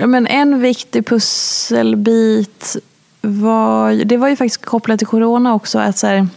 Eh, 0.00 0.06
men 0.06 0.26
en 0.26 0.60
viktig 0.60 1.06
pusselbit 1.06 2.76
var, 3.20 4.04
det 4.04 4.16
var 4.16 4.28
ju 4.28 4.36
faktiskt 4.36 4.64
kopplat 4.64 4.98
till 4.98 5.06
corona 5.06 5.54
också. 5.54 5.78
Att 5.78 5.98
så 5.98 6.06
här, 6.06 6.28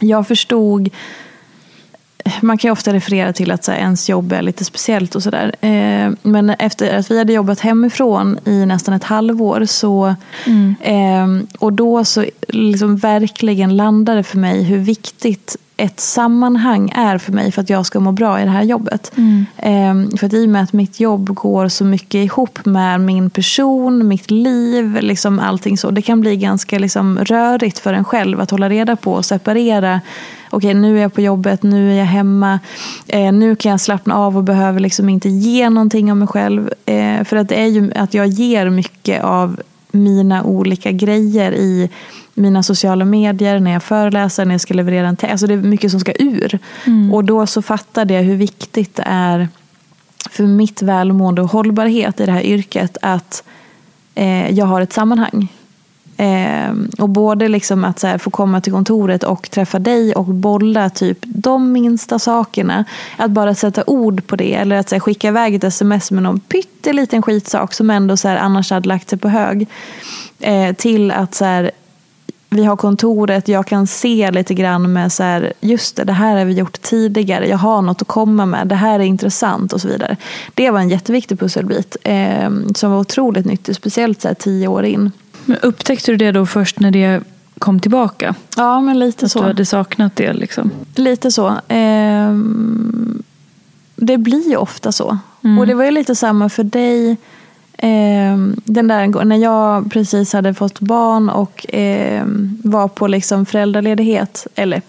jag 0.00 0.28
förstod 0.28 0.90
man 2.42 2.58
kan 2.58 2.68
ju 2.68 2.72
ofta 2.72 2.92
referera 2.92 3.32
till 3.32 3.50
att 3.50 3.64
så 3.64 3.72
här, 3.72 3.78
ens 3.78 4.08
jobb 4.08 4.32
är 4.32 4.42
lite 4.42 4.64
speciellt 4.64 5.14
och 5.14 5.22
sådär. 5.22 5.54
Eh, 5.60 6.10
men 6.22 6.50
efter 6.50 6.98
att 6.98 7.10
vi 7.10 7.18
hade 7.18 7.32
jobbat 7.32 7.60
hemifrån 7.60 8.38
i 8.44 8.66
nästan 8.66 8.94
ett 8.94 9.04
halvår 9.04 9.64
så 9.64 10.14
mm. 10.46 10.74
eh, 10.80 11.46
och 11.58 11.72
då 11.72 12.04
så 12.04 12.24
liksom 12.48 12.96
verkligen 12.96 13.76
landade 13.76 14.22
för 14.22 14.38
mig 14.38 14.62
hur 14.62 14.78
viktigt 14.78 15.56
ett 15.80 16.00
sammanhang 16.00 16.92
är 16.94 17.18
för 17.18 17.32
mig 17.32 17.52
för 17.52 17.62
att 17.62 17.70
jag 17.70 17.86
ska 17.86 18.00
må 18.00 18.12
bra 18.12 18.40
i 18.40 18.44
det 18.44 18.50
här 18.50 18.62
jobbet. 18.62 19.12
Mm. 19.16 19.46
Ehm, 19.56 20.16
för 20.16 20.26
att 20.26 20.32
i 20.32 20.44
och 20.46 20.48
med 20.48 20.62
att 20.62 20.72
mitt 20.72 21.00
jobb 21.00 21.34
går 21.34 21.68
så 21.68 21.84
mycket 21.84 22.14
ihop 22.14 22.64
med 22.64 23.00
min 23.00 23.30
person, 23.30 24.08
mitt 24.08 24.30
liv, 24.30 24.98
liksom 25.00 25.38
allting 25.38 25.78
så. 25.78 25.90
Det 25.90 26.02
kan 26.02 26.20
bli 26.20 26.36
ganska 26.36 26.78
liksom 26.78 27.18
rörigt 27.18 27.78
för 27.78 27.92
en 27.92 28.04
själv 28.04 28.40
att 28.40 28.50
hålla 28.50 28.68
reda 28.68 28.96
på 28.96 29.12
och 29.12 29.24
separera. 29.24 30.00
Okej, 30.50 30.74
nu 30.74 30.98
är 30.98 31.02
jag 31.02 31.14
på 31.14 31.20
jobbet, 31.20 31.62
nu 31.62 31.92
är 31.92 31.98
jag 31.98 32.06
hemma. 32.06 32.58
Eh, 33.06 33.32
nu 33.32 33.56
kan 33.56 33.70
jag 33.70 33.80
slappna 33.80 34.14
av 34.14 34.36
och 34.36 34.44
behöver 34.44 34.80
liksom 34.80 35.08
inte 35.08 35.28
ge 35.28 35.70
någonting 35.70 36.10
av 36.10 36.16
mig 36.16 36.28
själv. 36.28 36.70
Eh, 36.86 37.24
för 37.24 37.36
att 37.36 37.48
det 37.48 37.60
är 37.62 37.66
ju 37.66 37.92
att 37.94 38.14
jag 38.14 38.26
ger 38.26 38.70
mycket 38.70 39.24
av 39.24 39.60
mina 39.92 40.42
olika 40.44 40.90
grejer 40.90 41.52
i 41.52 41.90
mina 42.38 42.62
sociala 42.62 43.04
medier, 43.04 43.60
när 43.60 43.70
jag 43.70 43.82
föreläser, 43.82 44.44
när 44.44 44.54
jag 44.54 44.60
ska 44.60 44.74
leverera 44.74 45.08
en 45.08 45.16
text. 45.16 45.32
Alltså 45.32 45.46
det 45.46 45.54
är 45.54 45.58
mycket 45.58 45.90
som 45.90 46.00
ska 46.00 46.12
ur. 46.18 46.58
Mm. 46.86 47.14
Och 47.14 47.24
då 47.24 47.46
så 47.46 47.62
fattade 47.62 48.14
jag 48.14 48.22
hur 48.22 48.36
viktigt 48.36 48.96
det 48.96 49.04
är 49.06 49.48
för 50.30 50.44
mitt 50.44 50.82
välmående 50.82 51.42
och 51.42 51.50
hållbarhet 51.50 52.20
i 52.20 52.26
det 52.26 52.32
här 52.32 52.42
yrket 52.42 52.96
att 53.02 53.42
eh, 54.14 54.50
jag 54.50 54.66
har 54.66 54.80
ett 54.80 54.92
sammanhang. 54.92 55.48
Eh, 56.16 56.72
och 56.98 57.08
både 57.08 57.48
liksom 57.48 57.84
att 57.84 57.98
så 57.98 58.06
här, 58.06 58.18
få 58.18 58.30
komma 58.30 58.60
till 58.60 58.72
kontoret 58.72 59.24
och 59.24 59.50
träffa 59.50 59.78
dig 59.78 60.14
och 60.14 60.24
bolla 60.24 60.90
typ 60.90 61.18
de 61.22 61.72
minsta 61.72 62.18
sakerna. 62.18 62.84
Att 63.16 63.30
bara 63.30 63.54
sätta 63.54 63.84
ord 63.86 64.26
på 64.26 64.36
det 64.36 64.54
eller 64.54 64.76
att 64.76 64.88
så 64.88 64.94
här, 64.94 65.00
skicka 65.00 65.28
iväg 65.28 65.54
ett 65.54 65.64
sms 65.64 66.10
med 66.10 66.22
någon 66.22 66.40
pytteliten 66.40 67.22
skitsak 67.22 67.74
som 67.74 67.90
ändå 67.90 68.16
så 68.16 68.28
här, 68.28 68.36
annars 68.36 68.70
hade 68.70 68.88
lagt 68.88 69.10
sig 69.10 69.18
på 69.18 69.28
hög. 69.28 69.66
Eh, 70.40 70.74
till 70.74 71.10
att 71.10 71.34
så 71.34 71.44
här, 71.44 71.70
vi 72.50 72.64
har 72.64 72.76
kontoret, 72.76 73.48
jag 73.48 73.66
kan 73.66 73.86
se 73.86 74.30
lite 74.30 74.54
grann 74.54 74.92
med 74.92 75.12
så 75.12 75.22
här, 75.22 75.52
just 75.60 75.96
det, 75.96 76.04
det 76.04 76.12
här 76.12 76.36
har 76.36 76.44
vi 76.44 76.52
gjort 76.52 76.82
tidigare, 76.82 77.48
jag 77.48 77.58
har 77.58 77.82
något 77.82 78.02
att 78.02 78.08
komma 78.08 78.46
med, 78.46 78.66
det 78.66 78.74
här 78.74 79.00
är 79.00 79.04
intressant 79.04 79.72
och 79.72 79.80
så 79.80 79.88
vidare. 79.88 80.16
Det 80.54 80.70
var 80.70 80.80
en 80.80 80.88
jätteviktig 80.88 81.38
pusselbit 81.38 81.96
eh, 82.04 82.50
som 82.74 82.90
var 82.90 82.98
otroligt 82.98 83.46
nyttig, 83.46 83.76
speciellt 83.76 84.20
så 84.20 84.28
här, 84.28 84.34
tio 84.34 84.68
år 84.68 84.84
in. 84.84 85.12
Men 85.44 85.58
upptäckte 85.58 86.10
du 86.10 86.16
det 86.16 86.32
då 86.32 86.46
först 86.46 86.80
när 86.80 86.90
det 86.90 87.22
kom 87.58 87.80
tillbaka? 87.80 88.34
Ja, 88.56 88.80
men 88.80 88.98
lite 88.98 89.24
Att 89.26 89.32
så. 89.32 89.38
du 89.38 89.44
hade 89.44 89.66
saknat 89.66 90.16
det 90.16 90.32
liksom? 90.32 90.70
Lite 90.94 91.30
så. 91.30 91.48
Eh, 91.68 92.34
det 93.96 94.18
blir 94.18 94.48
ju 94.50 94.56
ofta 94.56 94.92
så. 94.92 95.18
Mm. 95.44 95.58
Och 95.58 95.66
det 95.66 95.74
var 95.74 95.84
ju 95.84 95.90
lite 95.90 96.14
samma 96.14 96.48
för 96.48 96.64
dig. 96.64 97.16
Eh, 97.82 98.36
den 98.64 98.88
där, 98.88 99.24
när 99.24 99.36
jag 99.36 99.92
precis 99.92 100.32
hade 100.32 100.54
fått 100.54 100.80
barn 100.80 101.28
och 101.28 101.74
eh, 101.74 102.24
var 102.64 102.88
på 102.88 103.06
liksom 103.06 103.46
föräldraledighet. 103.46 104.46
Eller 104.54 104.82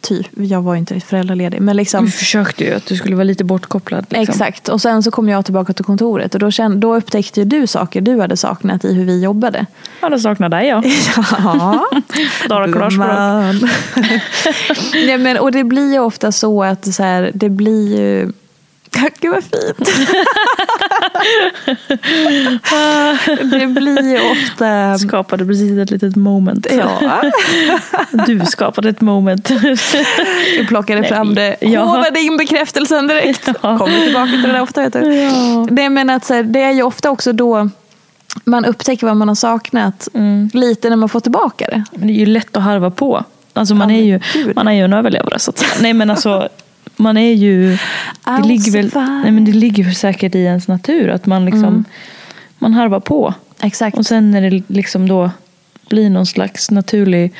typ, 0.00 0.26
jag 0.36 0.62
var 0.62 0.74
ju 0.74 0.78
inte 0.78 1.00
föräldraledig. 1.00 1.60
Men 1.60 1.76
liksom, 1.76 2.04
Du 2.04 2.10
försökte 2.10 2.64
ju 2.64 2.74
att 2.74 2.86
du 2.86 2.96
skulle 2.96 3.16
vara 3.16 3.24
lite 3.24 3.44
bortkopplad. 3.44 4.06
Liksom. 4.08 4.32
Exakt, 4.32 4.68
och 4.68 4.80
sen 4.80 5.02
så 5.02 5.10
kom 5.10 5.28
jag 5.28 5.44
tillbaka 5.44 5.72
till 5.72 5.84
kontoret 5.84 6.34
och 6.34 6.40
då, 6.40 6.50
kände, 6.50 6.78
då 6.78 6.96
upptäckte 6.96 7.44
du 7.44 7.66
saker 7.66 8.00
du 8.00 8.20
hade 8.20 8.36
saknat 8.36 8.84
i 8.84 8.94
hur 8.94 9.04
vi 9.04 9.22
jobbade. 9.22 9.66
Ja, 10.00 10.08
då 10.08 10.18
saknar 10.18 10.48
dig 10.48 10.68
jag. 10.68 10.86
Ja, 11.44 11.86
Dara 12.48 12.72
Klarspråk. 12.72 13.70
Nej, 15.06 15.18
men, 15.18 15.38
och 15.38 15.52
det 15.52 15.64
blir 15.64 15.92
ju 15.92 15.98
ofta 15.98 16.32
så 16.32 16.62
att 16.62 16.94
så 16.94 17.02
här, 17.02 17.30
det 17.34 17.48
blir 17.48 17.98
ju... 17.98 18.32
Gud 19.20 19.32
vad 19.32 19.42
fint. 19.44 19.90
det 23.50 23.66
blir 23.66 24.10
ju 24.12 24.30
ofta... 24.30 24.98
Skapade 24.98 25.46
precis 25.46 25.78
ett 25.78 25.90
litet 25.90 26.16
moment. 26.16 26.66
Ja, 26.70 27.22
Du 28.26 28.40
skapade 28.46 28.88
ett 28.88 29.00
moment. 29.00 29.50
jag 30.58 30.68
plockade 30.68 31.00
Nej, 31.00 31.08
fram 31.10 31.34
det. 31.34 31.56
ja. 31.60 31.80
Håvade 31.84 32.20
in 32.20 32.36
bekräftelsen 32.36 33.06
direkt. 33.06 33.48
Ja. 33.62 33.78
Kommer 33.78 34.04
tillbaka 34.04 34.30
till 34.30 34.42
det 34.42 34.48
där 34.52 34.60
ofta. 34.62 34.82
Vet 34.82 34.92
du. 34.92 35.14
Ja. 35.14 35.66
Nej, 35.70 35.88
men 35.88 36.10
att, 36.10 36.24
så 36.24 36.34
här, 36.34 36.42
det 36.42 36.62
är 36.62 36.72
ju 36.72 36.82
ofta 36.82 37.10
också 37.10 37.32
då 37.32 37.68
man 38.44 38.64
upptäcker 38.64 39.06
vad 39.06 39.16
man 39.16 39.28
har 39.28 39.34
saknat 39.34 40.08
Mm. 40.14 40.50
lite 40.52 40.90
när 40.90 40.96
man 40.96 41.08
får 41.08 41.20
tillbaka 41.20 41.66
det. 41.66 41.84
Men 41.92 42.06
det 42.06 42.12
är 42.12 42.18
ju 42.18 42.26
lätt 42.26 42.56
att 42.56 42.62
harva 42.62 42.90
på. 42.90 43.24
Alltså 43.52 43.74
man, 43.74 43.90
Ja, 43.90 43.96
är 44.00 44.02
ju, 44.04 44.20
gud. 44.32 44.56
man 44.56 44.68
är 44.68 44.72
ju 44.72 44.80
en 44.84 44.92
överlevare 44.92 45.38
så 45.38 45.50
att. 45.50 45.64
Nej 45.80 45.92
men 45.92 46.10
alltså, 46.10 46.48
man 46.96 47.16
är 47.16 47.32
ju... 47.34 47.78
Det 48.24 48.42
ligger, 48.44 48.72
väl, 48.72 48.90
nej, 48.94 49.30
men 49.32 49.44
det 49.44 49.52
ligger 49.52 49.90
säkert 49.90 50.34
i 50.34 50.38
ens 50.38 50.68
natur 50.68 51.08
att 51.08 51.26
man 51.26 51.44
liksom 51.44 51.64
Mm. 51.68 51.84
man 52.58 52.74
harvar 52.74 53.00
på. 53.00 53.34
Exakt. 53.60 53.98
Och 53.98 54.06
sen 54.06 54.30
när 54.30 54.50
det 54.50 54.62
liksom 54.66 55.08
då 55.08 55.30
blir 55.88 56.10
någon 56.10 56.26
slags 56.26 56.70
naturlig 56.70 57.32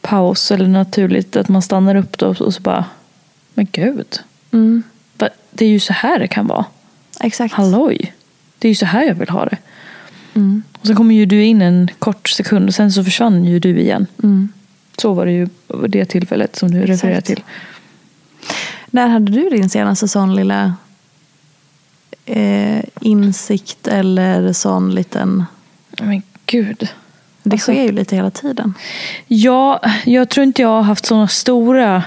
paus 0.00 0.50
eller 0.50 0.68
naturligt 0.68 1.36
att 1.36 1.48
man 1.48 1.62
stannar 1.62 1.94
upp 1.94 2.18
då 2.18 2.26
och 2.26 2.54
så 2.54 2.60
bara, 2.60 2.84
men 3.54 3.66
gud, 3.72 4.18
Mm. 4.52 4.82
det 5.50 5.64
är 5.64 5.68
ju 5.68 5.80
så 5.80 5.92
här 5.92 6.18
det 6.18 6.28
kan 6.28 6.46
vara. 6.46 6.64
Exakt. 7.20 7.54
Halloj, 7.54 8.12
det 8.58 8.68
är 8.68 8.70
ju 8.70 8.74
så 8.74 8.86
här 8.86 9.02
jag 9.04 9.14
vill 9.14 9.28
ha 9.28 9.44
det. 9.44 9.56
Mm. 10.34 10.62
Och 10.80 10.86
sen 10.86 10.96
kommer 10.96 11.14
ju 11.14 11.26
du 11.26 11.44
in 11.44 11.62
en 11.62 11.90
kort 11.98 12.28
sekund 12.28 12.68
och 12.68 12.74
sen 12.74 12.92
så 12.92 13.04
försvann 13.04 13.44
ju 13.44 13.58
du 13.58 13.78
igen. 13.80 14.06
Mm. 14.22 14.48
Så 14.98 15.12
var 15.12 15.26
det 15.26 15.32
ju 15.32 15.48
det 15.88 16.04
tillfället 16.04 16.56
som 16.56 16.70
du 16.70 16.86
refererar 16.86 17.20
till. 17.20 17.42
När 18.94 19.08
hade 19.08 19.32
du 19.32 19.48
din 19.50 19.68
senaste 19.68 20.08
sån 20.08 20.34
lilla 20.36 20.74
eh, 22.26 22.84
insikt 23.00 23.88
eller 23.88 24.52
sån 24.52 24.94
liten... 24.94 25.44
Men 26.00 26.22
gud. 26.46 26.88
Det 27.42 27.52
Alltså- 27.54 27.72
sker 27.72 27.82
ju 27.82 27.92
lite 27.92 28.16
hela 28.16 28.30
tiden. 28.30 28.74
Ja, 29.26 29.80
jag 30.04 30.28
tror 30.28 30.44
inte 30.46 30.62
jag 30.62 30.68
har 30.68 30.82
haft 30.82 31.06
sådana 31.06 31.28
stora... 31.28 32.02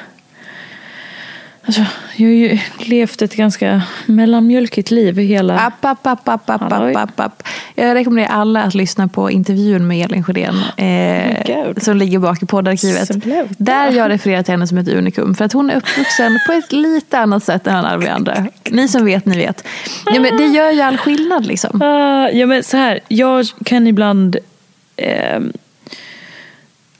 Alltså, 1.66 1.82
jag 2.16 2.28
har 2.28 2.34
ju 2.34 2.60
levt 2.80 3.22
ett 3.22 3.36
ganska 3.36 3.82
mellanmjölkigt 4.06 4.92
liv 4.92 5.20
i 5.20 5.24
hela... 5.24 5.60
App, 5.60 5.86
app, 5.86 6.08
app, 6.08 6.30
app, 6.30 6.50
app, 6.50 6.62
app, 6.62 6.96
app, 6.96 7.20
app. 7.20 7.44
Jag 7.76 7.96
rekommenderar 7.96 8.34
alla 8.34 8.64
att 8.64 8.74
lyssna 8.74 9.08
på 9.08 9.32
intervjun 9.32 9.88
med 9.88 10.06
Elin 10.06 10.24
Sjödén. 10.24 10.56
Eh, 10.78 11.44
Gud. 11.46 11.84
som 11.84 11.98
ligger 11.98 12.20
bak 12.20 12.44
i 12.44 12.46
poddarkivet. 12.46 13.10
Där 13.58 13.92
jag 13.92 14.10
refererar 14.10 14.44
till 14.44 14.52
henne 14.52 14.68
som 14.68 14.78
ett 14.78 14.88
unikum. 14.88 15.36
För 15.36 15.46
att 15.46 15.54
hon 15.54 15.70
är 15.70 15.76
uppvuxen 15.76 16.40
på 16.48 16.54
ett 16.54 16.72
lite 16.72 17.20
annat 17.20 17.44
sätt 17.44 17.68
än 17.68 17.76
alla 17.76 17.98
vi 17.98 18.08
andra. 18.08 18.46
Ni 18.70 18.88
som 18.88 19.06
vet, 19.06 19.26
ni 19.26 19.38
vet. 19.38 19.68
Ja, 20.06 20.20
men 20.20 20.38
det 20.38 20.46
gör 20.46 20.72
ju 20.72 20.82
all 20.82 20.98
skillnad 20.98 21.46
liksom. 21.46 21.82
Ah, 21.82 22.30
ja, 22.30 22.46
men 22.46 22.64
så 22.64 22.78
här, 22.78 23.00
jag 23.08 23.46
kan 23.66 23.88
ibland... 23.88 24.38
ehm, 24.98 25.54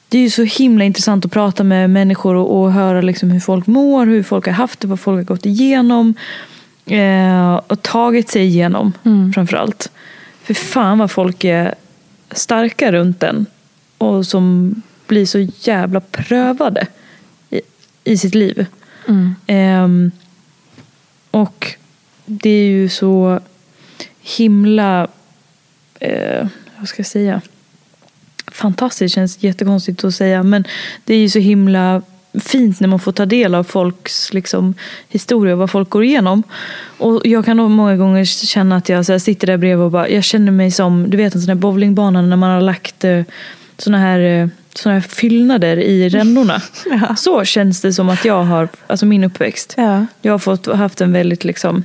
det 0.10 0.18
är 0.18 0.22
ju 0.22 0.30
så 0.30 0.44
himla 0.44 0.84
intressant 0.84 1.26
att 1.26 1.32
prata 1.32 1.64
med 1.64 1.90
människor 1.90 2.36
och, 2.36 2.62
och 2.62 2.72
höra 2.72 3.02
liksom 3.02 3.32
hur 3.32 3.40
folk 3.40 3.68
mår, 3.68 4.06
hur 4.06 4.24
folk 4.24 4.46
har 4.46 4.54
haft 4.54 4.80
det, 4.80 4.88
vad 4.88 5.00
folk 5.00 5.18
har 5.18 5.36
gått 5.36 5.46
igenom. 5.46 6.14
Eh, 6.86 7.56
och 7.56 7.82
tagit 7.82 8.30
sig 8.30 8.46
igenom 8.46 8.94
framförallt. 9.34 9.92
För 10.44 10.54
fan 10.54 10.98
vad 10.98 11.12
folk 11.12 11.44
är 11.44 11.76
starka 12.32 12.92
runt 12.92 13.20
den. 13.20 13.46
Och 13.98 14.26
som 14.26 14.76
blir 15.08 15.26
så 15.26 15.40
jävla 15.40 16.00
prövade 16.00 16.88
i, 17.50 17.62
i 18.04 18.18
sitt 18.18 18.36
liv. 18.36 18.66
Ehm, 19.48 20.12
och 21.32 21.76
det 22.26 22.50
är 22.50 22.68
ju 22.68 22.90
så 22.90 23.40
himla, 24.22 25.08
eh, 26.00 26.48
vad 26.78 26.88
ska 26.88 27.00
jag 27.00 27.08
säga, 27.08 27.42
fantastiskt 28.52 29.16
känns 29.16 29.44
jättekonstigt 29.44 30.04
att 30.04 30.16
säga. 30.16 30.44
Men 30.44 30.64
det 31.06 31.14
är 31.14 31.20
ju 31.20 31.30
så 31.30 31.40
himla 31.40 32.02
fint 32.40 32.80
när 32.80 32.88
man 32.88 33.00
får 33.00 33.12
ta 33.12 33.26
del 33.26 33.56
av 33.56 33.64
folks 33.64 34.34
liksom, 34.34 34.74
historia 35.10 35.54
och 35.54 35.60
vad 35.60 35.72
folk 35.72 35.90
går 35.90 36.04
igenom. 36.04 36.44
Och 36.98 37.22
jag 37.24 37.46
kan 37.46 37.58
nog 37.58 37.72
många 37.72 37.98
gånger 37.98 38.26
känna 38.26 38.76
att 38.76 38.90
jag 38.90 39.06
så 39.06 39.12
här, 39.12 39.20
sitter 39.20 39.48
där 39.48 39.58
bredvid 39.58 39.86
och 39.86 39.92
bara, 39.92 40.10
jag 40.10 40.24
känner 40.24 40.52
mig 40.52 40.72
som, 40.72 41.10
du 41.10 41.18
vet 41.18 41.36
en 41.36 41.42
sån 41.42 41.50
här 41.50 41.56
bowlingbana 41.56 42.22
när 42.22 42.38
man 42.38 42.50
har 42.50 42.62
lagt 42.62 43.04
eh, 43.04 43.22
såna 43.78 43.98
här 43.98 44.20
eh, 44.20 44.48
såna 44.78 44.96
här 44.96 45.02
fyllnader 45.02 45.78
i 45.78 46.10
rännorna. 46.10 46.62
Ja. 46.86 47.16
Så 47.16 47.46
känns 47.46 47.82
det 47.82 47.94
som 47.94 48.10
att 48.10 48.26
jag 48.26 48.44
har, 48.44 48.68
alltså 48.88 49.06
min 49.06 49.24
uppväxt. 49.24 49.74
Ja. 49.78 50.06
Jag 50.22 50.34
har 50.34 50.40
fått, 50.40 50.66
haft 50.66 51.02
en 51.02 51.12
väldigt 51.12 51.44
liksom 51.44 51.84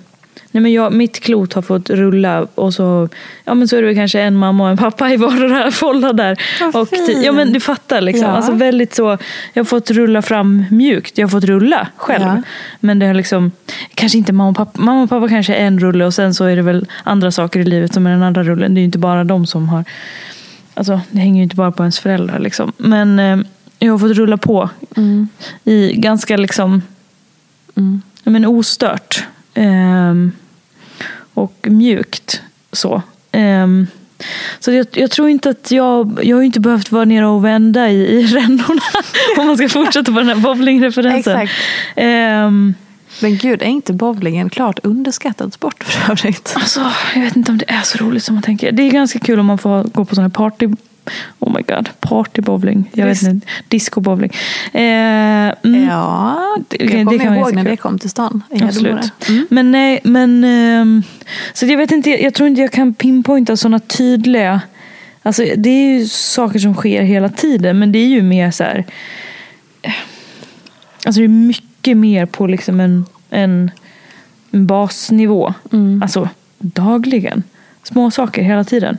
Nej 0.53 0.63
men 0.63 0.73
jag, 0.73 0.93
mitt 0.93 1.21
klot 1.21 1.53
har 1.53 1.63
fått 1.63 1.91
rulla 1.91 2.47
och 2.55 2.75
så, 2.75 3.09
ja 3.45 3.55
men 3.55 3.69
så 3.69 3.77
är 3.77 3.83
det 3.83 3.95
kanske 3.95 4.21
en 4.21 4.37
mamma 4.37 4.65
och 4.65 4.71
en 4.71 4.77
pappa 4.77 5.11
i 5.11 5.17
vardera 5.17 5.71
fålla 5.71 6.13
där. 6.13 6.41
Och, 6.75 6.89
ja 7.25 7.33
men 7.33 7.53
du 7.53 7.61
fattar 7.61 8.01
liksom. 8.01 8.25
Ja. 8.29 8.31
Alltså 8.31 8.53
väldigt 8.53 8.95
så, 8.95 9.19
jag 9.53 9.61
har 9.61 9.65
fått 9.65 9.91
rulla 9.91 10.23
fram 10.23 10.65
mjukt. 10.71 11.19
Jag 11.19 11.27
har 11.27 11.31
fått 11.31 11.45
rulla 11.45 11.89
själv. 11.97 12.25
Ja. 12.25 12.43
Men 12.81 12.99
det 12.99 13.07
har 13.07 13.15
liksom, 13.15 13.53
kanske 13.95 14.19
inte 14.19 14.33
mamma 14.33 14.51
och 14.51 14.57
pappa. 14.57 14.81
Mamma 14.83 15.03
och 15.03 15.09
pappa 15.09 15.29
kanske 15.29 15.55
är 15.55 15.67
en 15.67 15.81
rulle 15.81 16.05
och 16.05 16.15
sen 16.15 16.35
så 16.35 16.45
är 16.45 16.57
det 16.57 16.63
väl 16.63 16.87
andra 17.05 17.31
saker 17.31 17.61
i 17.61 17.65
livet 17.65 17.95
som 17.95 18.07
är 18.07 18.11
den 18.11 18.23
andra 18.23 18.43
rullen. 18.43 18.75
Det 18.75 18.79
är 18.79 18.83
ju 18.83 18.87
inte 18.87 18.99
bara 18.99 19.25
de 19.25 19.47
som 19.47 19.69
har, 19.69 19.85
alltså 20.75 21.01
det 21.11 21.19
hänger 21.19 21.37
ju 21.37 21.43
inte 21.43 21.57
bara 21.57 21.73
på 21.73 21.83
ens 21.83 21.99
föräldrar 21.99 22.39
liksom. 22.39 22.73
Men 22.77 23.19
eh, 23.19 23.39
jag 23.79 23.93
har 23.93 23.99
fått 23.99 24.17
rulla 24.17 24.37
på 24.37 24.71
i 25.65 25.93
ganska 25.93 26.37
liksom 26.37 26.83
ja, 28.25 28.31
men 28.31 28.45
ostört. 28.45 29.25
Ehm, 29.55 30.33
och 31.35 31.67
mjukt. 31.69 32.43
Så. 32.73 33.03
Ehm, 33.33 33.87
så 34.61 34.73
jag, 34.73 34.87
jag 34.93 35.11
tror 35.11 35.29
inte 35.29 35.51
att 35.51 35.71
jag, 35.71 36.21
jag 36.23 36.37
har 36.37 36.43
inte 36.43 36.61
behövt 36.61 36.93
vara 36.93 37.05
nere 37.05 37.27
och 37.27 37.45
vända 37.45 37.91
i, 37.91 37.95
i 37.95 38.27
rännorna. 38.27 38.83
om 39.39 39.47
man 39.47 39.57
ska 39.57 39.69
fortsätta 39.69 40.13
på 40.13 40.19
den 40.19 40.29
här 40.29 40.37
bowlingreferensen. 40.37 41.49
Ehm, 41.97 42.75
Men 43.21 43.37
gud, 43.37 43.63
är 43.63 43.67
inte 43.67 43.93
bowling 43.93 44.37
en 44.39 44.51
klart 44.51 44.79
underskattad 44.83 45.53
sport 45.55 45.85
för 45.85 46.11
övrigt? 46.11 46.53
alltså, 46.57 46.93
jag 47.15 47.23
vet 47.23 47.37
inte 47.37 47.53
om 47.53 47.59
det 47.59 47.71
är 47.71 47.83
så 47.83 47.99
roligt 47.99 48.25
som 48.25 48.35
man 48.35 48.43
tänker. 48.43 48.73
Det 48.73 48.83
är 48.83 48.91
ganska 48.91 49.19
kul 49.19 49.41
om 49.41 49.47
man 49.47 49.59
får 49.59 49.85
gå 49.85 50.05
på 50.05 50.15
sån 50.15 50.25
här 50.25 50.29
party 50.31 50.69
Oh 51.39 51.53
my 51.57 51.63
god, 51.63 51.89
partybowling. 52.01 52.91
Jag 52.93 53.07
vet 53.07 53.13
Visst. 53.17 53.23
inte, 53.29 53.47
discobowling. 53.69 54.31
Eh, 54.73 54.81
mm. 54.83 55.55
Ja, 55.89 56.57
Det- 56.69 56.77
jag 56.81 56.91
kommer 56.91 57.19
kan 57.19 57.27
vara 57.35 57.39
ihåg 57.39 57.55
när 57.55 57.65
det 57.65 57.77
kom 57.77 57.99
till 57.99 58.11
stan. 58.11 58.43
Absolut. 58.63 59.13
Men 59.49 59.71
nej, 59.71 60.01
men... 60.05 60.45
ehm, 60.45 61.03
så 61.53 61.67
jag 61.67 61.77
vet 61.79 61.91
inte, 61.93 62.11
jag 62.11 62.35
tror 62.35 62.49
inte 62.49 62.61
jag 62.61 62.73
kan 62.73 62.95
pinpointa 62.95 63.57
sådana 63.57 63.79
tydliga... 63.79 64.61
Alltså 65.23 65.45
det 65.57 65.71
är 65.71 65.99
ju 65.99 66.07
saker 66.07 66.59
som 66.59 66.75
sker 66.75 67.03
hela 67.03 67.29
tiden, 67.29 67.79
men 67.79 67.93
det 67.93 67.99
är 67.99 68.07
ju 68.07 68.23
mer 68.23 68.51
så 68.51 68.65
här... 68.65 68.85
eh, 69.83 69.93
Alltså 71.07 71.21
det 71.21 71.27
är 71.27 71.29
mycket 71.29 71.97
mer 71.97 72.27
på 72.27 72.47
liksom 72.47 72.81
en, 72.81 73.05
en, 73.31 73.71
en 74.51 74.67
basnivå. 74.67 75.55
Alltså 76.03 76.29
dagligen. 76.59 77.43
Små 77.83 78.11
saker 78.11 78.43
hela 78.43 78.65
tiden. 78.65 78.99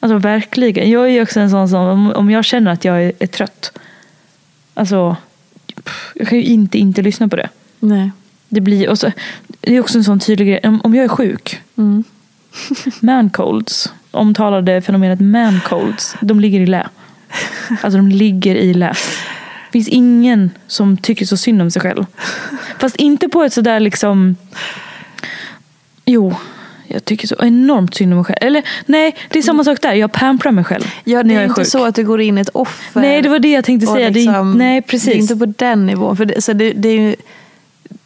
Alltså 0.00 0.18
verkligen. 0.18 0.90
Jag 0.90 1.04
är 1.04 1.08
ju 1.08 1.22
också 1.22 1.40
en 1.40 1.50
sån 1.50 1.68
som, 1.68 2.12
om- 2.12 2.30
jag 2.30 2.44
känner 2.44 2.70
att 2.70 2.84
jag 2.84 3.02
är, 3.18 3.26
trött. 3.26 3.78
Alltså, 4.74 5.16
jag 6.14 6.28
kan 6.28 6.38
ju 6.38 6.44
inte 6.44 6.78
inte 6.78 7.02
lyssna 7.02 7.28
på 7.28 7.36
det. 7.36 7.48
Nej. 7.80 8.10
Det 8.48 8.60
blir 8.60 8.88
och 8.88 8.98
så, 8.98 9.12
Det 9.60 9.76
är 9.76 9.80
också 9.80 9.98
en 9.98 10.04
sån 10.04 10.20
tydlig 10.20 10.48
grej. 10.48 10.60
Om, 10.64 10.80
om 10.84 10.94
jag 10.94 11.04
är 11.04 11.08
sjuk. 11.08 11.60
Mm. 11.76 12.04
Mancolds. 13.00 13.92
Omtalade 14.10 14.82
fenomenet 14.82 15.20
mancolds. 15.20 16.16
De 16.20 16.40
ligger 16.40 16.60
i 16.60 16.66
lä. 16.66 16.88
Alltså 17.82 17.96
de 17.96 18.08
ligger 18.08 18.54
i 18.54 18.74
lä. 18.74 18.88
Det 19.66 19.72
finns 19.72 19.88
ingen 19.88 20.50
som 20.66 20.96
tycker 20.96 21.26
så 21.26 21.36
synd 21.36 21.62
om 21.62 21.70
sig 21.70 21.82
själv. 21.82 22.06
Fast 22.78 22.96
inte 22.96 23.28
på 23.28 23.42
ett 23.42 23.52
sådär 23.52 23.80
liksom... 23.80 24.36
Jo, 26.04 26.34
jag 26.96 27.04
tycker 27.04 27.26
så 27.28 27.34
enormt 27.40 27.94
synd 27.94 28.12
om 28.12 28.16
mig 28.16 28.24
själv. 28.24 28.36
Eller 28.40 28.62
nej, 28.86 29.16
det 29.30 29.38
är 29.38 29.42
samma 29.42 29.64
sak 29.64 29.82
där. 29.82 29.92
Jag 29.94 30.12
pamprar 30.12 30.52
mig 30.52 30.64
själv 30.64 30.84
Ja, 31.04 31.22
det 31.22 31.24
när 31.28 31.34
är 31.34 31.34
jag 31.34 31.44
är 31.44 31.48
inte 31.48 31.60
sjuk. 31.60 31.66
så 31.68 31.84
att 31.84 31.94
du 31.94 32.04
går 32.04 32.20
in 32.20 32.38
i 32.38 32.40
ett 32.40 32.48
offer. 32.48 33.00
Nej, 33.00 33.22
det 33.22 33.28
var 33.28 33.38
det 33.38 33.50
jag 33.52 33.64
tänkte 33.64 33.86
säga. 33.86 34.10
det 34.10 34.20
är, 34.20 34.24
liksom- 34.24 34.52
nej, 34.58 34.70
Det 34.72 34.76
är 34.76 34.80
precis. 34.90 35.14
inte 35.30 35.36
på 35.36 35.46
den 35.46 35.86
nivån. 35.86 36.16
För 36.16 36.24
det, 36.24 36.40
så 36.44 36.52
det, 36.52 36.72
det, 36.72 36.88
är 36.88 37.00
ju, 37.00 37.16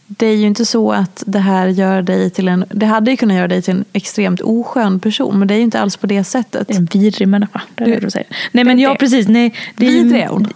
det 0.07 0.27
är 0.27 0.35
ju 0.37 0.47
inte 0.47 0.65
så 0.67 0.93
att 0.93 1.23
det 1.27 1.39
här 1.39 1.67
gör 1.69 2.03
dig 2.03 2.31
till 2.31 2.49
en... 2.49 2.65
Det 2.71 2.87
hade 2.87 3.11
ju 3.11 3.17
kunnat 3.17 3.37
göra 3.37 3.49
dig 3.49 3.63
till 3.63 3.75
en 3.75 3.85
extremt 3.93 4.41
oskön 4.41 5.01
person. 5.01 5.39
Men 5.39 5.49
det 5.49 5.55
är 5.55 5.57
ju 5.57 5.63
inte 5.63 5.81
alls 5.81 5.97
på 5.97 6.07
det 6.07 6.25
sättet. 6.25 6.71
En 6.71 6.85
vidrig 6.85 7.29
människa. 7.29 7.61
Det 7.75 7.85
är 7.85 7.87
Du- 7.89 7.95
det 7.95 8.01
du 8.01 8.11
säger. 8.11 8.27
Nej 8.53 8.65
men 8.65 8.77
det- 8.77 8.83
ja, 8.83 8.95
precis. 9.01 9.29
Nej, 9.29 9.55
det, 9.77 9.87
är 9.87 9.91
ju, 9.91 10.05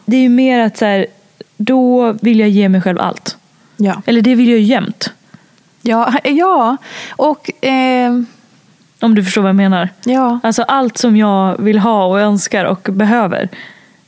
det 0.06 0.16
är 0.16 0.20
ju 0.20 0.28
mer 0.28 0.60
att 0.60 0.76
så 0.76 0.84
här, 0.84 1.06
då 1.56 2.12
vill 2.20 2.40
jag 2.40 2.48
ge 2.48 2.68
mig 2.68 2.82
själv 2.82 2.98
allt. 3.00 3.36
Ja, 3.76 4.02
Eller 4.06 4.20
det 4.22 4.34
vill 4.34 4.48
jag 4.48 4.58
ju 4.58 4.64
jämt. 4.64 5.10
Ja, 5.84 6.12
ja. 6.24 6.76
och... 7.10 7.64
Eh, 7.64 8.12
Om 9.00 9.14
du 9.14 9.24
förstår 9.24 9.42
vad 9.42 9.48
jag 9.48 9.56
menar. 9.56 9.88
ja. 10.04 10.40
Alltså 10.42 10.62
allt 10.62 10.98
som 10.98 11.16
jag 11.16 11.58
vill 11.62 11.78
ha 11.78 12.04
och 12.06 12.20
önskar 12.20 12.64
och 12.64 12.88
behöver. 12.92 13.48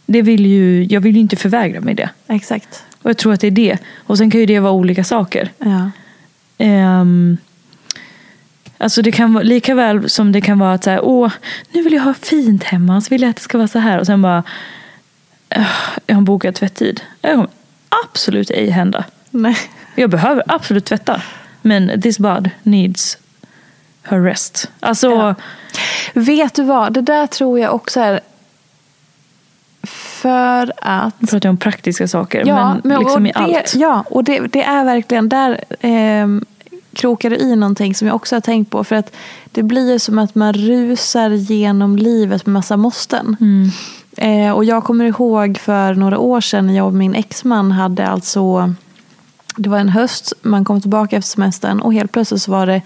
Det 0.06 0.22
vill 0.22 0.46
ju, 0.46 0.84
jag 0.84 1.00
vill 1.00 1.14
ju 1.14 1.20
inte 1.20 1.36
förvägra 1.36 1.80
mig 1.80 1.94
det. 1.94 2.10
Exakt. 2.28 2.84
Och 3.02 3.10
jag 3.10 3.16
tror 3.18 3.32
att 3.32 3.40
det 3.40 3.46
är 3.46 3.50
det. 3.50 3.78
Och 4.06 4.18
sen 4.18 4.30
kan 4.30 4.40
ju 4.40 4.46
det 4.46 4.60
vara 4.60 4.72
olika 4.72 5.04
saker. 5.04 5.50
Ja. 5.58 5.90
Ehm, 6.58 7.36
alltså 8.78 9.02
det 9.02 9.12
kan 9.12 9.32
vara 9.34 9.44
lika 9.44 9.74
väl 9.74 10.10
som 10.10 10.32
det 10.32 10.40
kan 10.40 10.58
vara 10.58 10.72
att 10.74 10.84
så 10.84 10.90
här, 10.90 11.00
åh, 11.04 11.32
nu 11.72 11.82
vill 11.82 11.92
jag 11.92 12.02
ha 12.02 12.14
fint 12.14 12.64
hemma, 12.64 13.00
så 13.00 13.08
vill 13.10 13.22
jag 13.22 13.30
att 13.30 13.36
det 13.36 13.42
ska 13.42 13.58
vara 13.58 13.68
så 13.68 13.78
här. 13.78 13.98
Och 13.98 14.06
sen 14.06 14.22
bara, 14.22 14.42
"Ugh, 15.56 15.66
jag 16.06 16.14
har 16.14 16.22
bokat 16.22 16.54
tvättid. 16.54 17.00
Det 17.20 17.28
kommer 17.32 17.48
absolut 18.04 18.50
ej 18.50 18.70
hända. 18.70 19.04
Nej. 19.30 19.56
Jag 19.94 20.10
behöver 20.10 20.42
absolut 20.46 20.84
tvätta. 20.84 21.22
Men 21.66 22.02
this 22.02 22.18
bud 22.18 22.50
needs 22.62 23.18
her 24.02 24.20
rest. 24.20 24.70
Alltså, 24.80 25.10
Ja. 25.10 25.34
Vet 26.14 26.54
du 26.54 26.62
vad? 26.62 26.92
Det 26.92 27.00
där 27.00 27.26
tror 27.26 27.58
jag 27.58 27.74
också 27.74 28.00
är... 28.00 28.20
För 29.82 30.72
att... 30.82 31.20
nu 31.20 31.26
pratar 31.26 31.48
jag 31.48 31.50
om 31.50 31.56
praktiska 31.56 32.08
saker, 32.08 32.44
Ja, 32.46 32.76
men, 32.84 32.98
liksom 33.00 33.22
och 33.22 33.28
i 33.28 33.32
det, 33.32 33.58
allt. 33.58 33.74
Ja, 33.74 34.04
och 34.10 34.24
det, 34.24 34.38
det 34.38 34.62
är 34.62 34.84
verkligen 34.84 35.28
där 35.28 35.64
eh, 35.80 36.26
krokar 36.92 37.30
du 37.30 37.36
i 37.36 37.56
någonting 37.56 37.94
som 37.94 38.06
jag 38.08 38.16
också 38.16 38.36
har 38.36 38.40
tänkt 38.40 38.70
på. 38.70 38.84
För 38.84 38.96
att 38.96 39.16
det 39.52 39.62
blir 39.62 39.98
som 39.98 40.18
att 40.18 40.34
man 40.34 40.52
rusar 40.52 41.30
genom 41.30 41.96
livet 41.96 42.46
med 42.46 42.52
massa 42.52 42.76
måsten. 42.76 43.36
Mm. 43.40 43.70
Eh, 44.16 44.52
och 44.52 44.64
jag 44.64 44.84
kommer 44.84 45.04
ihåg 45.04 45.58
för 45.58 45.94
några 45.94 46.18
år 46.18 46.40
sedan 46.40 46.66
när 46.66 46.76
jag 46.76 46.86
och 46.86 46.94
min 46.94 47.14
exman 47.14 47.72
hade 47.72 48.06
alltså 48.06 48.74
det 49.56 49.68
var 49.68 49.78
en 49.78 49.88
höst, 49.88 50.32
man 50.42 50.64
kom 50.64 50.80
tillbaka 50.80 51.16
efter 51.16 51.28
semestern 51.28 51.80
och 51.80 51.94
helt 51.94 52.12
plötsligt 52.12 52.42
så 52.42 52.50
var 52.50 52.66
det 52.66 52.82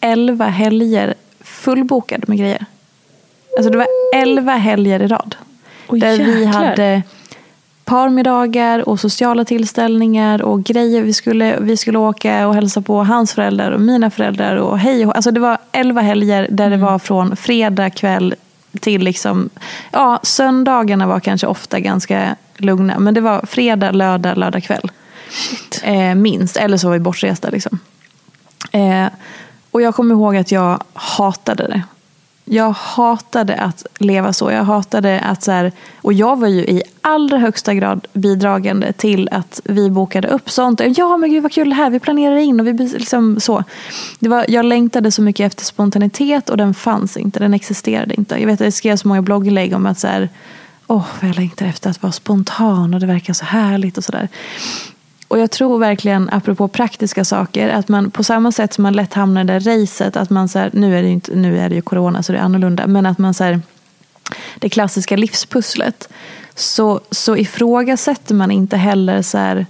elva 0.00 0.46
helger 0.46 1.14
fullbokade 1.40 2.24
med 2.28 2.38
grejer. 2.38 2.66
Alltså 3.58 3.70
det 3.70 3.78
var 3.78 3.86
elva 4.14 4.52
helger 4.52 5.02
i 5.02 5.06
rad. 5.06 5.36
Oj, 5.88 6.00
där 6.00 6.16
vi 6.18 6.44
jäklar. 6.44 6.52
hade 6.52 7.02
parmiddagar 7.84 8.88
och 8.88 9.00
sociala 9.00 9.44
tillställningar 9.44 10.42
och 10.42 10.64
grejer. 10.64 11.02
Vi 11.02 11.12
skulle, 11.12 11.58
vi 11.60 11.76
skulle 11.76 11.98
åka 11.98 12.48
och 12.48 12.54
hälsa 12.54 12.82
på 12.82 13.04
hans 13.04 13.32
föräldrar 13.32 13.70
och 13.70 13.80
mina 13.80 14.10
föräldrar 14.10 14.56
och 14.56 14.78
hej 14.78 15.06
och 15.06 15.16
Alltså 15.16 15.30
det 15.30 15.40
var 15.40 15.58
elva 15.72 16.00
helger 16.00 16.46
där 16.50 16.70
det 16.70 16.76
var 16.76 16.98
från 16.98 17.36
fredag 17.36 17.90
kväll 17.90 18.34
till 18.80 19.02
liksom, 19.02 19.50
ja 19.92 20.20
söndagarna 20.22 21.06
var 21.06 21.20
kanske 21.20 21.46
ofta 21.46 21.80
ganska 21.80 22.36
lugna. 22.56 22.98
Men 22.98 23.14
det 23.14 23.20
var 23.20 23.46
fredag, 23.46 23.90
lördag, 23.90 24.38
lördag 24.38 24.62
kväll. 24.62 24.90
Eh, 25.82 26.14
minst, 26.14 26.56
eller 26.56 26.76
så 26.76 26.86
var 26.86 26.94
vi 26.94 27.00
bortresta 27.00 27.50
liksom. 27.50 27.78
Eh, 28.72 29.06
och 29.70 29.82
jag 29.82 29.94
kommer 29.94 30.14
ihåg 30.14 30.36
att 30.36 30.52
jag 30.52 30.82
hatade 30.94 31.68
det. 31.68 31.82
Jag 32.44 32.70
hatade 32.70 33.54
att 33.54 33.86
leva 33.98 34.32
så. 34.32 34.50
Jag 34.50 34.64
hatade 34.64 35.20
att 35.20 35.42
så 35.42 35.52
här, 35.52 35.72
och 35.96 36.12
jag 36.12 36.38
var 36.38 36.48
ju 36.48 36.60
i 36.60 36.82
allra 37.00 37.38
högsta 37.38 37.74
grad 37.74 38.06
bidragande 38.12 38.92
till 38.92 39.28
att 39.32 39.60
vi 39.64 39.90
bokade 39.90 40.28
upp 40.28 40.50
sånt. 40.50 40.80
Ja 40.96 41.16
men 41.16 41.30
gud 41.30 41.42
vad 41.42 41.52
kul 41.52 41.68
det 41.68 41.74
här, 41.74 41.90
vi 41.90 42.00
planerar 42.00 42.36
in 42.36 42.60
och 42.60 42.66
vi 42.66 42.72
liksom 42.72 43.40
så. 43.40 43.64
Det 44.18 44.28
var, 44.28 44.44
jag 44.48 44.64
längtade 44.64 45.10
så 45.10 45.22
mycket 45.22 45.46
efter 45.46 45.64
spontanitet 45.64 46.50
och 46.50 46.56
den 46.56 46.74
fanns 46.74 47.16
inte, 47.16 47.38
den 47.38 47.54
existerade 47.54 48.14
inte. 48.14 48.40
Jag 48.40 48.46
vet 48.46 48.60
att 48.60 48.66
jag 48.66 48.74
skrev 48.74 48.96
så 48.96 49.08
många 49.08 49.22
blogginlägg 49.22 49.74
om 49.74 49.86
att 49.86 49.98
så 49.98 50.06
här, 50.06 50.28
åh 50.86 51.06
vad 51.20 51.30
jag 51.30 51.36
längtar 51.36 51.66
efter 51.66 51.90
att 51.90 52.02
vara 52.02 52.12
spontan 52.12 52.94
och 52.94 53.00
det 53.00 53.06
verkar 53.06 53.32
så 53.32 53.44
härligt 53.44 53.98
och 53.98 54.04
sådär. 54.04 54.28
Och 55.34 55.40
jag 55.40 55.50
tror 55.50 55.78
verkligen, 55.78 56.28
apropå 56.32 56.68
praktiska 56.68 57.24
saker, 57.24 57.68
att 57.68 57.88
man 57.88 58.10
på 58.10 58.24
samma 58.24 58.52
sätt 58.52 58.72
som 58.72 58.82
man 58.82 58.92
lätt 58.92 59.14
hamnar 59.14 59.40
i 59.40 59.44
det 59.44 59.58
där 59.58 59.80
racet, 59.80 60.16
att 60.16 60.30
man 60.30 60.48
så 60.48 60.58
här, 60.58 60.70
nu 60.72 60.98
är 60.98 61.02
det 61.02 61.08
ju, 61.08 61.14
inte, 61.14 61.34
nu 61.34 61.58
är 61.58 61.68
det 61.68 61.74
ju 61.74 61.82
corona 61.82 62.22
så 62.22 62.32
det 62.32 62.38
är 62.38 62.42
annorlunda, 62.42 62.86
men 62.86 63.06
att 63.06 63.18
man 63.18 63.34
så 63.34 63.44
här, 63.44 63.60
det 64.58 64.68
klassiska 64.68 65.16
livspusslet, 65.16 66.08
så, 66.54 67.00
så 67.10 67.36
ifrågasätter 67.36 68.34
man 68.34 68.50
inte 68.50 68.76
heller 68.76 69.22
så 69.22 69.38
här, 69.38 69.66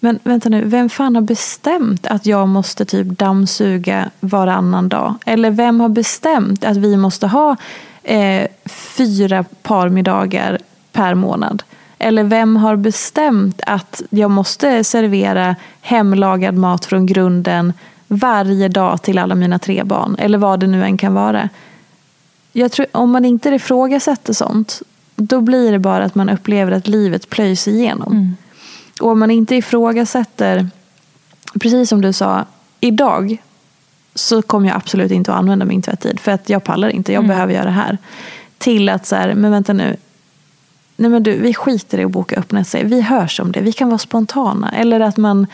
men 0.00 0.18
vänta 0.22 0.48
nu, 0.48 0.64
vem 0.64 0.88
fan 0.88 1.14
har 1.14 1.22
bestämt 1.22 2.06
att 2.06 2.26
jag 2.26 2.48
måste 2.48 2.84
typ 2.84 3.06
dammsuga 3.06 4.10
varannan 4.20 4.88
dag? 4.88 5.14
Eller 5.26 5.50
vem 5.50 5.80
har 5.80 5.88
bestämt 5.88 6.64
att 6.64 6.76
vi 6.76 6.96
måste 6.96 7.26
ha 7.26 7.56
eh, 8.02 8.46
fyra 8.66 9.44
parmiddagar 9.62 10.58
per 10.92 11.14
månad? 11.14 11.62
Eller 11.98 12.24
vem 12.24 12.56
har 12.56 12.76
bestämt 12.76 13.60
att 13.66 14.02
jag 14.10 14.30
måste 14.30 14.84
servera 14.84 15.56
hemlagad 15.80 16.54
mat 16.54 16.84
från 16.84 17.06
grunden 17.06 17.72
varje 18.08 18.68
dag 18.68 19.02
till 19.02 19.18
alla 19.18 19.34
mina 19.34 19.58
tre 19.58 19.84
barn? 19.84 20.16
Eller 20.18 20.38
vad 20.38 20.60
det 20.60 20.66
nu 20.66 20.84
än 20.84 20.96
kan 20.96 21.14
vara. 21.14 21.48
Jag 22.52 22.72
tror, 22.72 22.86
om 22.92 23.10
man 23.10 23.24
inte 23.24 23.48
ifrågasätter 23.48 24.32
sånt, 24.32 24.82
då 25.16 25.40
blir 25.40 25.72
det 25.72 25.78
bara 25.78 26.04
att 26.04 26.14
man 26.14 26.28
upplever 26.28 26.72
att 26.72 26.88
livet 26.88 27.30
plöjs 27.30 27.68
igenom. 27.68 28.36
Och 29.00 29.10
om 29.10 29.18
man 29.18 29.30
inte 29.30 29.56
ifrågasätter, 29.56 30.68
precis 31.60 31.88
som 31.88 32.00
du 32.00 32.12
sa, 32.12 32.44
idag 32.80 33.36
så 34.14 34.42
kommer 34.42 34.68
jag 34.68 34.76
absolut 34.76 35.10
inte 35.10 35.32
att 35.32 35.38
använda 35.38 35.64
min 35.64 35.82
tvättid. 35.82 36.20
För 36.20 36.32
att 36.32 36.48
jag 36.48 36.64
pallar 36.64 36.88
inte, 36.88 37.12
jag 37.12 37.26
behöver 37.26 37.54
göra 37.54 37.64
det 37.64 37.70
här. 37.70 37.98
Till 38.58 38.88
att 38.88 39.06
så 39.06 39.16
här, 39.16 39.34
men 39.34 39.50
vänta 39.50 39.72
nu. 39.72 39.96
Nej 41.00 41.10
men 41.10 41.22
du, 41.22 41.36
vi 41.36 41.54
skiter 41.54 41.98
i 41.98 42.04
att 42.04 42.10
boka 42.10 42.36
upp 42.36 42.52
nästa 42.52 42.82
Vi 42.82 43.00
hörs 43.00 43.40
om 43.40 43.52
det, 43.52 43.60
vi 43.60 43.72
kan 43.72 43.88
vara 43.88 43.98
spontana. 43.98 44.70
Eller 44.70 45.00
att 45.00 45.16
man, 45.16 45.46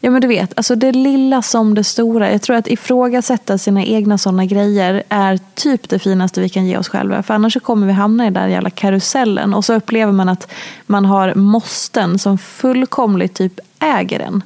ja 0.00 0.10
men 0.10 0.20
du 0.20 0.28
vet, 0.28 0.52
alltså 0.56 0.74
det 0.74 0.92
lilla 0.92 1.42
som 1.42 1.74
det 1.74 1.84
stora. 1.84 2.32
Jag 2.32 2.42
tror 2.42 2.56
att 2.56 2.68
ifrågasätta 2.68 3.58
sina 3.58 3.84
egna 3.84 4.18
sådana 4.18 4.44
grejer 4.44 5.02
är 5.08 5.38
typ 5.54 5.88
det 5.88 5.98
finaste 5.98 6.40
vi 6.40 6.48
kan 6.48 6.66
ge 6.66 6.78
oss 6.78 6.88
själva. 6.88 7.22
För 7.22 7.34
annars 7.34 7.52
så 7.52 7.60
kommer 7.60 7.86
vi 7.86 7.92
hamna 7.92 8.26
i 8.26 8.30
den 8.30 8.42
där 8.42 8.48
jävla 8.48 8.70
karusellen. 8.70 9.54
Och 9.54 9.64
så 9.64 9.74
upplever 9.74 10.12
man 10.12 10.28
att 10.28 10.52
man 10.86 11.04
har 11.04 11.34
måsten 11.34 12.18
som 12.18 12.38
fullkomligt 12.38 13.34
typ 13.34 13.60
äger 13.78 14.20
en. 14.20 14.42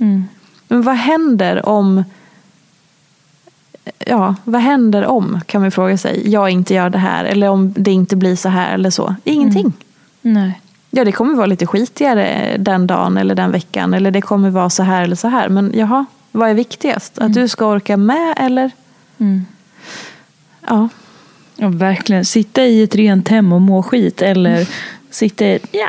Men 0.68 0.82
vad 0.82 0.96
händer 0.96 1.68
om 1.68 2.04
Ja, 4.06 4.34
vad 4.44 4.60
händer 4.60 5.06
om, 5.06 5.40
kan 5.46 5.60
man 5.60 5.70
fråga 5.70 5.98
sig, 5.98 6.30
jag 6.30 6.50
inte 6.50 6.74
gör 6.74 6.90
det 6.90 6.98
här 6.98 7.24
eller 7.24 7.48
om 7.48 7.74
det 7.76 7.92
inte 7.92 8.16
blir 8.16 8.36
så 8.36 8.48
här 8.48 8.74
eller 8.74 8.90
så. 8.90 9.14
Ingenting. 9.24 9.72
Nej. 10.22 10.60
Ja, 10.90 11.04
det 11.04 11.12
kommer 11.12 11.34
vara 11.34 11.46
lite 11.46 11.66
skitigare 11.66 12.56
den 12.58 12.86
dagen 12.86 13.16
eller 13.16 13.34
den 13.34 13.52
veckan 13.52 13.94
eller 13.94 14.10
det 14.10 14.20
kommer 14.20 14.50
vara 14.50 14.70
så 14.70 14.82
här 14.82 15.02
eller 15.02 15.16
så 15.16 15.28
här. 15.28 15.48
Men 15.48 15.72
jaha, 15.74 16.06
vad 16.32 16.50
är 16.50 16.54
viktigast? 16.54 17.18
Att 17.18 17.34
du 17.34 17.48
ska 17.48 17.66
orka 17.66 17.96
med 17.96 18.34
eller? 18.36 18.70
Ja, 20.66 20.88
Ja, 21.62 21.68
verkligen. 21.68 22.24
Sitta 22.24 22.64
i 22.64 22.82
ett 22.82 22.94
rent 22.94 23.28
hem 23.28 23.52
och 23.52 23.60
må 23.60 23.82
skit 23.82 24.22
eller 24.22 24.68
sitta 25.10 25.44
i 25.44 25.54
ett, 25.54 25.66
ja, 25.70 25.88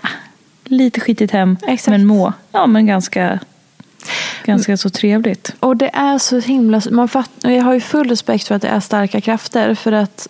lite 0.66 1.00
skitigt 1.00 1.34
hem 1.34 1.58
Exakt. 1.68 1.90
men 1.92 2.06
må 2.06 2.34
ja, 2.52 2.68
men 2.68 2.86
ganska, 2.86 3.40
ganska 4.46 4.78
så 4.78 4.90
trevligt. 4.90 5.56
och 5.60 5.78
det 5.78 5.90
är 5.94 6.18
så 6.18 6.40
himla... 6.40 6.82
Man 6.92 7.08
fatt, 7.08 7.32
jag 7.42 7.64
har 7.64 7.74
ju 7.74 7.80
full 7.80 8.10
respekt 8.10 8.48
för 8.48 8.56
att 8.56 8.62
det 8.62 8.68
är 8.68 8.80
starka 8.80 9.22
krafter 9.22 9.76
för 9.76 9.92
att 9.92 10.28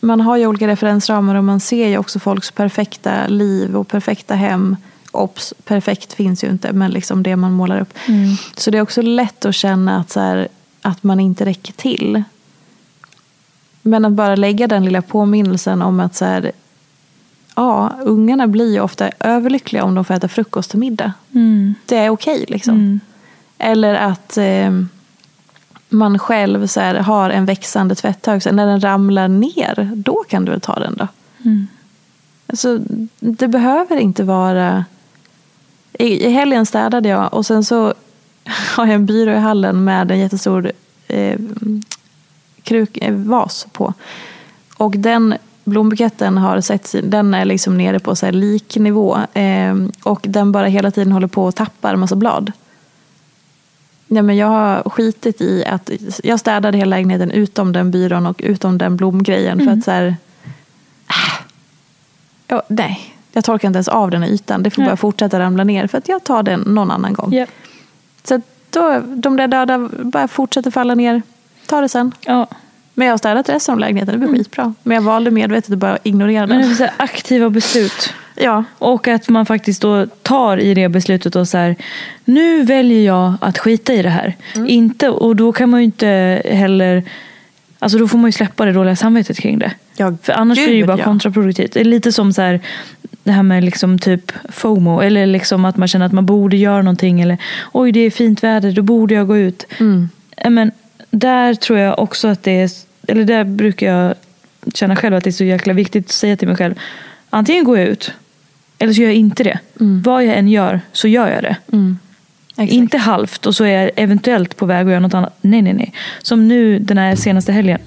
man 0.00 0.20
har 0.20 0.36
ju 0.36 0.46
olika 0.46 0.66
referensramar 0.66 1.34
och 1.34 1.44
man 1.44 1.60
ser 1.60 1.88
ju 1.88 1.98
också 1.98 2.18
folks 2.18 2.50
perfekta 2.50 3.26
liv 3.26 3.76
och 3.76 3.88
perfekta 3.88 4.34
hem. 4.34 4.76
Ops, 5.12 5.54
perfekt 5.64 6.12
finns 6.12 6.44
ju 6.44 6.48
inte, 6.48 6.72
men 6.72 6.90
liksom 6.90 7.22
det 7.22 7.36
man 7.36 7.52
målar 7.52 7.80
upp. 7.80 7.94
Så 8.56 8.70
det 8.70 8.78
är 8.78 8.82
också 8.82 9.02
lätt 9.02 9.44
att 9.44 9.54
känna 9.54 9.96
att, 9.96 10.10
så 10.10 10.20
här, 10.20 10.48
att 10.82 11.02
man 11.02 11.20
inte 11.20 11.44
räcker 11.44 11.72
till. 11.72 12.22
Men 13.82 14.04
att 14.04 14.12
bara 14.12 14.36
lägga 14.36 14.66
den 14.66 14.84
lilla 14.84 15.02
påminnelsen 15.02 15.82
om 15.82 16.00
att 16.00 16.14
så 16.14 16.24
här, 16.24 16.52
ja, 17.54 17.92
ungarna 18.02 18.46
blir 18.46 18.72
ju 18.72 18.80
ofta 18.80 19.10
överlyckliga 19.20 19.84
om 19.84 19.94
de 19.94 20.04
får 20.04 20.14
äta 20.14 20.28
frukost 20.28 20.70
till 20.70 20.78
middag. 20.78 21.12
Mm. 21.34 21.74
Det 21.86 21.96
är 21.96 22.10
okej 22.10 22.44
liksom. 22.48 22.74
Mm. 22.74 23.00
Eller 23.58 23.94
att 23.94 24.36
eh, 24.36 24.70
man 25.88 26.18
själv 26.18 26.66
så 26.66 26.80
här, 26.80 26.94
har 26.94 27.30
en 27.30 27.44
växande 27.44 27.94
tvätthög. 27.94 28.42
Så 28.42 28.52
när 28.52 28.66
den 28.66 28.80
ramlar 28.80 29.28
ner, 29.28 29.90
då 29.94 30.24
kan 30.28 30.44
du 30.44 30.50
väl 30.50 30.60
ta 30.60 30.74
den 30.74 30.94
då. 30.96 31.08
Mm. 31.44 31.66
Alltså, 32.46 32.78
det 33.18 33.48
behöver 33.48 33.96
inte 33.96 34.22
vara... 34.22 34.84
I, 35.92 36.26
I 36.26 36.30
helgen 36.30 36.66
städade 36.66 37.08
jag 37.08 37.34
och 37.34 37.46
sen 37.46 37.64
så 37.64 37.94
har 38.76 38.86
jag 38.86 38.94
en 38.94 39.06
byrå 39.06 39.32
i 39.32 39.38
hallen 39.38 39.84
med 39.84 40.10
en 40.10 40.18
jättestor 40.18 40.72
eh, 41.08 41.38
kruk, 42.62 42.96
eh, 42.96 43.14
vas 43.14 43.66
på. 43.72 43.94
Och 44.76 44.92
den 44.96 45.34
blombuketten 45.64 46.38
har 46.38 46.60
sett 46.60 46.94
den 47.02 47.34
är 47.34 47.44
liksom 47.44 47.78
nere 47.78 47.98
på 47.98 48.16
så 48.16 48.26
här 48.26 48.32
liknivå. 48.32 49.18
Eh, 49.32 49.74
och 50.02 50.20
den 50.28 50.52
bara 50.52 50.66
hela 50.66 50.90
tiden 50.90 51.12
håller 51.12 51.26
på 51.26 51.48
att 51.48 51.56
tappa 51.56 51.96
massa 51.96 52.16
blad. 52.16 52.52
Nej, 54.08 54.22
men 54.22 54.36
jag 54.36 54.46
har 54.46 54.90
skitit 54.90 55.40
i 55.40 55.64
att 55.64 55.90
jag 56.22 56.40
städade 56.40 56.78
hela 56.78 56.96
lägenheten 56.96 57.30
utom 57.30 57.72
den 57.72 57.90
byrån 57.90 58.26
och 58.26 58.40
utom 58.44 58.78
den 58.78 58.96
blomgrejen. 58.96 59.64
För 59.64 59.70
att 59.72 59.84
så 59.84 59.90
här, 59.90 60.16
ah, 61.06 61.42
ja, 62.48 62.62
nej, 62.68 63.14
jag 63.32 63.44
torkar 63.44 63.68
inte 63.68 63.76
ens 63.76 63.88
av 63.88 64.10
den 64.10 64.22
här 64.22 64.30
ytan. 64.30 64.62
Det 64.62 64.70
får 64.70 64.82
Nej. 64.82 64.88
bara 64.90 64.96
fortsätta 64.96 65.40
ramla 65.40 65.64
ner 65.64 65.86
för 65.86 65.98
att 65.98 66.08
jag 66.08 66.24
tar 66.24 66.42
den 66.42 66.60
någon 66.60 66.90
annan 66.90 67.12
gång. 67.12 67.32
Japp. 67.32 67.50
Så 68.24 68.40
då, 68.70 69.02
de 69.06 69.36
där 69.36 69.48
döda 69.48 69.88
bara 69.92 70.28
fortsätter 70.28 70.70
falla 70.70 70.94
ner. 70.94 71.22
Ta 71.66 71.80
det 71.80 71.88
sen. 71.88 72.12
Ja. 72.20 72.46
Men 72.94 73.06
jag 73.06 73.12
har 73.12 73.18
städat 73.18 73.48
resten 73.48 73.72
av 73.72 73.78
lägenheten, 73.78 74.20
det 74.20 74.26
blir 74.26 74.38
skitbra. 74.38 74.74
Men 74.82 74.94
jag 74.94 75.02
valde 75.02 75.30
medvetet 75.30 75.72
att 75.72 75.78
bara 75.78 75.98
ignorera 76.02 76.46
Men 76.46 76.58
det 76.58 76.74
den. 76.74 76.86
är 76.86 76.92
aktiva 76.96 77.50
beslut. 77.50 78.14
Ja, 78.36 78.64
Och 78.78 79.08
att 79.08 79.28
man 79.28 79.46
faktiskt 79.46 79.82
då 79.82 80.06
tar 80.06 80.58
i 80.58 80.74
det 80.74 80.88
beslutet 80.88 81.36
och 81.36 81.48
så 81.48 81.58
här, 81.58 81.76
nu 82.24 82.62
väljer 82.62 83.06
jag 83.06 83.34
att 83.40 83.58
skita 83.58 83.94
i 83.94 84.02
det 84.02 84.10
här. 84.10 84.36
Mm. 84.54 84.68
Inte, 84.68 85.08
och 85.08 85.36
då 85.36 85.52
kan 85.52 85.70
man 85.70 85.80
ju 85.80 85.84
inte 85.84 86.42
heller, 86.44 87.02
alltså 87.78 87.98
då 87.98 88.08
får 88.08 88.18
man 88.18 88.28
ju 88.28 88.32
släppa 88.32 88.64
det 88.64 88.72
dåliga 88.72 88.96
samvetet 88.96 89.38
kring 89.38 89.58
det. 89.58 89.72
Ja, 89.96 90.16
För 90.22 90.32
annars 90.32 90.58
blir 90.58 90.68
det 90.68 90.74
ju 90.74 90.86
bara 90.86 90.98
ja. 90.98 91.04
kontraproduktivt. 91.04 91.72
Det 91.72 91.80
är 91.80 91.84
lite 91.84 92.12
som 92.12 92.32
så 92.32 92.42
här, 92.42 92.60
det 93.22 93.32
här 93.32 93.42
med 93.42 93.64
liksom 93.64 93.98
typ 93.98 94.32
FOMO. 94.48 95.00
Eller 95.00 95.26
liksom 95.26 95.64
att 95.64 95.76
man 95.76 95.88
känner 95.88 96.06
att 96.06 96.12
man 96.12 96.26
borde 96.26 96.56
göra 96.56 96.82
någonting. 96.82 97.20
Eller 97.20 97.38
oj 97.72 97.92
det 97.92 98.00
är 98.00 98.10
fint 98.10 98.44
väder, 98.44 98.72
då 98.72 98.82
borde 98.82 99.14
jag 99.14 99.26
gå 99.26 99.36
ut. 99.36 99.66
Mm. 99.78 100.08
Men 100.48 100.70
där 101.10 101.54
tror 101.54 101.78
jag 101.78 101.98
också 101.98 102.28
att 102.28 102.42
det 102.42 102.60
är, 102.60 102.70
eller 103.08 103.24
där 103.24 103.44
brukar 103.44 103.94
jag 103.94 104.14
känna 104.74 104.96
själv 104.96 105.16
att 105.16 105.24
det 105.24 105.30
är 105.30 105.32
så 105.32 105.44
jäkla 105.44 105.72
viktigt 105.72 106.04
att 106.06 106.12
säga 106.12 106.36
till 106.36 106.48
mig 106.48 106.56
själv. 106.56 106.74
Antingen 107.30 107.64
går 107.64 107.78
jag 107.78 107.88
ut, 107.88 108.12
eller 108.78 108.92
så 108.92 109.00
gör 109.00 109.08
jag 109.08 109.16
inte 109.16 109.44
det. 109.44 109.58
Vad 109.78 110.24
jag 110.24 110.38
än 110.38 110.48
gör 110.48 110.80
så 110.92 111.08
gör 111.08 111.28
jag 111.28 111.42
det. 111.42 111.56
Mm. 111.72 111.98
Inte 112.58 112.98
halvt 112.98 113.46
och 113.46 113.54
så 113.54 113.64
är 113.64 113.82
jag 113.82 113.90
eventuellt 113.96 114.56
på 114.56 114.66
väg 114.66 114.86
att 114.86 114.90
göra 114.90 115.00
något 115.00 115.14
annat. 115.14 115.38
Nej, 115.40 115.62
nej, 115.62 115.72
nej. 115.72 115.92
Som 116.22 116.48
nu 116.48 116.78
den 116.78 116.98
här 116.98 117.16
senaste 117.16 117.52
helgen. 117.52 117.78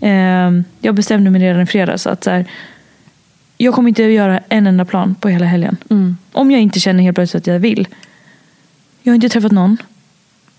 Eh, 0.00 0.50
jag 0.80 0.94
bestämde 0.94 1.30
mig 1.30 1.42
redan 1.42 1.62
i 1.62 1.66
fredags 1.66 2.06
att 2.06 2.24
så 2.24 2.30
här, 2.30 2.44
jag 3.58 3.74
kommer 3.74 3.88
inte 3.88 4.04
att 4.04 4.12
göra 4.12 4.40
en 4.48 4.66
enda 4.66 4.84
plan 4.84 5.14
på 5.14 5.28
hela 5.28 5.46
helgen. 5.46 5.76
Mm. 5.90 6.16
Om 6.32 6.50
jag 6.50 6.60
inte 6.60 6.80
känner 6.80 7.02
helt 7.02 7.14
plötsligt 7.14 7.42
att 7.42 7.46
jag 7.46 7.58
vill. 7.58 7.88
Jag 9.02 9.10
har 9.10 9.14
inte 9.14 9.28
träffat 9.28 9.52
någon. 9.52 9.76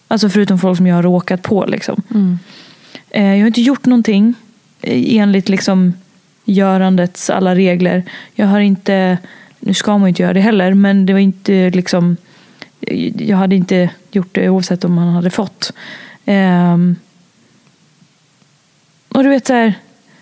Alltså 0.08 0.30
förutom 0.30 0.60
folk 0.60 0.78
som 0.78 0.88
jag 0.88 0.96
har 0.96 1.04
råkat 1.04 1.42
på. 1.42 1.66
Liksom. 1.66 2.02
Mm. 2.14 2.40
Eh, 3.10 3.24
jag 3.24 3.40
har 3.40 3.48
inte 3.48 3.62
gjort 3.62 3.86
någonting 3.86 4.34
eh, 4.82 5.16
enligt 5.18 5.50
liksom 5.50 5.94
görandets 6.46 7.30
alla 7.30 7.56
regler. 7.56 8.04
Jag 8.36 8.48
har 8.48 8.60
inte, 8.60 9.18
nu 9.68 9.74
ska 9.74 9.92
man 9.92 10.02
ju 10.02 10.10
inte 10.10 10.22
göra 10.22 10.34
det 10.34 10.40
heller, 10.40 10.74
men 10.74 11.06
det 11.06 11.14
var 11.14 11.20
inte 11.20 11.70
liksom, 11.70 12.18
jag 13.16 13.38
hade 13.38 13.56
inte 13.56 13.90
gjort 14.12 14.30
det 14.32 14.50
oavsett 14.50 14.84
om 14.84 14.94
man 14.94 15.08
hade 15.08 15.30
fått. 15.30 15.74
Ehm, 16.26 16.96
och 19.10 19.24
du 19.24 19.30
vet 19.30 19.48
så 19.48 19.54
här, 19.54 19.74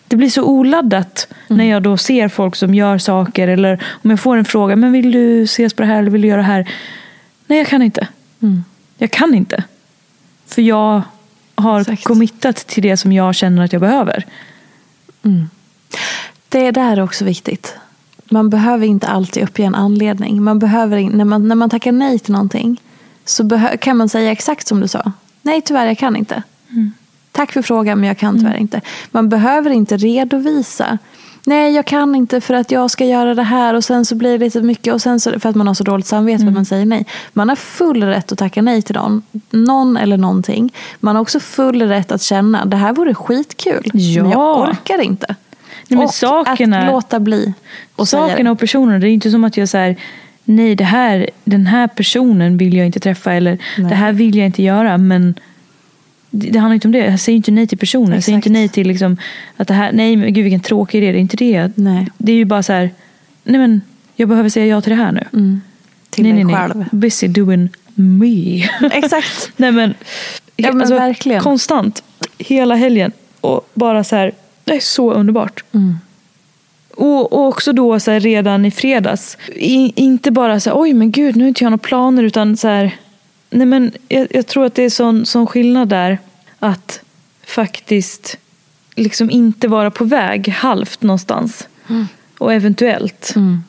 det 0.07 0.15
blir 0.15 0.29
så 0.29 0.43
oladdat 0.43 1.27
när 1.47 1.65
jag 1.65 1.83
då 1.83 1.97
ser 1.97 2.27
folk 2.27 2.55
som 2.55 2.75
gör 2.75 2.97
saker 2.97 3.47
eller 3.47 3.83
om 4.03 4.09
jag 4.09 4.19
får 4.19 4.37
en 4.37 4.45
fråga, 4.45 4.75
men 4.75 4.91
vill 4.91 5.11
du 5.11 5.43
ses 5.43 5.73
på 5.73 5.81
det 5.81 5.87
här 5.87 5.99
eller 5.99 6.11
vill 6.11 6.21
du 6.21 6.27
göra 6.27 6.41
det 6.41 6.47
här? 6.47 6.69
Nej, 7.47 7.57
jag 7.57 7.67
kan 7.67 7.81
inte. 7.81 8.07
Mm. 8.41 8.63
Jag 8.97 9.11
kan 9.11 9.35
inte. 9.35 9.63
För 10.47 10.61
jag 10.61 11.01
har 11.55 11.81
Exakt. 11.81 12.03
committat 12.03 12.55
till 12.55 12.83
det 12.83 12.97
som 12.97 13.11
jag 13.11 13.35
känner 13.35 13.65
att 13.65 13.73
jag 13.73 13.81
behöver. 13.81 14.25
Det 16.49 16.71
där 16.71 16.97
är 16.97 17.01
också 17.03 17.25
viktigt. 17.25 17.75
Man 18.29 18.49
behöver 18.49 18.85
inte 18.87 19.07
alltid 19.07 19.43
uppge 19.43 19.63
en 19.63 19.75
anledning. 19.75 20.43
Man 20.43 20.59
behöver, 20.59 21.01
när, 21.09 21.25
man, 21.25 21.47
när 21.47 21.55
man 21.55 21.69
tackar 21.69 21.91
nej 21.91 22.19
till 22.19 22.31
någonting 22.33 22.81
så 23.25 23.49
kan 23.81 23.97
man 23.97 24.09
säga 24.09 24.31
exakt 24.31 24.67
som 24.67 24.79
du 24.79 24.87
sa. 24.87 25.11
Nej, 25.41 25.61
tyvärr, 25.61 25.85
jag 25.85 25.97
kan 25.97 26.15
inte. 26.15 26.43
Tack 27.31 27.51
för 27.51 27.61
frågan, 27.61 27.99
men 27.99 28.07
jag 28.07 28.17
kan 28.17 28.39
tyvärr 28.39 28.57
inte. 28.57 28.81
Man 29.11 29.29
behöver 29.29 29.69
inte 29.69 29.97
redovisa. 29.97 30.97
Nej, 31.47 31.73
jag 31.75 31.85
kan 31.85 32.15
inte 32.15 32.41
för 32.41 32.53
att 32.53 32.71
jag 32.71 32.91
ska 32.91 33.05
göra 33.05 33.33
det 33.35 33.43
här 33.43 33.73
och 33.73 33.83
sen 33.83 34.05
så 34.05 34.15
blir 34.15 34.31
det 34.31 34.45
lite 34.45 34.61
mycket 34.61 34.93
och 34.93 35.01
sen 35.01 35.19
så, 35.19 35.39
för 35.39 35.49
att 35.49 35.55
man 35.55 35.67
har 35.67 35.73
så 35.73 35.83
dåligt 35.83 36.05
samvete 36.05 36.39
för 36.43 36.47
att 36.47 36.53
man 36.53 36.65
säger 36.65 36.85
nej. 36.85 37.05
Man 37.33 37.49
har 37.49 37.55
full 37.55 38.03
rätt 38.03 38.31
att 38.31 38.37
tacka 38.37 38.61
nej 38.61 38.81
till 38.81 38.95
någon, 38.95 39.21
någon 39.51 39.97
eller 39.97 40.17
någonting. 40.17 40.73
Man 40.99 41.15
har 41.15 41.21
också 41.21 41.39
full 41.39 41.81
rätt 41.81 42.11
att 42.11 42.21
känna 42.21 42.65
det 42.65 42.77
här 42.77 42.93
vore 42.93 43.13
skitkul, 43.13 43.89
men 43.93 44.11
jag 44.13 44.27
Ja. 44.31 44.67
orkar 44.69 45.01
inte. 45.01 45.35
Nej, 45.87 46.03
och 46.05 46.13
sakerna- 46.13 46.79
att 46.79 46.87
låta 46.93 47.19
bli 47.19 47.53
och 47.95 48.07
Sakerna 48.07 48.51
och 48.51 48.59
personerna, 48.59 48.99
det 48.99 49.09
är 49.09 49.11
inte 49.11 49.31
som 49.31 49.43
att 49.43 49.57
jag 49.57 49.69
säger 49.69 49.95
nej 50.43 50.75
det 50.75 50.83
här, 50.83 51.29
den 51.43 51.67
här 51.67 51.87
personen 51.87 52.57
vill 52.57 52.73
jag 52.77 52.85
inte 52.85 52.99
träffa 52.99 53.33
eller 53.33 53.57
Nej. 53.77 53.89
det 53.89 53.95
här 53.95 54.11
vill 54.13 54.35
jag 54.37 54.45
inte 54.45 54.63
göra. 54.63 54.97
Men 54.97 55.35
det, 56.29 56.49
det 56.49 56.59
handlar 56.59 56.73
inte 56.73 56.87
om 56.87 56.91
det. 56.91 56.97
Jag 57.05 57.19
säger 57.19 57.35
inte 57.35 57.51
nej 57.51 57.67
till 57.67 57.77
personen. 57.77 58.11
Jag 58.13 58.23
säger 58.23 58.37
Exakt. 58.37 58.47
inte 58.47 58.59
nej 58.59 58.69
till 58.69 58.87
liksom 58.87 59.17
att 59.57 59.67
det 59.67 59.73
här, 59.73 59.91
nej 59.93 60.15
men 60.15 60.33
gud 60.33 60.43
vilken 60.43 60.59
tråkig 60.61 60.97
idé. 60.97 61.11
Det 61.11 61.17
är 61.17 61.21
inte 61.21 61.37
det. 61.37 61.71
Nej. 61.75 62.07
Det 62.17 62.31
är 62.31 62.35
ju 62.35 62.45
bara 62.45 62.63
så 62.63 62.73
här, 62.73 62.89
nej 63.43 63.59
men 63.59 63.81
jag 64.15 64.29
behöver 64.29 64.49
säga 64.49 64.65
ja 64.65 64.81
till 64.81 64.89
det 64.89 64.95
här 65.03 65.11
nu. 65.11 65.23
Mm. 65.33 65.61
Till 66.09 66.23
nej, 66.23 66.33
dig 66.33 66.43
nej, 66.43 66.55
själv. 66.55 66.75
nej. 66.77 66.87
Busy 66.91 67.27
doing 67.27 67.69
me. 67.95 68.63
Exakt. 68.91 69.49
Nej 69.57 69.71
men, 69.71 69.93
Ja, 70.55 70.71
men 70.71 70.81
alltså, 70.81 70.95
verkligen. 70.95 71.41
konstant. 71.41 72.03
Hela 72.37 72.75
helgen. 72.75 73.11
Och 73.41 73.69
bara 73.73 74.03
så 74.03 74.15
här, 74.15 74.31
det 74.65 74.75
är 74.75 74.79
så 74.79 75.13
underbart. 75.13 75.63
Mm. 75.71 75.97
Och, 76.95 77.33
och 77.33 77.47
också 77.47 77.73
då 77.73 77.99
så 77.99 78.11
här, 78.11 78.19
redan 78.19 78.65
i 78.65 78.71
fredags. 78.71 79.37
I, 79.55 79.93
inte 79.95 80.31
bara 80.31 80.59
så 80.59 80.69
här, 80.69 80.79
oj 80.79 80.93
men 80.93 81.11
gud 81.11 81.35
nu 81.35 81.43
har 81.43 81.47
inte 81.47 81.63
jag 81.63 81.71
några 81.71 81.77
planer 81.77 82.23
utan 82.23 82.57
så 82.57 82.67
här. 82.67 82.97
Nej 83.49 83.65
men 83.65 83.91
jag, 84.07 84.27
jag 84.29 84.47
tror 84.47 84.65
att 84.65 84.75
det 84.75 84.83
är 84.83 84.89
sån, 84.89 85.25
sån 85.25 85.47
skillnad 85.47 85.87
där. 85.87 86.19
Att 86.59 87.01
faktiskt 87.45 88.37
liksom 88.95 89.31
inte 89.31 89.67
vara 89.67 89.91
på 89.91 90.03
väg 90.03 90.49
halvt 90.49 91.01
någonstans. 91.01 91.67
Och 92.37 92.53
eventuellt. 92.53 93.33
Mm. 93.35 93.63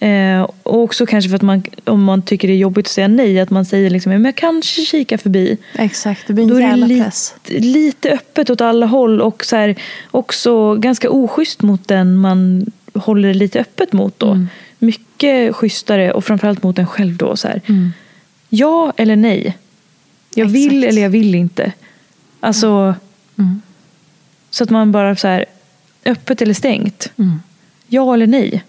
Eh, 0.00 0.40
och 0.62 0.82
också 0.82 1.06
kanske 1.06 1.28
för 1.28 1.36
att 1.36 1.42
man, 1.42 1.62
om 1.84 2.04
man 2.04 2.22
tycker 2.22 2.48
det 2.48 2.54
är 2.54 2.58
jobbigt 2.58 2.86
att 2.86 2.92
säga 2.92 3.08
nej, 3.08 3.40
att 3.40 3.50
man 3.50 3.64
säger 3.64 3.90
liksom, 3.90 4.12
men 4.12 4.24
jag 4.24 4.34
kanske 4.34 4.82
kika 4.82 5.18
förbi. 5.18 5.58
Exakt, 5.74 6.26
det 6.26 6.32
blir 6.32 6.46
Då 6.46 6.56
en 6.56 6.62
är 6.62 6.64
det 6.64 6.68
jävla 6.68 6.86
lite, 6.86 7.04
press. 7.04 7.34
lite 7.48 8.10
öppet 8.12 8.50
åt 8.50 8.60
alla 8.60 8.86
håll 8.86 9.20
och 9.20 9.44
så 9.44 9.56
här, 9.56 9.74
också 10.10 10.74
ganska 10.74 11.10
oschysst 11.10 11.62
mot 11.62 11.88
den 11.88 12.16
man 12.16 12.66
håller 12.94 13.28
det 13.28 13.34
lite 13.34 13.60
öppet 13.60 13.92
mot 13.92 14.18
då. 14.18 14.30
Mm. 14.30 14.48
Mycket 14.78 15.54
schysstare 15.56 16.12
och 16.12 16.24
framförallt 16.24 16.62
mot 16.62 16.78
en 16.78 16.86
själv 16.86 17.16
då. 17.16 17.36
Så 17.36 17.48
här. 17.48 17.60
Mm. 17.66 17.92
Ja 18.48 18.92
eller 18.96 19.16
nej. 19.16 19.56
Jag 20.34 20.46
vill 20.46 20.76
Exakt. 20.78 20.90
eller 20.92 21.02
jag 21.02 21.10
vill 21.10 21.34
inte. 21.34 21.72
Alltså, 22.40 22.94
Mm. 23.38 23.62
så 24.50 24.64
att 24.64 24.70
man 24.70 24.92
bara 24.92 25.16
så 25.16 25.28
här, 25.28 25.44
öppet 26.04 26.42
eller 26.42 26.54
stängt. 26.54 27.12
Mm. 27.18 27.42
Ja 27.88 28.14
eller 28.14 28.26
nej. 28.26 28.64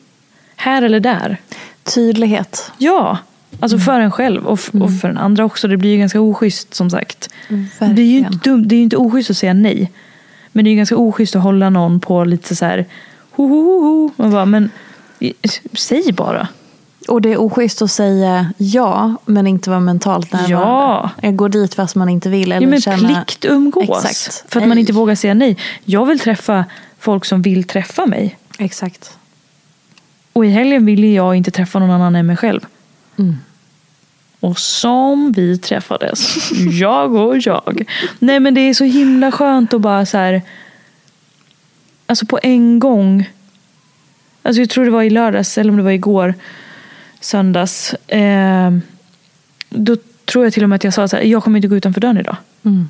Här 0.61 0.81
eller 0.81 0.99
där. 0.99 1.37
Tydlighet. 1.83 2.71
Ja, 2.77 3.17
alltså 3.59 3.77
för 3.77 3.99
en 3.99 4.11
själv 4.11 4.45
och, 4.47 4.59
f- 4.59 4.69
och 4.81 4.99
för 5.01 5.07
den 5.07 5.17
andra 5.17 5.45
också. 5.45 5.67
Det 5.67 5.77
blir 5.77 5.89
ju 5.91 5.97
ganska 5.97 6.21
oschysst 6.21 6.73
som 6.73 6.89
sagt. 6.89 7.29
Verkligen. 7.49 7.95
Det 7.95 8.01
är 8.01 8.05
ju 8.05 8.17
inte, 8.17 8.49
dumt, 8.49 8.63
det 8.67 8.75
är 8.75 8.77
ju 8.77 8.83
inte 8.83 8.97
oschysst 8.97 9.29
att 9.29 9.37
säga 9.37 9.53
nej. 9.53 9.91
Men 10.51 10.63
det 10.65 10.69
är 10.69 10.71
ju 10.71 10.77
ganska 10.77 10.97
oschysst 10.97 11.35
att 11.35 11.43
hålla 11.43 11.69
någon 11.69 11.99
på 11.99 12.23
lite 12.23 12.55
så 12.55 12.65
här 12.65 12.85
ho, 13.31 13.47
ho, 13.47 13.63
ho, 13.63 13.79
ho. 13.81 14.11
Man 14.15 14.31
bara, 14.31 14.45
men 14.45 14.69
säg 15.73 16.11
bara. 16.13 16.47
Och 17.07 17.21
det 17.21 17.33
är 17.33 17.41
oschysst 17.41 17.81
att 17.81 17.91
säga 17.91 18.53
ja, 18.57 19.15
men 19.25 19.47
inte 19.47 19.69
vara 19.69 19.79
mentalt 19.79 20.33
närvarande. 20.33 20.53
Ja. 20.71 21.09
Jag 21.21 21.35
går 21.35 21.49
dit 21.49 21.73
fast 21.73 21.95
man 21.95 22.09
inte 22.09 22.29
vill. 22.29 22.51
Eller 22.51 22.61
Ja, 22.61 22.69
men 22.69 22.81
känna... 22.81 22.97
plikt 23.25 23.45
umgås. 23.45 24.05
Exakt. 24.05 24.51
För 24.51 24.59
att 24.59 24.67
man 24.67 24.75
Nej. 24.75 24.79
inte 24.79 24.93
vågar 24.93 25.15
säga 25.15 25.33
nej. 25.33 25.57
Jag 25.85 26.05
vill 26.05 26.19
träffa 26.19 26.65
folk 26.99 27.25
som 27.25 27.41
vill 27.41 27.63
träffa 27.63 28.05
mig. 28.05 28.37
Exakt. 28.59 29.17
Och 30.39 30.45
i 30.45 30.49
helgen 30.49 30.85
ville 30.85 31.07
jag 31.07 31.35
inte 31.35 31.51
träffa 31.51 31.79
någon 31.79 31.91
annan 31.91 32.15
än 32.15 32.25
mig 32.25 32.37
själv. 32.37 32.65
Mm. 33.17 33.37
Och 34.39 34.59
som 34.59 35.31
vi 35.31 35.57
träffades, 35.57 36.51
jag 36.79 37.15
och 37.15 37.37
jag. 37.37 37.83
Nej 38.19 38.39
men 38.39 38.53
det 38.53 38.61
är 38.61 38.73
så 38.73 38.83
himla 38.83 39.31
skönt 39.31 39.73
att 39.73 39.81
bara 39.81 40.05
så 40.05 40.17
här. 40.17 40.41
alltså 42.05 42.25
på 42.25 42.39
en 42.43 42.79
gång. 42.79 43.29
Alltså 44.43 44.61
jag 44.61 44.69
tror 44.69 44.85
det 44.85 44.91
var 44.91 45.03
i 45.03 45.09
lördags 45.09 45.57
eller 45.57 45.71
om 45.71 45.77
det 45.77 45.83
var 45.83 45.91
igår. 45.91 46.33
Söndags. 47.19 47.93
Eh, 47.93 48.71
då 49.69 49.97
tror 50.25 50.43
jag 50.43 50.53
till 50.53 50.63
och 50.63 50.69
med 50.69 50.75
att 50.75 50.83
jag 50.83 50.93
sa 50.93 51.07
så 51.07 51.15
här, 51.15 51.23
jag 51.23 51.43
kommer 51.43 51.57
inte 51.57 51.67
gå 51.67 51.75
utanför 51.75 52.01
dörren 52.01 52.17
idag. 52.17 52.37
Mm. 52.63 52.89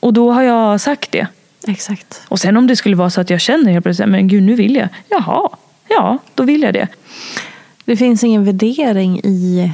Och 0.00 0.12
då 0.12 0.32
har 0.32 0.42
jag 0.42 0.80
sagt 0.80 1.12
det. 1.12 1.26
Exakt. 1.66 2.22
Och 2.28 2.40
sen 2.40 2.56
om 2.56 2.66
det 2.66 2.76
skulle 2.76 2.96
vara 2.96 3.10
så 3.10 3.20
att 3.20 3.30
jag 3.30 3.40
känner 3.40 3.72
helt 3.72 3.84
plötsligt, 3.84 4.08
men 4.08 4.28
gud 4.28 4.42
nu 4.42 4.54
vill 4.54 4.76
jag. 4.76 4.88
Jaha, 5.08 5.48
ja 5.88 6.18
då 6.34 6.42
vill 6.42 6.62
jag 6.62 6.74
det. 6.74 6.88
Det 7.84 7.96
finns 7.96 8.24
ingen 8.24 8.44
värdering 8.44 9.20
i 9.24 9.72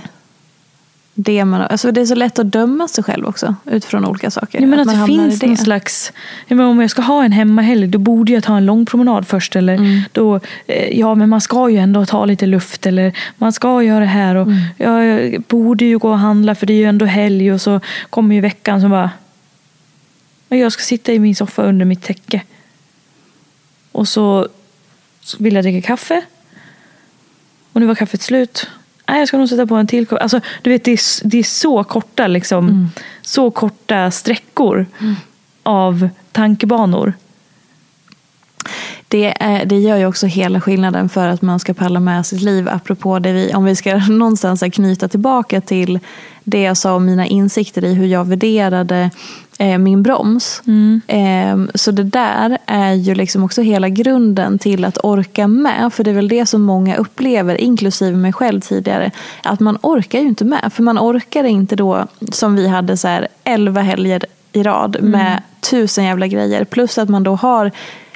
det 1.17 1.45
man 1.45 1.61
alltså 1.61 1.93
Det 1.93 2.01
är 2.01 2.07
så 2.07 2.15
lätt 2.15 2.39
att 2.39 2.53
döma 2.53 2.89
sig 2.89 3.05
själv 3.05 3.27
också 3.27 3.55
utifrån 3.65 4.05
olika 4.07 4.31
saker. 4.31 4.61
Jag 4.61 4.69
menar 4.69 4.81
att, 4.83 4.87
man 4.87 5.01
det 5.01 5.07
finns 5.07 5.43
någon 5.43 5.57
slags, 5.57 6.12
jag 6.47 6.57
menar, 6.57 6.71
om 6.71 6.81
jag 6.81 6.91
ska 6.91 7.03
ha 7.03 7.25
en 7.25 7.33
hemmahelg 7.33 7.87
då 7.87 7.99
borde 7.99 8.33
jag 8.33 8.43
ta 8.45 8.57
en 8.57 8.67
lång 8.67 8.87
promenad 8.87 9.27
först. 9.27 9.57
Eller 9.57 9.75
Mm. 9.75 10.01
då, 10.12 10.41
eh, 10.67 10.99
ja 10.99 11.15
men 11.15 11.29
man 11.29 11.41
ska 11.41 11.71
ju 11.71 11.77
ändå 11.79 12.07
ta 12.07 12.25
lite 12.25 12.47
luft 12.47 12.87
eller 12.87 13.12
man 13.39 13.53
ska 13.53 13.83
göra 13.83 14.01
det 14.01 14.07
här. 14.07 14.35
Och, 14.35 14.47
Mm. 14.47 14.59
ja, 14.79 15.05
jag 15.05 15.43
borde 15.43 15.85
ju 15.85 15.99
gå 15.99 16.11
och 16.11 16.19
handla 16.19 16.55
för 16.55 16.67
det 16.67 16.73
är 16.73 16.79
ju 16.79 16.85
ändå 16.85 17.07
helg 17.07 17.53
och 17.53 17.61
så 17.61 17.81
kommer 18.11 18.35
ju 18.35 18.41
veckan 18.41 18.81
som 18.81 18.91
bara 18.91 19.11
jag 20.49 20.73
ska 20.73 20.83
sitta 20.83 21.12
i 21.12 21.19
min 21.19 21.37
soffa 21.37 21.62
under 21.62 21.85
mitt 21.85 22.03
täcke. 22.03 22.43
Och 23.93 24.09
så, 24.09 24.49
så 25.25 25.37
vill 25.41 25.55
jag 25.55 25.64
dricka 25.64 25.87
kaffe. 25.87 26.22
Och 27.72 27.81
nu 27.81 27.87
var 27.87 27.95
kaffet 27.95 28.22
slut. 28.22 28.70
Nej, 29.09 29.18
jag 29.18 29.29
ska 29.29 29.39
nog 29.39 29.49
sätta 29.49 29.66
på 29.66 29.75
en 29.75 29.87
till 29.87 30.07
kopp. 30.07 30.22
Alltså, 30.22 30.41
du 30.62 30.70
vet, 30.70 30.85
det 30.85 30.93
är, 30.93 31.29
det 31.29 31.39
är 31.39 31.43
så 31.43 31.85
korta 31.85 32.27
liksom, 32.27 32.91
så 33.22 33.51
korta 33.51 34.11
sträckor 34.11 34.87
av 35.62 36.09
tankebanor. 36.33 37.12
Det, 39.09 39.43
är, 39.43 39.64
det 39.64 39.79
gör 39.79 39.97
ju 39.97 40.07
också 40.07 40.27
hela 40.27 40.61
skillnaden 40.61 41.09
för 41.09 41.29
att 41.29 41.43
man 41.43 41.61
ska 41.61 41.75
palla 41.75 42.01
med 42.01 42.27
sitt 42.27 42.43
liv. 42.43 42.68
Apropå 42.68 43.18
det 43.18 43.33
vi, 43.33 43.55
om 43.55 43.64
vi 43.64 43.77
ska 43.77 43.97
någonstans 44.09 44.64
knyta 44.72 45.09
tillbaka 45.09 45.61
till 45.61 45.99
det 46.45 46.62
jag 46.62 46.77
sa 46.77 46.95
om 46.95 47.05
mina 47.05 47.27
insikter 47.27 47.85
i 47.85 47.95
hur 47.95 48.07
jag 48.07 48.25
värderade 48.25 49.11
eh, 49.59 49.79
min 49.79 50.03
broms. 50.03 50.63
Eh, 51.07 51.59
så 51.75 51.91
det 51.91 52.03
där 52.03 52.59
är 52.67 52.93
ju 52.93 53.15
liksom 53.15 53.45
också 53.45 53.63
hela 53.63 53.89
grunden 53.89 54.59
till 54.59 54.85
att 54.85 54.99
orka 55.03 55.49
med. 55.49 55.93
För 55.93 56.05
det 56.05 56.11
är 56.11 56.15
väl 56.15 56.29
det 56.29 56.47
som 56.47 56.63
många 56.63 56.97
upplever, 56.97 57.61
inklusive 57.61 58.17
mig 58.17 58.33
själv 58.33 58.61
tidigare. 58.61 59.11
Att 59.43 59.61
man 59.61 59.79
orkar 59.83 60.21
ju 60.21 60.27
inte 60.27 60.45
med. 60.45 60.73
För 60.73 60.83
man 60.83 60.99
orkar 60.99 61.45
inte 61.45 61.77
då, 61.77 62.07
som 62.33 62.57
vi 62.57 62.69
hade 62.69 62.97
så 62.97 63.09
här 63.09 63.29
11 63.45 63.81
helger 63.81 64.25
i 64.53 64.63
rad 64.63 64.97
med 65.03 65.43
tusen 65.71 66.05
jävla 66.05 66.27
grejer. 66.27 66.65
Plus 66.65 66.99
att 66.99 67.09
man 67.09 67.23
då 67.23 67.35
har 67.35 67.71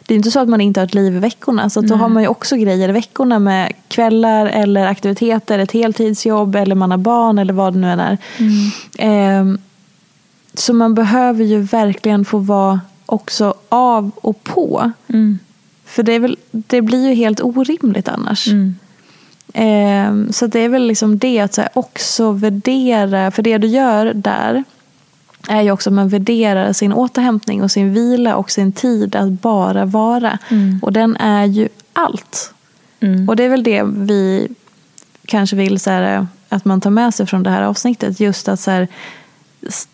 det 0.08 0.14
är 0.14 0.16
inte 0.16 0.30
så 0.30 0.40
att 0.40 0.48
man 0.48 0.60
inte 0.60 0.80
har 0.80 0.86
ett 0.86 0.94
liv 0.94 1.16
i 1.16 1.18
veckorna. 1.18 1.70
Så 1.70 1.80
då 1.80 1.94
har 1.94 2.08
man 2.08 2.22
ju 2.22 2.28
också 2.28 2.56
grejer 2.56 2.88
i 2.88 2.92
veckorna 2.92 3.38
med 3.38 3.72
kvällar 3.88 4.46
eller 4.46 4.86
aktiviteter, 4.86 5.58
ett 5.58 5.72
heltidsjobb 5.72 6.56
eller 6.56 6.74
man 6.74 6.90
har 6.90 6.98
barn 6.98 7.38
eller 7.38 7.52
vad 7.52 7.72
det 7.72 7.78
nu 7.78 7.90
än 7.90 8.00
är. 8.00 8.18
Ehm, 8.98 9.58
så 10.58 10.72
man 10.74 10.94
behöver 10.94 11.44
ju 11.44 11.60
verkligen 11.60 12.24
få 12.24 12.38
vara 12.38 12.80
också 13.06 13.54
av 13.68 14.10
och 14.14 14.44
på. 14.44 14.92
För 15.84 16.02
det, 16.02 16.12
är 16.12 16.20
väl, 16.20 16.36
det 16.50 16.82
blir 16.82 17.08
ju 17.08 17.14
helt 17.14 17.40
orimligt 17.40 18.08
annars. 18.08 18.48
Ehm, 19.54 20.32
så 20.32 20.46
det 20.46 20.60
är 20.60 20.68
väl 20.68 20.86
liksom 20.86 21.18
det 21.18 21.40
att 21.40 21.56
här, 21.56 21.68
också 21.74 22.32
värdera, 22.32 23.30
för 23.30 23.42
det 23.42 23.58
du 23.58 23.66
gör 23.66 24.12
där 24.14 24.64
är 25.48 25.62
ju 25.62 25.70
också 25.70 25.90
att 25.90 25.94
man 25.94 26.08
värderar 26.08 26.72
sin 26.72 26.92
återhämtning 26.92 27.62
och 27.62 27.70
sin 27.70 27.94
vila 27.94 28.36
och 28.36 28.50
sin 28.50 28.72
tid 28.72 29.16
att 29.16 29.28
bara 29.30 29.84
vara. 29.84 30.38
Och 30.82 30.92
den 30.92 31.16
är 31.16 31.44
ju 31.44 31.68
allt. 31.92 32.52
Och 33.28 33.36
det 33.36 33.44
är 33.44 33.48
väl 33.48 33.62
det 33.62 33.82
vi 33.84 34.48
kanske 35.26 35.56
vill 35.56 35.80
så 35.80 35.90
här, 35.90 36.26
att 36.48 36.64
man 36.64 36.80
tar 36.80 36.90
med 36.90 37.14
sig 37.14 37.26
från 37.26 37.42
det 37.42 37.50
här 37.50 37.62
avsnittet. 37.62 38.20
Just 38.20 38.48
att 38.48 38.60
så 38.60 38.70
här, 38.70 38.88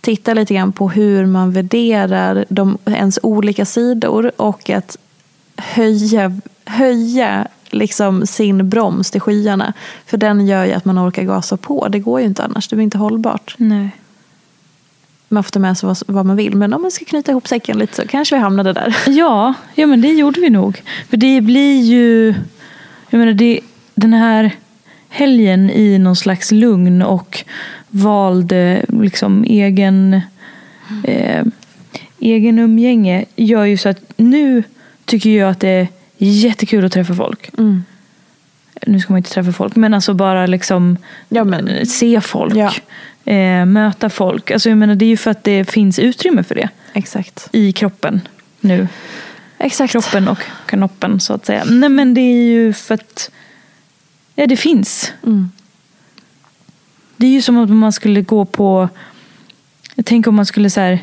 titta 0.00 0.34
lite 0.34 0.54
grann 0.54 0.72
på 0.72 0.88
hur 0.88 1.26
man 1.26 1.52
värderar 1.52 2.44
de, 2.48 2.78
ens 2.86 3.18
olika 3.22 3.64
sidor 3.64 4.32
och 4.36 4.70
att 4.70 4.96
höja, 5.56 6.40
höja 6.64 7.48
liksom 7.70 8.26
sin 8.26 8.68
broms 8.68 9.10
till 9.10 9.20
skyarna. 9.20 9.72
För 10.06 10.16
den 10.16 10.46
gör 10.46 10.64
ju 10.64 10.72
att 10.72 10.84
man 10.84 11.08
orkar 11.08 11.22
gasa 11.22 11.56
på. 11.56 11.88
Det 11.88 11.98
går 11.98 12.20
ju 12.20 12.26
inte 12.26 12.44
annars. 12.44 12.68
Det 12.68 12.76
blir 12.76 12.84
inte 12.84 12.98
hållbart. 12.98 13.54
Nej. 13.58 13.90
Man 15.28 15.44
får 15.44 15.50
ta 15.50 15.58
med 15.58 15.78
sig 15.78 15.86
vad, 15.86 15.98
vad 16.06 16.26
man 16.26 16.36
vill. 16.36 16.56
Men 16.56 16.72
om 16.72 16.82
man 16.82 16.90
ska 16.90 17.04
knyta 17.04 17.30
ihop 17.30 17.48
säcken 17.48 17.78
lite 17.78 17.96
så 17.96 18.08
kanske 18.08 18.34
vi 18.34 18.40
hamnade 18.40 18.72
där. 18.72 18.96
Ja, 19.06 19.54
ja 19.74 19.86
men 19.86 20.00
det 20.00 20.12
gjorde 20.12 20.40
vi 20.40 20.50
nog. 20.50 20.82
För 21.08 21.16
det 21.16 21.40
blir 21.40 21.82
ju, 21.82 22.34
jag 23.10 23.18
menar 23.18 23.32
det, 23.32 23.60
den 23.94 24.12
här 24.12 24.50
helgen 25.08 25.70
i 25.70 25.98
någon 25.98 26.16
slags 26.16 26.50
lugn 26.50 27.02
och 27.02 27.44
vald 27.94 28.52
liksom 28.88 29.44
egen, 29.44 30.20
eh, 31.04 31.44
egen 32.18 32.58
umgänge 32.58 33.24
gör 33.36 33.64
ju 33.64 33.76
så 33.76 33.88
att 33.88 33.98
nu 34.16 34.62
tycker 35.04 35.30
jag 35.30 35.50
att 35.50 35.60
det 35.60 35.68
är 35.68 35.86
jättekul 36.18 36.84
att 36.84 36.92
träffa 36.92 37.14
folk. 37.14 37.50
Nu 38.86 39.00
ska 39.00 39.12
man 39.12 39.18
inte 39.18 39.30
träffa 39.30 39.52
folk, 39.52 39.76
men 39.76 39.94
alltså 39.94 40.14
bara 40.14 40.46
liksom 40.46 40.96
Ja, 41.28 41.44
men- 41.44 41.68
eh, 41.68 41.84
se 41.84 42.20
folk. 42.20 42.54
Ja. 42.56 42.72
Eh, 43.32 43.66
möta 43.66 44.10
folk. 44.10 44.50
Alltså 44.50 44.68
jag 44.68 44.78
menar, 44.78 44.94
det 44.94 45.04
är 45.04 45.08
ju 45.08 45.16
för 45.16 45.30
att 45.30 45.44
det 45.44 45.64
finns 45.70 45.98
utrymme 45.98 46.42
för 46.42 46.54
det 46.54 46.68
Exakt. 46.92 47.48
i 47.52 47.72
kroppen 47.72 48.20
nu. 48.60 48.88
Exakt. 49.58 49.92
Kroppen 49.92 50.28
och 50.28 50.38
kanoppen 50.66 51.20
så 51.20 51.32
att 51.34 51.46
säga. 51.46 51.64
Nej 51.64 51.88
men 51.88 52.14
det 52.14 52.20
är 52.20 52.44
ju 52.44 52.72
för 52.72 52.94
att 52.94 53.30
ja, 54.34 54.46
det 54.46 54.56
finns. 54.56 55.12
Mm. 55.26 55.50
Det 57.16 57.26
är 57.26 57.30
ju 57.30 57.42
som 57.42 57.56
om 57.56 57.78
man 57.78 57.92
skulle 57.92 58.22
gå 58.22 58.44
på, 58.44 58.88
tänker 60.04 60.28
om 60.28 60.34
man 60.34 60.46
skulle 60.46 60.70
så 60.70 60.80
här, 60.80 60.98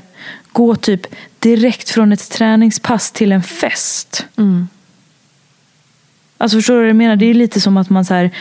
gå 0.52 0.76
typ 0.76 1.08
direkt 1.40 1.90
från 1.90 2.12
ett 2.12 2.30
träningspass 2.30 3.12
till 3.12 3.32
en 3.32 3.44
fest. 3.44 4.26
Mm. 4.38 4.68
Alltså 6.38 6.58
förstår 6.58 6.74
du 6.74 6.80
vad 6.80 6.90
jag 6.90 6.96
menar? 6.96 7.16
Det 7.16 7.26
är 7.26 7.34
lite 7.34 7.62
som 7.62 7.78
att 7.78 7.90
man 7.90 8.06
så 8.06 8.14
här, 8.14 8.32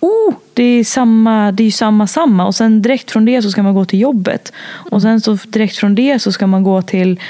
oh, 0.00 0.34
det 0.54 0.62
är, 0.64 0.84
samma, 0.84 1.52
det 1.52 1.62
är 1.62 1.64
ju 1.64 1.70
samma 1.70 2.06
samma 2.06 2.46
och 2.46 2.54
sen 2.54 2.82
direkt 2.82 3.10
från 3.10 3.24
det 3.24 3.42
så 3.42 3.50
ska 3.50 3.62
man 3.62 3.74
gå 3.74 3.84
till 3.84 4.00
jobbet. 4.00 4.52
Och 4.62 5.02
sen 5.02 5.20
så 5.20 5.38
direkt 5.46 5.76
från 5.76 5.94
det 5.94 6.18
så 6.18 6.32
ska 6.32 6.46
man 6.46 6.62
gå 6.62 6.82
till, 6.82 7.20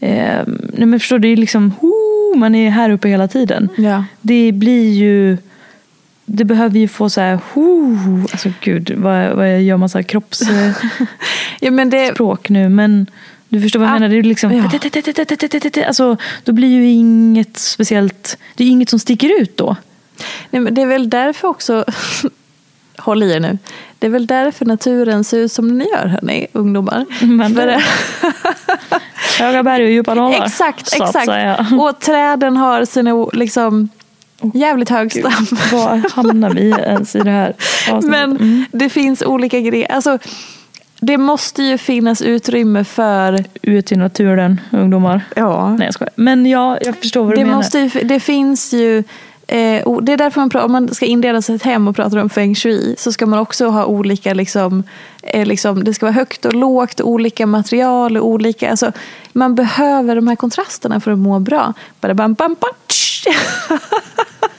eh, 0.00 0.42
nej 0.46 0.86
men 0.86 1.00
förstår 1.00 1.18
du, 1.18 1.28
det 1.28 1.32
är 1.32 1.36
liksom, 1.36 1.72
oh, 1.80 2.38
man 2.38 2.54
är 2.54 2.70
här 2.70 2.90
uppe 2.90 3.08
hela 3.08 3.28
tiden. 3.28 3.68
Ja. 3.76 4.04
Det 4.20 4.52
blir 4.52 4.92
ju, 4.92 5.36
det 6.32 6.44
behöver 6.44 6.78
ju 6.78 6.88
få 6.88 7.10
så 7.10 7.20
här, 7.20 7.38
oh, 7.54 8.22
alltså 8.22 8.52
gud, 8.60 8.94
vad, 8.96 9.36
vad 9.36 9.60
gör 9.60 9.76
massa 9.76 10.02
kroppsspråk 10.02 10.76
Ja, 11.60 11.70
men 11.70 11.90
det, 11.90 12.20
nu 12.48 12.68
men 12.68 13.06
du 13.48 13.60
förstår 13.60 13.80
vad 13.80 13.88
jag 13.88 13.96
Ah, 13.96 13.98
menar? 13.98 14.08
Det 14.08 14.18
är 14.18 14.22
liksom, 14.22 14.52
ja. 14.52 15.86
alltså, 15.86 16.16
då 16.44 16.52
blir 16.52 16.68
ju 16.68 16.90
inget 16.90 17.56
speciellt, 17.56 18.38
det 18.54 18.64
är 18.64 18.68
inget 18.68 18.88
som 18.88 18.98
sticker 18.98 19.40
ut 19.40 19.56
då. 19.56 19.76
nej, 20.50 20.62
men 20.62 20.74
det 20.74 20.82
är 20.82 20.86
väl 20.86 21.10
därför 21.10 21.48
också, 21.48 21.84
håll 22.98 23.22
i 23.22 23.32
er 23.32 23.40
nu, 23.40 23.58
det 23.98 24.06
är 24.06 24.10
väl 24.10 24.26
därför 24.26 24.64
naturen 24.66 25.24
ser 25.24 25.38
ut 25.38 25.52
som 25.52 25.78
den 25.78 25.88
gör 25.88 26.06
hörni, 26.06 26.46
ungdomar. 26.52 27.06
Men 27.26 27.54
För 27.54 27.82
Höga 29.38 29.62
berg 29.62 29.84
och 29.84 29.90
djupa 29.90 30.14
dalar. 30.14 30.44
Exakt, 30.44 30.88
så 30.88 31.04
exakt. 31.04 31.72
Och 31.72 32.00
träden 32.00 32.56
har 32.56 32.84
sina 32.84 33.26
liksom 33.32 33.88
jävligt 34.54 34.88
hög 34.88 35.12
stam. 35.12 35.46
Var 35.72 36.10
hamnar 36.14 36.50
vi 36.50 36.70
ens 36.86 37.16
i 37.16 37.18
det 37.18 37.30
här 37.30 37.54
avsnittet? 37.92 38.10
Men 38.10 38.30
Mm. 38.36 38.64
det 38.72 38.88
finns 38.88 39.22
olika 39.22 39.60
grejer. 39.60 39.92
Alltså, 39.92 40.18
det 41.00 41.18
måste 41.18 41.62
ju 41.62 41.78
finnas 41.78 42.22
utrymme 42.22 42.84
för... 42.84 43.44
Ut 43.62 43.92
i 43.92 43.96
naturen, 43.96 44.60
ungdomar. 44.72 45.20
Ja. 45.36 45.76
Nej 45.78 45.84
jag 45.86 45.94
skojar. 45.94 46.12
Men 46.16 46.46
ja, 46.46 46.78
jag 46.82 46.96
förstår 46.96 47.24
vad 47.24 47.32
du 47.32 47.36
Det, 47.36 47.44
menar. 47.44 47.56
måste 47.56 47.78
ju, 47.78 47.88
det 47.88 48.20
finns 48.20 48.72
ju... 48.72 48.98
Eh, 49.46 49.98
det 50.02 50.12
är 50.12 50.16
därför 50.16 50.40
man 50.40 50.50
om 50.64 50.72
man 50.72 50.94
ska 50.94 51.06
inreda 51.06 51.42
sig 51.42 51.54
ett 51.56 51.62
hem 51.62 51.88
och 51.88 51.96
pratar 51.96 52.16
om 52.18 52.30
feng 52.30 52.54
shui 52.54 52.94
så 52.98 53.12
ska 53.12 53.26
man 53.26 53.38
också 53.38 53.68
ha 53.68 53.84
olika, 53.84 54.34
liksom, 54.34 54.82
eh, 55.22 55.46
liksom, 55.46 55.84
det 55.84 55.94
ska 55.94 56.06
vara 56.06 56.12
högt 56.14 56.44
och 56.44 56.52
lågt, 56.54 57.00
olika 57.00 57.46
material 57.46 58.16
och 58.16 58.26
olika, 58.26 58.70
alltså, 58.70 58.92
man 59.32 59.54
behöver 59.54 60.14
de 60.16 60.28
här 60.28 60.36
kontrasterna 60.36 61.00
för 61.00 61.10
att 61.12 61.18
må 61.18 61.38
bra. 61.38 61.72
Bara 62.00 62.14
bam, 62.14 62.34
bam, 62.34 62.56
bam, 62.60 62.70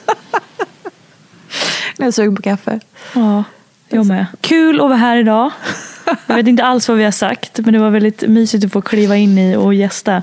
Nu 1.98 2.04
är 2.04 2.06
jag 2.06 2.14
sugen 2.14 2.36
på 2.36 2.42
kaffe. 2.42 2.80
Ja, 3.14 3.44
jag 3.88 4.06
med. 4.06 4.26
Kul 4.40 4.80
att 4.80 4.88
vara 4.88 4.96
här 4.96 5.16
idag. 5.16 5.50
Jag 6.26 6.36
vet 6.36 6.46
inte 6.46 6.64
alls 6.64 6.88
vad 6.88 6.96
vi 6.96 7.04
har 7.04 7.10
sagt, 7.10 7.58
men 7.58 7.72
det 7.72 7.80
var 7.80 7.90
väldigt 7.90 8.28
mysigt 8.28 8.64
att 8.64 8.72
få 8.72 8.82
kliva 8.82 9.16
in 9.16 9.38
i 9.38 9.56
och 9.56 9.74
gästa 9.74 10.22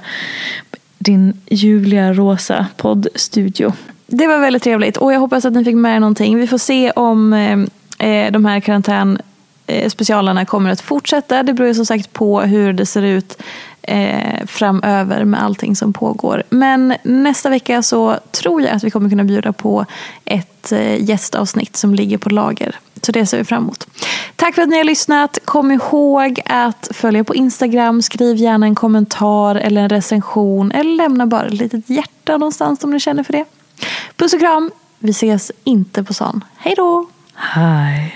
din 0.97 1.41
ljuvliga 1.49 2.13
rosa 2.13 2.67
poddstudio. 2.77 3.73
Det 4.07 4.27
var 4.27 4.39
väldigt 4.39 4.63
trevligt 4.63 4.97
och 4.97 5.13
jag 5.13 5.19
hoppas 5.19 5.45
att 5.45 5.53
ni 5.53 5.65
fick 5.65 5.75
med 5.75 5.95
er 5.95 5.99
någonting. 5.99 6.38
Vi 6.38 6.47
får 6.47 6.57
se 6.57 6.91
om 6.91 7.34
eh, 7.34 7.59
eh, 8.09 8.32
de 8.32 8.45
här 8.45 8.59
karantän 8.59 9.21
eh, 9.67 10.45
kommer 10.45 10.69
att 10.69 10.82
fortsätta. 10.82 11.43
Det 11.43 11.53
beror 11.53 11.73
som 11.73 11.86
sagt 11.86 12.13
på 12.13 12.41
hur 12.41 12.73
det 12.73 12.86
ser 12.86 13.03
ut 13.03 13.41
eh, 13.82 14.45
framöver 14.45 15.25
med 15.25 15.43
allting 15.43 15.75
som 15.75 15.93
pågår. 15.93 16.43
Men 16.49 16.95
nästa 17.03 17.49
vecka 17.49 17.84
så 17.84 18.19
tror 18.32 18.61
jag 18.61 18.71
att 18.71 18.84
vi 18.84 18.91
kommer 18.91 19.09
kunna 19.09 19.23
bjuda 19.23 19.53
på 19.53 19.86
ett 20.25 20.71
eh, 20.71 21.03
gästavsnitt 21.03 21.75
som 21.75 21.95
ligger 21.95 22.17
på 22.17 22.30
lager. 22.30 22.75
Så 23.01 23.11
det 23.11 23.25
ser 23.25 23.38
vi 23.38 23.43
fram 23.43 23.63
emot. 23.63 23.88
Tack 24.36 24.55
för 24.55 24.61
att 24.61 24.69
ni 24.69 24.77
har 24.77 24.84
lyssnat. 24.84 25.39
Kom 25.45 25.71
ihåg 25.71 26.39
att 26.45 26.89
följa 26.93 27.23
på 27.23 27.36
Instagram. 27.36 28.01
Skriv 28.01 28.38
gärna 28.38 28.65
en 28.65 28.75
kommentar 28.75 29.55
eller 29.55 29.82
en 29.82 29.89
recension. 29.89 30.71
Eller 30.71 30.95
lämna 30.95 31.25
bara 31.25 31.47
ett 31.47 31.53
litet 31.53 31.89
hjärta 31.89 32.38
någonstans 32.38 32.84
om 32.84 32.91
ni 32.91 32.99
känner 32.99 33.23
för 33.23 33.34
det. 33.34 33.45
Puss 34.15 34.34
och 34.34 34.39
kram. 34.39 34.71
Vi 34.99 35.11
ses 35.11 35.51
inte 35.63 36.03
på 36.03 36.13
stan. 36.13 36.43
Hej 36.57 36.73
då! 36.77 37.07
Hej. 37.34 38.15